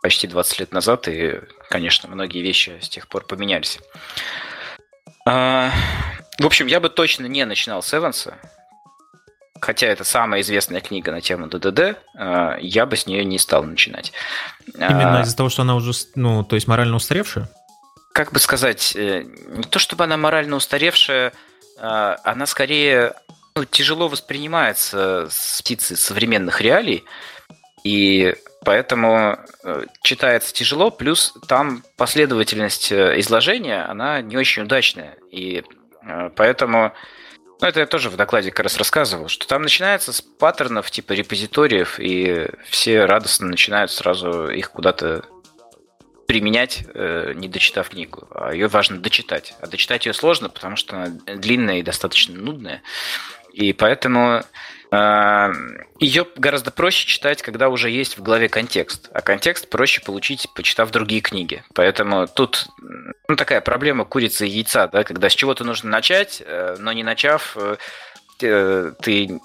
почти 0.00 0.28
20 0.28 0.60
лет 0.60 0.72
назад, 0.72 1.08
и, 1.08 1.40
конечно, 1.68 2.08
многие 2.08 2.40
вещи 2.40 2.78
с 2.80 2.88
тех 2.88 3.08
пор 3.08 3.26
поменялись. 3.26 3.80
Э, 5.28 5.70
в 6.38 6.46
общем, 6.46 6.68
я 6.68 6.78
бы 6.78 6.88
точно 6.88 7.26
не 7.26 7.44
начинал 7.44 7.82
с 7.82 7.92
Эванса, 7.92 8.38
хотя 9.60 9.86
это 9.86 10.04
самая 10.04 10.40
известная 10.40 10.80
книга 10.80 11.12
на 11.12 11.20
тему 11.20 11.46
ДДД, 11.46 11.78
э, 11.78 12.56
я 12.60 12.86
бы 12.86 12.96
с 12.96 13.06
нее 13.06 13.24
не 13.24 13.38
стал 13.38 13.62
начинать. 13.64 14.12
Именно 14.74 15.20
а, 15.20 15.22
из-за 15.22 15.36
того, 15.36 15.48
что 15.48 15.62
она 15.62 15.74
уже, 15.74 15.92
ну, 16.14 16.44
то 16.44 16.56
есть 16.56 16.66
морально 16.66 16.96
устаревшая? 16.96 17.48
Как 18.12 18.32
бы 18.32 18.38
сказать, 18.40 18.94
э, 18.96 19.24
не 19.48 19.64
то 19.64 19.78
чтобы 19.78 20.04
она 20.04 20.16
морально 20.16 20.56
устаревшая, 20.56 21.32
э, 21.78 22.16
она 22.24 22.46
скорее 22.46 23.14
ну, 23.54 23.64
тяжело 23.64 24.08
воспринимается 24.08 25.28
с 25.30 25.60
птицы 25.60 25.96
современных 25.96 26.60
реалий, 26.60 27.04
и 27.84 28.34
поэтому 28.64 29.38
читается 30.02 30.52
тяжело, 30.52 30.90
плюс 30.90 31.34
там 31.48 31.82
последовательность 31.96 32.92
изложения, 32.92 33.84
она 33.88 34.20
не 34.20 34.36
очень 34.36 34.62
удачная, 34.62 35.16
и 35.32 35.64
поэтому 36.36 36.92
ну, 37.60 37.68
это 37.68 37.80
я 37.80 37.86
тоже 37.86 38.10
в 38.10 38.16
докладе 38.16 38.50
как 38.50 38.64
раз 38.64 38.76
рассказывал, 38.76 39.28
что 39.28 39.46
там 39.46 39.62
начинается 39.62 40.12
с 40.12 40.20
паттернов 40.20 40.90
типа 40.90 41.12
репозиториев, 41.12 41.98
и 41.98 42.48
все 42.68 43.04
радостно 43.04 43.48
начинают 43.48 43.90
сразу 43.90 44.48
их 44.48 44.70
куда-то 44.70 45.24
применять, 46.26 46.84
э, 46.94 47.32
не 47.34 47.48
дочитав 47.48 47.90
книгу. 47.90 48.28
А 48.30 48.52
ее 48.52 48.68
важно 48.68 49.00
дочитать. 49.00 49.54
А 49.60 49.66
дочитать 49.66 50.06
ее 50.06 50.12
сложно, 50.12 50.48
потому 50.48 50.76
что 50.76 50.96
она 50.96 51.08
длинная 51.26 51.80
и 51.80 51.82
достаточно 51.82 52.38
нудная. 52.38 52.82
И 53.52 53.72
поэтому 53.72 54.42
Эм, 54.92 55.86
Ее 56.00 56.26
гораздо 56.36 56.70
проще 56.72 57.06
читать, 57.06 57.42
когда 57.42 57.68
уже 57.68 57.90
есть 57.90 58.18
в 58.18 58.22
голове 58.22 58.48
контекст. 58.48 59.08
А 59.12 59.20
контекст 59.20 59.68
проще 59.68 60.00
получить, 60.00 60.48
почитав 60.54 60.90
другие 60.90 61.20
книги. 61.20 61.62
Поэтому 61.74 62.26
тут 62.26 62.66
ну, 63.28 63.36
такая 63.36 63.60
проблема 63.60 64.04
курицы 64.04 64.48
и 64.48 64.50
яйца, 64.50 64.88
да, 64.88 65.04
когда 65.04 65.28
с 65.28 65.34
чего-то 65.34 65.62
нужно 65.64 65.90
начать, 65.90 66.42
э, 66.44 66.76
но 66.78 66.92
не 66.92 67.04
начав, 67.04 67.56
э, 67.56 67.76
э, 68.42 68.92
ты 69.00 69.40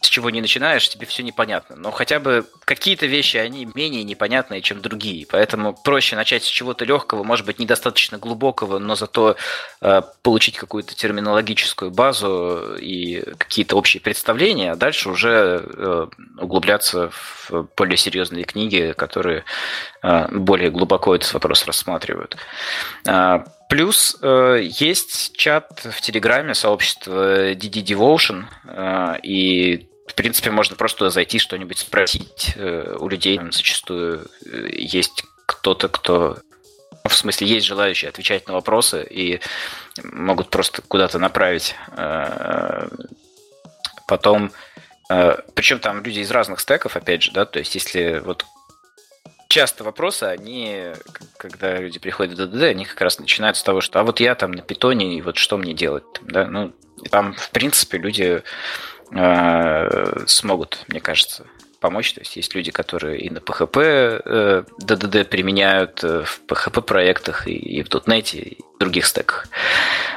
с 0.00 0.08
чего 0.08 0.30
не 0.30 0.40
начинаешь, 0.40 0.88
тебе 0.88 1.06
все 1.06 1.22
непонятно. 1.22 1.76
Но 1.76 1.90
хотя 1.90 2.20
бы 2.20 2.46
какие-то 2.64 3.06
вещи, 3.06 3.36
они 3.36 3.68
менее 3.74 4.04
непонятные, 4.04 4.62
чем 4.62 4.80
другие. 4.80 5.26
Поэтому 5.30 5.74
проще 5.74 6.16
начать 6.16 6.44
с 6.44 6.46
чего-то 6.46 6.84
легкого, 6.84 7.22
может 7.22 7.46
быть, 7.46 7.58
недостаточно 7.58 8.18
глубокого, 8.18 8.78
но 8.78 8.94
зато 8.94 9.36
э, 9.80 10.02
получить 10.22 10.56
какую-то 10.56 10.94
терминологическую 10.94 11.90
базу 11.90 12.76
и 12.78 13.22
какие-то 13.38 13.76
общие 13.76 14.00
представления, 14.00 14.72
а 14.72 14.76
дальше 14.76 15.10
уже 15.10 15.62
э, 15.64 16.06
углубляться 16.38 17.10
в 17.10 17.68
более 17.76 17.96
серьезные 17.96 18.44
книги, 18.44 18.94
которые 18.96 19.44
э, 20.02 20.28
более 20.30 20.70
глубоко 20.70 21.14
этот 21.14 21.32
вопрос 21.32 21.66
рассматривают. 21.66 22.36
Э, 23.06 23.44
Плюс 23.68 24.16
э, 24.22 24.60
есть 24.62 25.36
чат 25.36 25.80
в 25.84 26.00
Телеграме, 26.00 26.54
сообщество 26.54 27.52
DD 27.52 27.82
Devotion, 27.82 28.44
э, 28.64 29.20
и 29.22 29.88
в 30.06 30.14
принципе, 30.14 30.50
можно 30.50 30.76
просто 30.76 31.10
зайти, 31.10 31.38
что-нибудь 31.38 31.78
спросить 31.78 32.52
э, 32.56 32.96
у 32.98 33.08
людей. 33.08 33.40
Зачастую 33.50 34.26
э, 34.46 34.68
есть 34.70 35.24
кто-то, 35.46 35.88
кто 35.88 36.38
ну, 37.04 37.10
в 37.10 37.14
смысле, 37.14 37.46
есть 37.48 37.66
желающие 37.66 38.08
отвечать 38.08 38.46
на 38.48 38.54
вопросы 38.54 39.06
и 39.08 39.40
могут 40.02 40.50
просто 40.50 40.82
куда-то 40.82 41.18
направить. 41.18 41.74
Э, 41.96 42.88
потом 44.06 44.52
Причем 45.54 45.78
там 45.78 46.02
люди 46.02 46.20
из 46.20 46.30
разных 46.30 46.60
стеков, 46.60 46.96
опять 46.96 47.22
же, 47.22 47.32
да, 47.32 47.44
то 47.44 47.58
есть 47.58 47.74
если 47.74 48.20
вот 48.24 48.44
часто 49.48 49.84
вопросы, 49.84 50.24
они, 50.24 50.92
когда 51.36 51.76
люди 51.78 51.98
приходят 51.98 52.34
в 52.34 52.46
ДДД, 52.46 52.62
они 52.64 52.84
как 52.84 53.00
раз 53.00 53.18
начинают 53.18 53.56
с 53.56 53.62
того, 53.62 53.80
что 53.80 54.00
а 54.00 54.02
вот 54.02 54.20
я 54.20 54.34
там 54.34 54.52
на 54.52 54.62
питоне, 54.62 55.16
и 55.16 55.22
вот 55.22 55.36
что 55.36 55.56
мне 55.56 55.74
делать? 55.74 56.04
Да? 56.22 56.46
Ну, 56.46 56.72
там, 57.10 57.34
в 57.34 57.50
принципе, 57.50 57.98
люди 57.98 58.42
э, 59.12 60.24
смогут, 60.26 60.84
мне 60.88 61.00
кажется, 61.00 61.46
помочь. 61.80 62.14
То 62.14 62.20
есть 62.20 62.36
есть 62.36 62.54
люди, 62.54 62.70
которые 62.70 63.20
и 63.20 63.30
на 63.30 63.38
PHP 63.38 64.22
э, 64.24 64.64
DDD 64.82 65.24
применяют 65.24 66.02
э, 66.02 66.24
в 66.24 66.42
PHP-проектах, 66.46 67.46
и, 67.46 67.54
и 67.54 67.82
в 67.82 67.88
.NET, 67.88 68.36
и 68.36 68.58
в 68.76 68.78
других 68.78 69.06
стеках. 69.06 69.46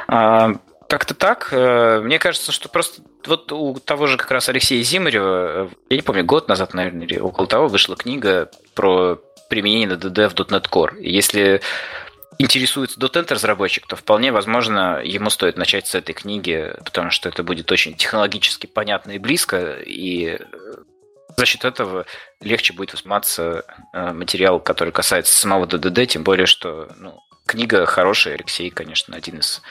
А, 0.08 0.54
как-то 0.90 1.14
так. 1.14 1.50
Э, 1.52 2.02
мне 2.02 2.18
кажется, 2.18 2.52
что 2.52 2.68
просто 2.68 3.04
вот 3.26 3.52
у 3.52 3.76
того 3.76 4.08
же 4.08 4.18
как 4.18 4.32
раз 4.32 4.50
Алексея 4.50 4.84
Зимарева, 4.84 5.68
э, 5.68 5.70
я 5.92 5.96
не 5.96 6.02
помню, 6.02 6.26
год 6.26 6.48
назад, 6.48 6.74
наверное, 6.74 7.06
или 7.06 7.20
около 7.20 7.48
того, 7.48 7.68
вышла 7.68 7.96
книга 7.96 8.50
про 8.74 9.22
применение 9.50 9.88
DDD 9.88 10.30
в 10.30 10.34
.NET 10.34 10.68
Core. 10.68 11.00
Если 11.00 11.62
интересуется 12.40 13.00
.NET 13.00 13.32
разработчик, 13.32 13.86
то 13.86 13.96
вполне 13.96 14.32
возможно 14.32 15.00
ему 15.04 15.30
стоит 15.30 15.58
начать 15.58 15.86
с 15.86 15.94
этой 15.94 16.14
книги, 16.14 16.74
потому 16.84 17.12
что 17.12 17.30
это 17.30 17.44
будет 17.44 17.72
очень 17.72 17.94
технологически 17.94 18.66
понятно 18.66 19.12
и 19.12 19.20
близко, 19.20 19.76
и 19.86 20.40
за 21.38 21.46
счет 21.46 21.66
этого 21.66 22.08
легче 22.42 22.74
будет 22.74 22.94
восприниматься 22.94 23.64
э, 23.94 24.12
материал, 24.12 24.60
который 24.60 24.92
касается 24.92 25.34
самого 25.34 25.68
DDD, 25.68 26.08
тем 26.08 26.24
более, 26.24 26.48
что 26.48 26.90
ну, 26.98 27.20
книга 27.46 27.86
хорошая, 27.86 28.34
Алексей, 28.34 28.72
конечно, 28.72 29.16
один 29.16 29.38
из 29.40 29.62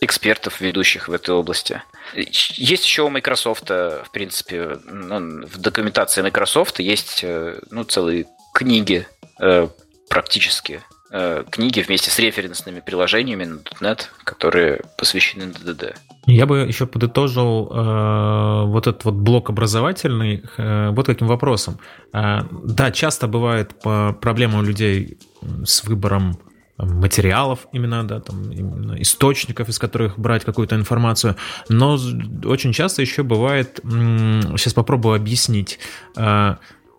экспертов, 0.00 0.60
ведущих 0.60 1.08
в 1.08 1.12
этой 1.12 1.34
области. 1.34 1.82
Есть 2.14 2.84
еще 2.84 3.02
у 3.02 3.08
Microsoft, 3.08 3.70
в 3.70 4.08
принципе, 4.12 4.78
ну, 4.84 5.46
в 5.46 5.58
документации 5.58 6.22
Microsoft 6.22 6.80
есть 6.80 7.20
э, 7.24 7.58
ну, 7.70 7.84
целые 7.84 8.26
книги 8.52 9.06
э, 9.40 9.68
практически, 10.08 10.82
э, 11.10 11.44
книги 11.50 11.80
вместе 11.80 12.10
с 12.10 12.18
референсными 12.18 12.80
приложениями 12.80 13.44
на 13.44 13.60
.NET, 13.80 14.06
которые 14.24 14.82
посвящены 14.98 15.44
DDD. 15.44 15.94
Я 16.26 16.46
бы 16.46 16.58
еще 16.58 16.86
подытожил 16.86 17.70
э, 17.70 18.64
вот 18.66 18.86
этот 18.86 19.04
вот 19.04 19.14
блок 19.14 19.48
образовательный 19.48 20.42
э, 20.56 20.90
вот 20.90 21.06
каким 21.06 21.28
вопросом. 21.28 21.78
Э, 22.12 22.40
да, 22.50 22.90
часто 22.90 23.28
бывает 23.28 23.74
проблема 23.80 24.58
у 24.58 24.62
людей 24.62 25.18
с 25.64 25.84
выбором 25.84 26.36
материалов 26.78 27.66
именно, 27.72 28.06
да, 28.06 28.20
там, 28.20 28.50
именно 28.50 29.00
источников, 29.00 29.68
из 29.68 29.78
которых 29.78 30.18
брать 30.18 30.44
какую-то 30.44 30.76
информацию. 30.76 31.36
Но 31.68 31.98
очень 32.44 32.72
часто 32.72 33.02
еще 33.02 33.22
бывает, 33.22 33.80
сейчас 33.82 34.74
попробую 34.74 35.16
объяснить, 35.16 35.78
э, 36.16 36.56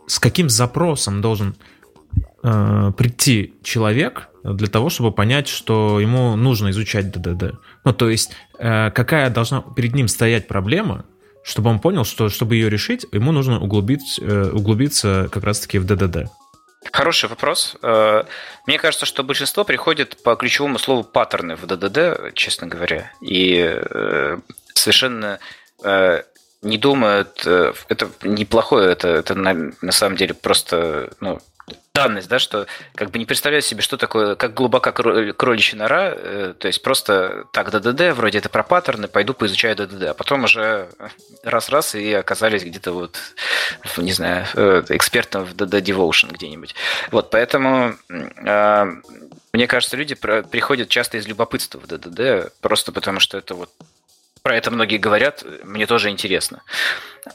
с 0.08 0.20
каким 0.20 0.50
запросом 0.50 1.22
должен 1.22 1.56
э, 2.44 2.92
прийти 2.98 3.54
человек 3.64 4.30
для 4.44 4.68
того, 4.68 4.90
чтобы 4.90 5.12
понять, 5.12 5.48
что 5.48 6.00
ему 6.00 6.36
нужно 6.36 6.72
изучать 6.72 7.12
ДДД. 7.12 7.60
Ну, 7.84 7.94
то 7.94 8.10
есть, 8.10 8.32
э, 8.58 8.90
какая 8.92 9.30
должна 9.30 9.62
перед 9.62 9.94
ним 9.94 10.08
стоять 10.08 10.48
проблема, 10.48 11.06
чтобы 11.44 11.70
он 11.70 11.80
понял, 11.80 12.04
что 12.04 12.30
чтобы 12.30 12.56
ее 12.56 12.70
решить, 12.70 13.06
ему 13.12 13.32
нужно 13.32 13.60
углубить, 13.60 14.20
углубиться 14.20 15.30
как 15.32 15.44
раз-таки 15.46 15.80
в 15.80 15.86
ДДД. 15.86 16.30
Хороший 16.92 17.30
вопрос. 17.30 17.76
Э, 17.82 18.24
мне 18.66 18.78
кажется, 18.78 19.06
что 19.06 19.24
большинство 19.24 19.64
приходит 19.64 20.22
по 20.24 20.36
ключевому 20.36 20.80
слову 20.80 21.04
паттерны 21.04 21.56
в 21.56 21.66
ДДД, 21.66 22.34
честно 22.34 22.68
говоря, 22.68 23.12
и 23.22 23.58
э, 23.60 24.38
совершенно 24.74 25.40
э, 25.84 26.24
не 26.62 26.78
думают, 26.78 27.46
это 27.46 28.10
неплохое, 28.24 28.92
это, 28.92 29.10
это 29.10 29.36
на, 29.36 29.72
на 29.82 29.92
самом 29.92 30.18
деле 30.18 30.34
просто 30.34 31.12
ну, 31.20 31.40
данность, 31.94 32.30
да, 32.30 32.38
что 32.38 32.68
как 32.96 33.10
бы 33.10 33.20
не 33.20 33.26
представляю 33.26 33.62
себе, 33.62 33.82
что 33.82 33.98
такое, 33.98 34.36
как 34.36 34.54
глубока 34.54 34.92
кроличья 34.92 35.78
нора, 35.78 36.14
э, 36.16 36.54
то 36.58 36.68
есть 36.68 36.82
просто 36.84 37.46
так 37.52 37.72
ДДД, 37.72 38.16
вроде 38.16 38.38
это 38.38 38.50
про 38.50 38.64
паттерны, 38.64 39.08
пойду 39.08 39.34
поизучаю 39.34 39.76
ДДД, 39.76 40.04
а 40.04 40.14
потом 40.14 40.44
уже 40.44 40.90
раз-раз 41.44 41.96
и 41.96 42.14
оказались 42.14 42.64
где-то 42.64 42.92
вот, 42.92 43.18
не 43.98 44.14
знаю, 44.14 44.46
э, 44.54 44.84
экспертом 44.90 45.44
в 45.46 45.56
DD 45.56 45.82
Devotion 45.82 46.32
где-нибудь. 46.32 46.76
Вот, 47.12 47.32
поэтому 47.32 47.96
э, 48.10 48.86
мне 49.54 49.68
кажется, 49.68 49.98
люди 49.98 50.14
приходят 50.14 50.90
часто 50.90 51.18
из 51.18 51.28
любопытства 51.28 51.80
в 51.80 51.88
ДДД, 51.88 52.54
просто 52.62 52.92
потому 52.92 53.20
что 53.20 53.40
это 53.40 53.56
вот 53.56 53.72
про 54.42 54.56
это 54.56 54.72
многие 54.72 54.98
говорят, 54.98 55.44
мне 55.64 55.86
тоже 55.86 56.10
интересно. 56.10 56.64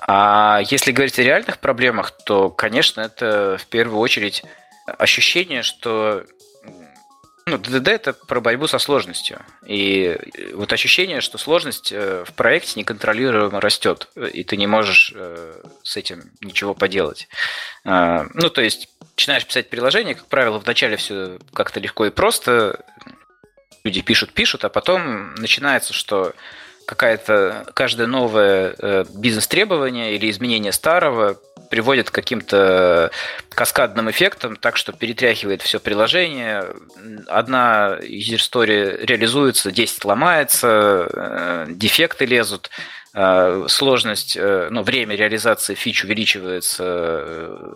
А 0.07 0.61
если 0.69 0.93
говорить 0.93 1.19
о 1.19 1.23
реальных 1.23 1.59
проблемах, 1.59 2.13
то, 2.25 2.51
конечно, 2.51 3.01
это 3.01 3.59
в 3.61 3.67
первую 3.67 3.99
очередь 3.99 4.43
ощущение, 4.99 5.63
что 5.63 6.25
ну, 7.47 7.59
ДДД 7.59 7.89
это 7.89 8.13
про 8.13 8.41
борьбу 8.41 8.67
со 8.67 8.79
сложностью. 8.79 9.41
И 9.67 10.17
вот 10.55 10.73
ощущение, 10.73 11.21
что 11.21 11.39
сложность 11.39 11.91
э, 11.93 12.25
в 12.25 12.33
проекте 12.35 12.79
неконтролируемо 12.79 13.61
растет, 13.61 14.09
и 14.33 14.45
ты 14.45 14.57
не 14.57 14.67
можешь 14.67 15.13
э, 15.15 15.61
с 15.83 15.97
этим 15.97 16.31
ничего 16.41 16.75
поделать. 16.75 17.29
А, 17.85 18.27
ну, 18.35 18.49
то 18.49 18.63
есть, 18.63 18.89
начинаешь 19.17 19.45
писать 19.45 19.71
приложение, 19.71 20.15
как 20.15 20.27
правило, 20.27 20.59
вначале 20.59 20.97
все 20.97 21.39
как-то 21.53 21.81
легко 21.81 22.07
и 22.07 22.11
просто, 22.11 22.85
люди 23.83 24.03
пишут, 24.03 24.33
пишут, 24.33 24.65
а 24.65 24.69
потом 24.69 25.35
начинается, 25.35 25.93
что 25.93 26.35
какая-то 26.87 27.67
каждое 27.75 28.07
новое 28.07 28.75
э, 28.79 29.05
бизнес-требование 29.15 30.15
или 30.15 30.31
изменение 30.31 30.73
старого 30.73 31.39
приводит 31.71 32.11
к 32.11 32.15
каким-то 32.15 33.11
каскадным 33.49 34.11
эффектам, 34.11 34.57
так 34.57 34.77
что 34.77 34.93
перетряхивает 34.93 35.63
все 35.63 35.81
приложение. 35.81 36.67
Одна 37.29 37.99
user 38.01 39.05
реализуется, 39.05 39.71
10 39.71 40.05
ломается, 40.05 41.09
э, 41.13 41.67
дефекты 41.71 42.27
лезут, 42.27 42.71
э, 43.15 43.67
сложность, 43.69 44.37
ну, 44.37 44.83
время 44.83 45.17
реализации 45.17 45.75
фич 45.75 46.05
увеличивается 46.05 46.85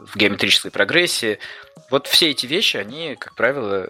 в 0.07 0.17
геометрической 0.17 0.71
прогрессии. 0.71 1.39
Вот 1.91 2.07
все 2.07 2.31
эти 2.31 2.47
вещи, 2.47 2.77
они, 2.77 3.17
как 3.17 3.35
правило, 3.35 3.89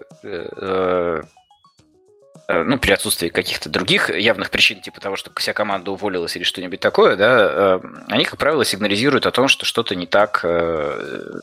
ну, 2.48 2.78
при 2.78 2.92
отсутствии 2.92 3.28
каких-то 3.28 3.68
других 3.68 4.08
явных 4.10 4.50
причин, 4.50 4.80
типа 4.80 5.00
того, 5.00 5.16
что 5.16 5.32
вся 5.36 5.52
команда 5.52 5.90
уволилась 5.90 6.36
или 6.36 6.44
что-нибудь 6.44 6.80
такое, 6.80 7.16
да, 7.16 7.38
э, 7.40 7.80
они, 8.08 8.24
как 8.24 8.38
правило, 8.38 8.64
сигнализируют 8.64 9.26
о 9.26 9.32
том, 9.32 9.48
что 9.48 9.64
что-то 9.64 9.94
не 9.96 10.06
так 10.06 10.40
э, 10.44 11.40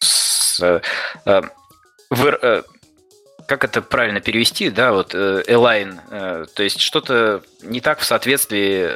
с, 0.00 0.60
как 3.46 3.64
это 3.64 3.82
правильно 3.82 4.20
перевести, 4.20 4.70
да, 4.70 4.92
вот 4.92 5.14
align, 5.14 6.46
то 6.54 6.62
есть 6.62 6.80
что-то 6.80 7.42
не 7.62 7.80
так 7.80 7.98
в 8.00 8.04
соответствии 8.04 8.88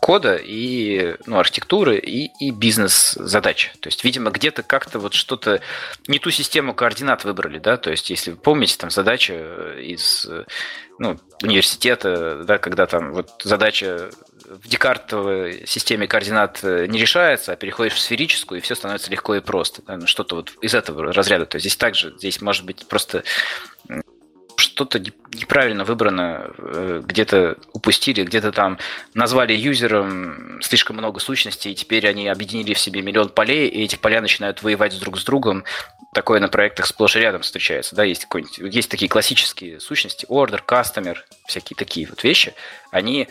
кода 0.00 0.36
и 0.36 1.16
ну, 1.26 1.38
архитектуры 1.38 1.98
и, 1.98 2.30
и 2.40 2.50
бизнес-задач. 2.50 3.72
То 3.80 3.88
есть, 3.88 4.04
видимо, 4.04 4.30
где-то 4.30 4.62
как-то 4.62 4.98
вот 4.98 5.14
что-то, 5.14 5.60
не 6.06 6.18
ту 6.18 6.30
систему 6.30 6.74
координат 6.74 7.24
выбрали, 7.24 7.58
да, 7.58 7.76
то 7.76 7.90
есть, 7.90 8.10
если 8.10 8.32
вы 8.32 8.36
помните, 8.36 8.76
там 8.78 8.90
задача 8.90 9.34
из 9.78 10.28
ну, 10.98 11.18
университета, 11.42 12.44
да, 12.44 12.58
когда 12.58 12.86
там 12.86 13.12
вот 13.12 13.30
задача 13.42 14.10
в 14.62 14.68
декартовой 14.68 15.66
системе 15.66 16.06
координат 16.06 16.62
не 16.62 16.98
решается, 16.98 17.52
а 17.52 17.56
переходишь 17.56 17.94
в 17.94 18.00
сферическую, 18.00 18.58
и 18.58 18.62
все 18.62 18.74
становится 18.74 19.10
легко 19.10 19.34
и 19.34 19.40
просто. 19.40 19.82
Ну, 19.86 20.06
что-то 20.06 20.36
вот 20.36 20.52
из 20.60 20.74
этого 20.74 21.12
разряда. 21.12 21.46
То 21.46 21.56
есть 21.56 21.64
здесь 21.64 21.76
также, 21.76 22.14
здесь 22.16 22.40
может 22.40 22.64
быть 22.64 22.86
просто 22.88 23.24
что-то 24.56 24.98
неправильно 24.98 25.84
выбрано, 25.84 26.50
э, 26.58 27.02
где-то 27.04 27.58
упустили, 27.72 28.22
где-то 28.22 28.52
там 28.52 28.78
назвали 29.14 29.52
юзером 29.52 30.60
слишком 30.62 30.96
много 30.96 31.20
сущностей, 31.20 31.72
и 31.72 31.74
теперь 31.74 32.06
они 32.08 32.28
объединили 32.28 32.74
в 32.74 32.78
себе 32.78 33.02
миллион 33.02 33.28
полей, 33.30 33.68
и 33.68 33.82
эти 33.84 33.96
поля 33.96 34.20
начинают 34.20 34.62
воевать 34.62 34.98
друг 34.98 35.18
с 35.18 35.24
другом. 35.24 35.64
Такое 36.12 36.40
на 36.40 36.48
проектах 36.48 36.86
сплошь 36.86 37.16
и 37.16 37.20
рядом 37.20 37.42
встречается. 37.42 37.96
Да, 37.96 38.04
есть, 38.04 38.26
есть 38.60 38.90
такие 38.90 39.08
классические 39.08 39.80
сущности, 39.80 40.26
order, 40.26 40.60
customer, 40.64 41.16
всякие 41.46 41.76
такие 41.76 42.06
вот 42.06 42.22
вещи. 42.22 42.54
Они 42.90 43.28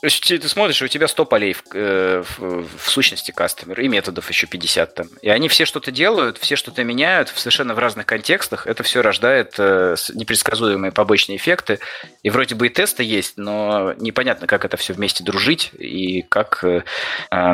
то 0.00 0.06
есть 0.06 0.20
ты 0.20 0.48
смотришь, 0.48 0.80
у 0.80 0.86
тебя 0.86 1.08
100 1.08 1.24
полей 1.24 1.54
в, 1.54 1.64
э, 1.74 2.22
в, 2.38 2.68
в 2.78 2.88
сущности 2.88 3.32
кастомер 3.32 3.80
и 3.80 3.88
методов 3.88 4.28
еще 4.28 4.46
50 4.46 4.94
там. 4.94 5.08
И 5.22 5.28
они 5.28 5.48
все 5.48 5.64
что-то 5.64 5.90
делают, 5.90 6.38
все 6.38 6.54
что-то 6.54 6.84
меняют 6.84 7.30
совершенно 7.34 7.74
в 7.74 7.80
разных 7.80 8.06
контекстах. 8.06 8.68
Это 8.68 8.84
все 8.84 9.02
рождает 9.02 9.54
э, 9.58 9.96
непредсказуемые 10.14 10.92
побочные 10.92 11.36
эффекты. 11.36 11.80
И 12.22 12.30
вроде 12.30 12.54
бы 12.54 12.68
и 12.68 12.70
тесты 12.70 13.02
есть, 13.02 13.38
но 13.38 13.92
непонятно, 13.94 14.46
как 14.46 14.64
это 14.64 14.76
все 14.76 14.92
вместе 14.92 15.24
дружить 15.24 15.72
и 15.76 16.22
как, 16.22 16.62
э, 16.62 16.84
э, 17.32 17.52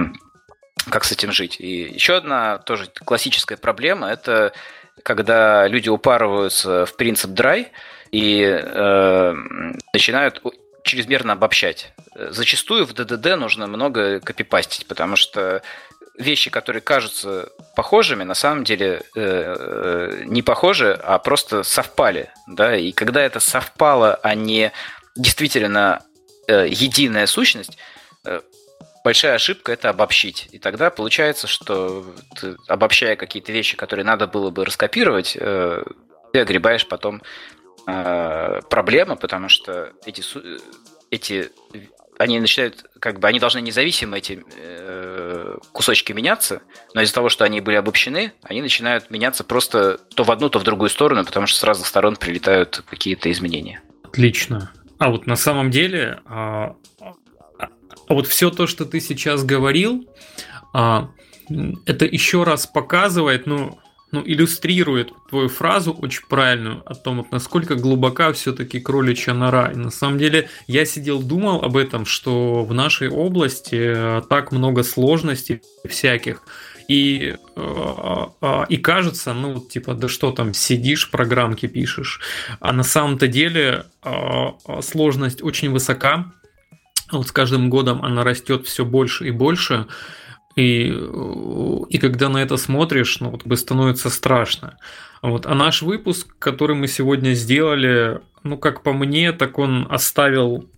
как 0.90 1.04
с 1.04 1.12
этим 1.12 1.32
жить. 1.32 1.56
И 1.58 1.94
еще 1.94 2.16
одна 2.16 2.58
тоже 2.58 2.90
классическая 3.06 3.56
проблема– 3.56 4.08
это 4.10 4.52
когда 5.02 5.66
люди 5.66 5.88
упарываются 5.88 6.84
в 6.84 6.94
принцип 6.96 7.30
dry 7.30 7.68
и 8.12 8.42
э, 8.42 9.34
начинают 9.92 10.42
чрезмерно 10.84 11.32
обобщать. 11.32 11.92
Зачастую 12.14 12.86
в 12.86 12.92
ДДД 12.92 13.36
нужно 13.36 13.66
много 13.66 14.20
копипастить, 14.20 14.86
потому 14.86 15.16
что 15.16 15.62
вещи, 16.16 16.50
которые 16.50 16.80
кажутся 16.80 17.48
похожими, 17.74 18.22
на 18.22 18.34
самом 18.34 18.62
деле 18.62 19.02
э, 19.16 19.20
э, 19.20 20.22
не 20.26 20.42
похожи, 20.42 20.92
а 21.02 21.18
просто 21.18 21.64
совпали. 21.64 22.30
Да? 22.46 22.76
И 22.76 22.92
когда 22.92 23.22
это 23.22 23.40
совпало, 23.40 24.14
а 24.22 24.34
не 24.34 24.70
действительно 25.16 26.04
э, 26.46 26.66
единая 26.68 27.26
сущность, 27.26 27.76
э, 28.24 28.42
большая 29.02 29.34
ошибка 29.34 29.72
это 29.72 29.90
обобщить. 29.90 30.48
И 30.52 30.58
тогда 30.58 30.90
получается, 30.90 31.46
что 31.46 32.14
ты, 32.40 32.56
обобщая 32.68 33.16
какие-то 33.16 33.50
вещи, 33.50 33.76
которые 33.76 34.04
надо 34.04 34.26
было 34.26 34.50
бы 34.50 34.64
раскопировать, 34.64 35.36
э, 35.40 35.82
ты 36.32 36.40
огребаешь 36.40 36.86
потом 36.86 37.22
э, 37.86 38.60
проблемы, 38.68 39.16
потому 39.16 39.48
что 39.48 39.92
эти, 40.04 40.22
эти 41.10 41.50
они 42.18 42.38
начинают, 42.38 42.84
как 43.00 43.18
бы, 43.18 43.28
они 43.28 43.40
должны 43.40 43.60
независимо 43.60 44.18
эти 44.18 44.44
э, 44.56 45.56
кусочки 45.72 46.12
меняться, 46.12 46.62
но 46.94 47.02
из-за 47.02 47.14
того, 47.14 47.28
что 47.28 47.44
они 47.44 47.60
были 47.60 47.76
обобщены, 47.76 48.32
они 48.42 48.62
начинают 48.62 49.10
меняться 49.10 49.44
просто 49.44 49.98
то 50.14 50.24
в 50.24 50.30
одну, 50.30 50.48
то 50.48 50.58
в 50.58 50.62
другую 50.62 50.90
сторону, 50.90 51.24
потому 51.24 51.46
что 51.46 51.58
с 51.58 51.64
разных 51.64 51.86
сторон 51.86 52.16
прилетают 52.16 52.82
какие-то 52.88 53.30
изменения. 53.32 53.82
Отлично. 54.04 54.70
А 54.98 55.10
вот 55.10 55.26
на 55.26 55.36
самом 55.36 55.70
деле, 55.70 56.20
а, 56.26 56.76
а 57.58 58.14
вот 58.14 58.26
все 58.26 58.50
то, 58.50 58.66
что 58.66 58.84
ты 58.84 59.00
сейчас 59.00 59.44
говорил, 59.44 60.08
а, 60.72 61.10
это 61.84 62.04
еще 62.04 62.44
раз 62.44 62.66
показывает, 62.66 63.46
ну, 63.46 63.78
ну, 64.14 64.22
иллюстрирует 64.24 65.12
твою 65.28 65.48
фразу 65.48 65.92
очень 65.92 66.22
правильную 66.28 66.82
о 66.86 66.94
том, 66.94 67.16
вот 67.16 67.32
насколько 67.32 67.74
глубока 67.74 68.32
все-таки 68.32 68.78
кроличья 68.78 69.34
нора. 69.34 69.72
И 69.72 69.76
на 69.76 69.90
самом 69.90 70.18
деле 70.18 70.48
я 70.68 70.86
сидел, 70.86 71.20
думал 71.20 71.62
об 71.62 71.76
этом, 71.76 72.06
что 72.06 72.64
в 72.64 72.72
нашей 72.72 73.08
области 73.08 73.74
э, 73.74 74.22
так 74.30 74.52
много 74.52 74.84
сложностей 74.84 75.62
всяких. 75.88 76.42
И, 76.86 77.34
э, 77.56 78.26
э, 78.40 78.64
и 78.68 78.76
кажется, 78.76 79.34
ну, 79.34 79.58
типа, 79.58 79.94
да 79.94 80.06
что 80.06 80.30
там, 80.30 80.54
сидишь, 80.54 81.10
программки 81.10 81.66
пишешь. 81.66 82.20
А 82.60 82.72
на 82.72 82.84
самом-то 82.84 83.26
деле 83.26 83.86
сложность 84.80 85.42
очень 85.42 85.70
высока. 85.70 86.32
Вот 87.10 87.26
с 87.26 87.32
каждым 87.32 87.68
годом 87.68 88.04
она 88.04 88.22
растет 88.22 88.64
все 88.66 88.84
больше 88.84 89.26
и 89.26 89.30
больше. 89.32 89.86
И, 90.56 90.86
и 91.88 91.98
когда 91.98 92.28
на 92.28 92.38
это 92.38 92.56
смотришь, 92.56 93.18
ну, 93.20 93.30
вот 93.30 93.44
бы 93.44 93.56
становится 93.56 94.08
страшно. 94.08 94.78
Вот. 95.22 95.46
А 95.46 95.54
наш 95.54 95.82
выпуск, 95.82 96.34
который 96.38 96.76
мы 96.76 96.86
сегодня 96.86 97.32
сделали, 97.32 98.20
ну, 98.42 98.56
как 98.56 98.82
по 98.82 98.92
мне, 98.92 99.32
так 99.32 99.58
он 99.58 99.86
оставил 99.90 100.68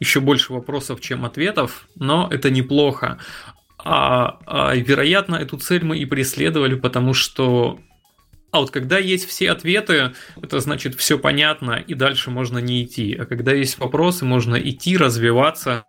еще 0.00 0.20
больше 0.20 0.52
вопросов, 0.52 1.00
чем 1.00 1.24
ответов, 1.24 1.88
но 1.94 2.28
это 2.30 2.50
неплохо. 2.50 3.18
А, 3.78 4.38
а 4.46 4.74
вероятно, 4.74 5.36
эту 5.36 5.56
цель 5.58 5.84
мы 5.84 5.98
и 5.98 6.04
преследовали, 6.04 6.74
потому 6.74 7.14
что 7.14 7.78
а 8.56 8.60
вот 8.60 8.70
когда 8.70 8.98
есть 8.98 9.28
все 9.28 9.50
ответы, 9.50 10.14
это 10.40 10.60
значит 10.60 10.94
все 10.94 11.18
понятно, 11.18 11.72
и 11.72 11.92
дальше 11.92 12.30
можно 12.30 12.58
не 12.58 12.84
идти. 12.84 13.14
А 13.14 13.26
когда 13.26 13.52
есть 13.52 13.78
вопросы, 13.78 14.24
можно 14.24 14.56
идти, 14.56 14.96
развиваться, 14.96 15.84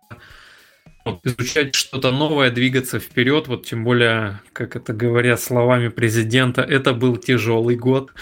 изучать 1.24 1.74
что-то 1.74 2.10
новое, 2.10 2.50
двигаться 2.50 2.98
вперед, 2.98 3.48
вот 3.48 3.66
тем 3.66 3.84
более, 3.84 4.40
как 4.52 4.76
это 4.76 4.92
говорят 4.92 5.40
словами 5.40 5.88
президента, 5.88 6.62
это 6.62 6.92
был 6.92 7.16
тяжелый 7.16 7.76
год. 7.76 8.12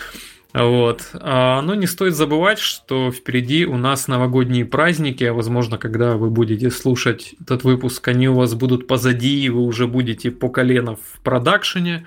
Вот. 0.52 1.10
А, 1.12 1.60
но 1.60 1.74
не 1.74 1.86
стоит 1.86 2.14
забывать, 2.14 2.58
что 2.58 3.12
впереди 3.12 3.66
у 3.66 3.76
нас 3.76 4.08
новогодние 4.08 4.64
праздники, 4.64 5.22
а 5.24 5.34
возможно, 5.34 5.76
когда 5.76 6.16
вы 6.16 6.30
будете 6.30 6.70
слушать 6.70 7.34
этот 7.42 7.62
выпуск, 7.64 8.08
они 8.08 8.28
у 8.28 8.34
вас 8.34 8.54
будут 8.54 8.86
позади, 8.86 9.44
и 9.44 9.50
вы 9.50 9.60
уже 9.60 9.86
будете 9.86 10.30
по 10.30 10.48
колено 10.48 10.96
в 10.96 11.20
продакшене. 11.22 12.06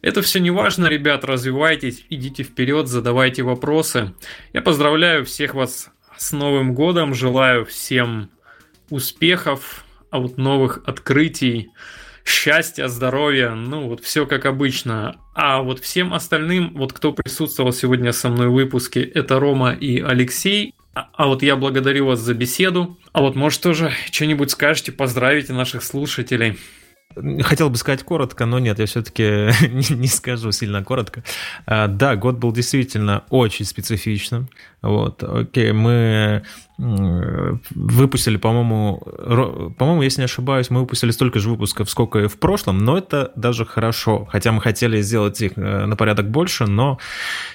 Это 0.00 0.22
все 0.22 0.40
не 0.40 0.50
важно, 0.50 0.86
ребят, 0.86 1.24
развивайтесь, 1.24 2.06
идите 2.08 2.44
вперед, 2.44 2.88
задавайте 2.88 3.42
вопросы. 3.42 4.14
Я 4.54 4.62
поздравляю 4.62 5.26
всех 5.26 5.54
вас 5.54 5.90
с 6.16 6.32
Новым 6.32 6.74
годом, 6.74 7.14
желаю 7.14 7.66
всем 7.66 8.30
успехов, 8.88 9.84
а 10.12 10.18
вот 10.18 10.36
новых 10.36 10.82
открытий, 10.86 11.70
счастья, 12.24 12.86
здоровья, 12.86 13.52
ну 13.52 13.88
вот 13.88 14.04
все 14.04 14.26
как 14.26 14.44
обычно. 14.44 15.16
А 15.34 15.62
вот 15.62 15.80
всем 15.80 16.12
остальным, 16.12 16.74
вот 16.74 16.92
кто 16.92 17.12
присутствовал 17.12 17.72
сегодня 17.72 18.12
со 18.12 18.28
мной 18.28 18.48
в 18.48 18.52
выпуске, 18.52 19.02
это 19.02 19.40
Рома 19.40 19.72
и 19.72 20.00
Алексей. 20.00 20.74
А, 20.94 21.26
вот 21.26 21.42
я 21.42 21.56
благодарю 21.56 22.06
вас 22.06 22.20
за 22.20 22.34
беседу. 22.34 22.98
А 23.12 23.22
вот 23.22 23.34
может 23.34 23.62
тоже 23.62 23.90
что-нибудь 24.10 24.50
скажете, 24.50 24.92
поздравите 24.92 25.54
наших 25.54 25.82
слушателей. 25.82 26.58
Хотел 27.42 27.70
бы 27.70 27.76
сказать 27.76 28.02
коротко, 28.02 28.46
но 28.46 28.58
нет, 28.58 28.78
я 28.78 28.86
все-таки 28.86 29.50
не, 29.94 30.06
скажу 30.06 30.52
сильно 30.52 30.84
коротко. 30.84 31.22
А, 31.66 31.88
да, 31.88 32.16
год 32.16 32.36
был 32.36 32.52
действительно 32.52 33.24
очень 33.30 33.64
специфичным. 33.64 34.48
Вот, 34.82 35.22
окей, 35.22 35.72
мы 35.72 36.42
выпустили, 36.78 38.36
по-моему, 38.36 39.00
по-моему, 39.78 40.02
если 40.02 40.22
не 40.22 40.24
ошибаюсь, 40.24 40.68
мы 40.70 40.80
выпустили 40.80 41.12
столько 41.12 41.38
же 41.38 41.50
выпусков, 41.50 41.88
сколько 41.88 42.18
и 42.18 42.26
в 42.26 42.38
прошлом, 42.38 42.78
но 42.78 42.98
это 42.98 43.30
даже 43.36 43.64
хорошо. 43.64 44.26
Хотя 44.30 44.50
мы 44.50 44.60
хотели 44.60 45.00
сделать 45.00 45.40
их 45.40 45.52
э, 45.56 45.86
на 45.86 45.94
порядок 45.94 46.30
больше, 46.30 46.66
но 46.66 46.98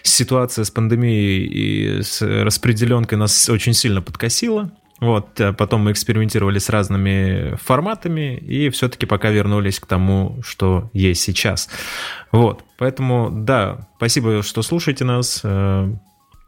ситуация 0.01 0.63
с 0.63 0.71
пандемией 0.71 1.45
и 1.45 2.01
с 2.03 2.21
распределенкой 2.21 3.17
нас 3.17 3.49
очень 3.49 3.73
сильно 3.73 4.01
подкосила. 4.01 4.71
Вот, 4.99 5.39
э, 5.39 5.53
потом 5.53 5.81
мы 5.81 5.91
экспериментировали 5.91 6.59
с 6.59 6.69
разными 6.69 7.55
форматами 7.57 8.35
и 8.37 8.69
все-таки 8.69 9.05
пока 9.05 9.29
вернулись 9.29 9.79
к 9.79 9.85
тому, 9.85 10.39
что 10.43 10.89
есть 10.93 11.21
сейчас. 11.21 11.69
Вот, 12.31 12.63
поэтому, 12.77 13.29
да, 13.31 13.87
спасибо, 13.97 14.41
что 14.41 14.61
слушаете 14.61 15.05
нас. 15.05 15.41
Э, 15.43 15.91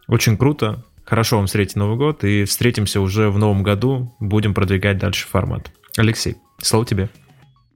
очень 0.07 0.37
круто. 0.37 0.83
Хорошо 1.05 1.37
вам 1.37 1.47
встретить 1.47 1.75
Новый 1.75 1.97
год 1.97 2.23
и 2.23 2.45
встретимся 2.45 3.01
уже 3.01 3.29
в 3.29 3.37
новом 3.37 3.63
году. 3.63 4.15
Будем 4.19 4.53
продвигать 4.53 4.97
дальше 4.97 5.27
формат. 5.27 5.71
Алексей, 5.97 6.35
слово 6.61 6.85
тебе. 6.85 7.09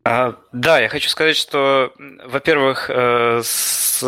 А, 0.04 0.36
да, 0.52 0.80
я 0.80 0.90
хочу 0.90 1.10
сказать, 1.10 1.36
что, 1.36 1.94
во-первых, 2.26 2.90
э, 2.90 3.42
с 3.44 4.04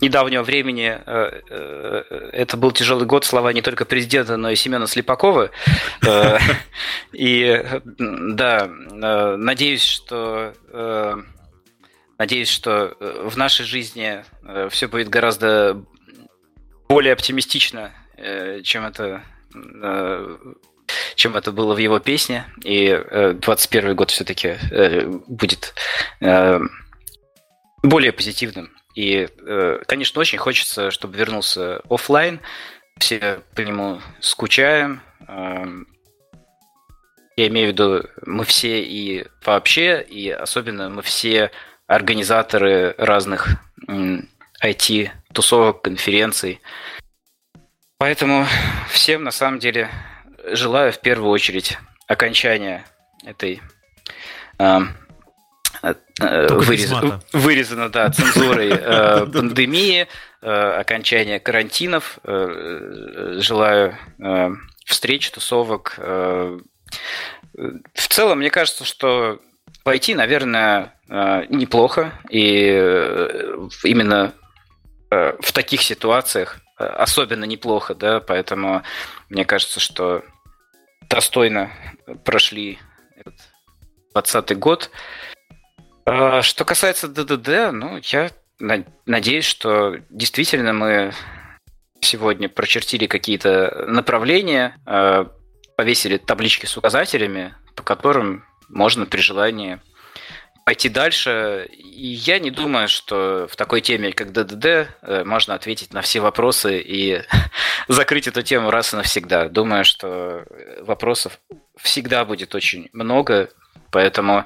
недавнего 0.00 0.42
времени 0.42 0.98
э, 1.04 1.40
э, 1.50 2.30
это 2.32 2.56
был 2.56 2.72
тяжелый 2.72 3.06
год, 3.06 3.24
слова 3.24 3.52
не 3.52 3.62
только 3.62 3.84
президента, 3.84 4.36
но 4.36 4.50
и 4.50 4.56
Семена 4.56 4.86
Слепакова. 4.86 5.50
Э, 6.06 6.38
и 7.12 7.62
да, 7.98 8.68
надеюсь, 8.68 9.84
что 9.84 10.54
надеюсь, 12.18 12.48
что 12.48 12.96
в 13.00 13.36
нашей 13.36 13.64
жизни 13.64 14.24
все 14.70 14.88
будет 14.88 15.08
гораздо 15.08 15.84
более 16.88 17.12
оптимистично, 17.12 17.92
чем 18.64 18.86
это 18.86 19.22
чем 21.14 21.36
это 21.36 21.52
было 21.52 21.74
в 21.74 21.78
его 21.78 21.98
песне. 21.98 22.46
И 22.64 22.98
21 23.40 23.94
год 23.94 24.10
все-таки 24.10 24.56
будет 25.26 25.74
более 27.82 28.12
позитивным. 28.12 28.70
И, 28.98 29.28
э, 29.46 29.80
конечно, 29.86 30.20
очень 30.20 30.38
хочется, 30.38 30.90
чтобы 30.90 31.16
вернулся 31.16 31.80
офлайн. 31.88 32.40
Все 32.98 33.42
по 33.54 33.60
нему 33.60 34.00
скучаем. 34.18 35.02
Эм, 35.28 35.86
я 37.36 37.46
имею 37.46 37.68
в 37.68 37.72
виду, 37.74 38.08
мы 38.26 38.44
все 38.44 38.82
и 38.82 39.24
вообще, 39.44 40.02
и 40.02 40.30
особенно 40.30 40.88
мы 40.88 41.02
все 41.02 41.52
организаторы 41.86 42.96
разных 42.98 43.46
IT-тусовок, 44.60 45.82
конференций. 45.82 46.60
Поэтому 47.98 48.48
всем 48.90 49.22
на 49.22 49.30
самом 49.30 49.60
деле 49.60 49.90
желаю 50.44 50.92
в 50.92 51.00
первую 51.00 51.30
очередь 51.30 51.78
окончания 52.08 52.84
этой 53.24 53.62
эм, 54.58 54.92
вырез... 55.82 56.92
вырезано, 57.32 57.88
да, 57.88 58.10
цензурой 58.10 58.70
э, 58.70 59.26
пандемии, 59.32 60.06
э, 60.42 60.50
окончания 60.50 61.40
карантинов. 61.40 62.18
Желаю 62.24 63.96
встреч, 64.84 65.30
тусовок. 65.30 65.98
В 65.98 66.62
целом, 68.08 68.38
мне 68.38 68.50
кажется, 68.50 68.84
что 68.84 69.40
пойти, 69.84 70.14
наверное, 70.14 70.94
неплохо. 71.08 72.12
И 72.30 72.68
именно 73.84 74.32
в 75.10 75.52
таких 75.52 75.82
ситуациях 75.82 76.58
особенно 76.78 77.44
неплохо, 77.44 77.94
да, 77.94 78.20
поэтому 78.20 78.82
мне 79.28 79.44
кажется, 79.44 79.80
что 79.80 80.22
достойно 81.08 81.70
прошли 82.24 82.78
этот 83.16 83.34
2020 84.14 84.58
год. 84.58 84.90
А, 86.10 86.40
что 86.40 86.64
касается 86.64 87.06
ДДД, 87.06 87.70
ну, 87.70 88.00
я 88.04 88.30
надеюсь, 89.04 89.44
что 89.44 89.96
действительно 90.08 90.72
мы 90.72 91.12
сегодня 92.00 92.48
прочертили 92.48 93.06
какие-то 93.06 93.84
направления. 93.86 94.74
А, 94.86 95.30
повесили 95.76 96.16
таблички 96.16 96.64
с 96.64 96.76
указателями, 96.78 97.54
по 97.76 97.82
которым 97.82 98.44
можно 98.70 99.04
при 99.04 99.20
желании 99.20 99.80
пойти 100.64 100.88
дальше. 100.88 101.68
И 101.72 102.06
я 102.06 102.38
не 102.38 102.50
думаю, 102.50 102.88
что 102.88 103.46
в 103.50 103.54
такой 103.54 103.82
теме, 103.82 104.12
как 104.12 104.32
ДДД, 104.32 104.64
э, 104.64 105.24
можно 105.24 105.54
ответить 105.54 105.92
на 105.92 106.00
все 106.00 106.20
вопросы 106.20 106.80
и 106.80 107.22
закрыть 107.88 108.26
эту 108.26 108.42
тему 108.42 108.70
раз 108.70 108.92
и 108.92 108.96
навсегда. 108.96 109.48
Думаю, 109.48 109.84
что 109.84 110.44
вопросов 110.80 111.38
всегда 111.76 112.24
будет 112.24 112.54
очень 112.54 112.88
много, 112.92 113.50
поэтому 113.90 114.44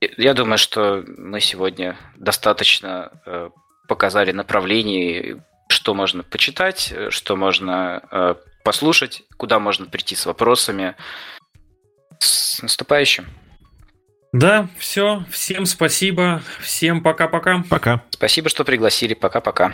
я 0.00 0.34
думаю, 0.34 0.58
что 0.58 1.04
мы 1.06 1.40
сегодня 1.40 1.96
достаточно 2.16 3.10
э, 3.24 3.50
показали 3.88 4.32
направлений, 4.32 5.36
что 5.68 5.94
можно 5.94 6.22
почитать, 6.22 6.92
что 7.10 7.36
можно 7.36 8.02
э, 8.10 8.34
послушать, 8.64 9.22
куда 9.36 9.58
можно 9.58 9.86
прийти 9.86 10.14
с 10.14 10.26
вопросами. 10.26 10.96
С 12.18 12.62
наступающим. 12.62 13.26
Да, 14.32 14.68
все. 14.78 15.24
Всем 15.30 15.66
спасибо. 15.66 16.42
Всем 16.60 17.02
пока-пока. 17.02 17.64
Пока. 17.70 18.02
Спасибо, 18.10 18.48
что 18.48 18.64
пригласили. 18.64 19.14
Пока-пока. 19.14 19.72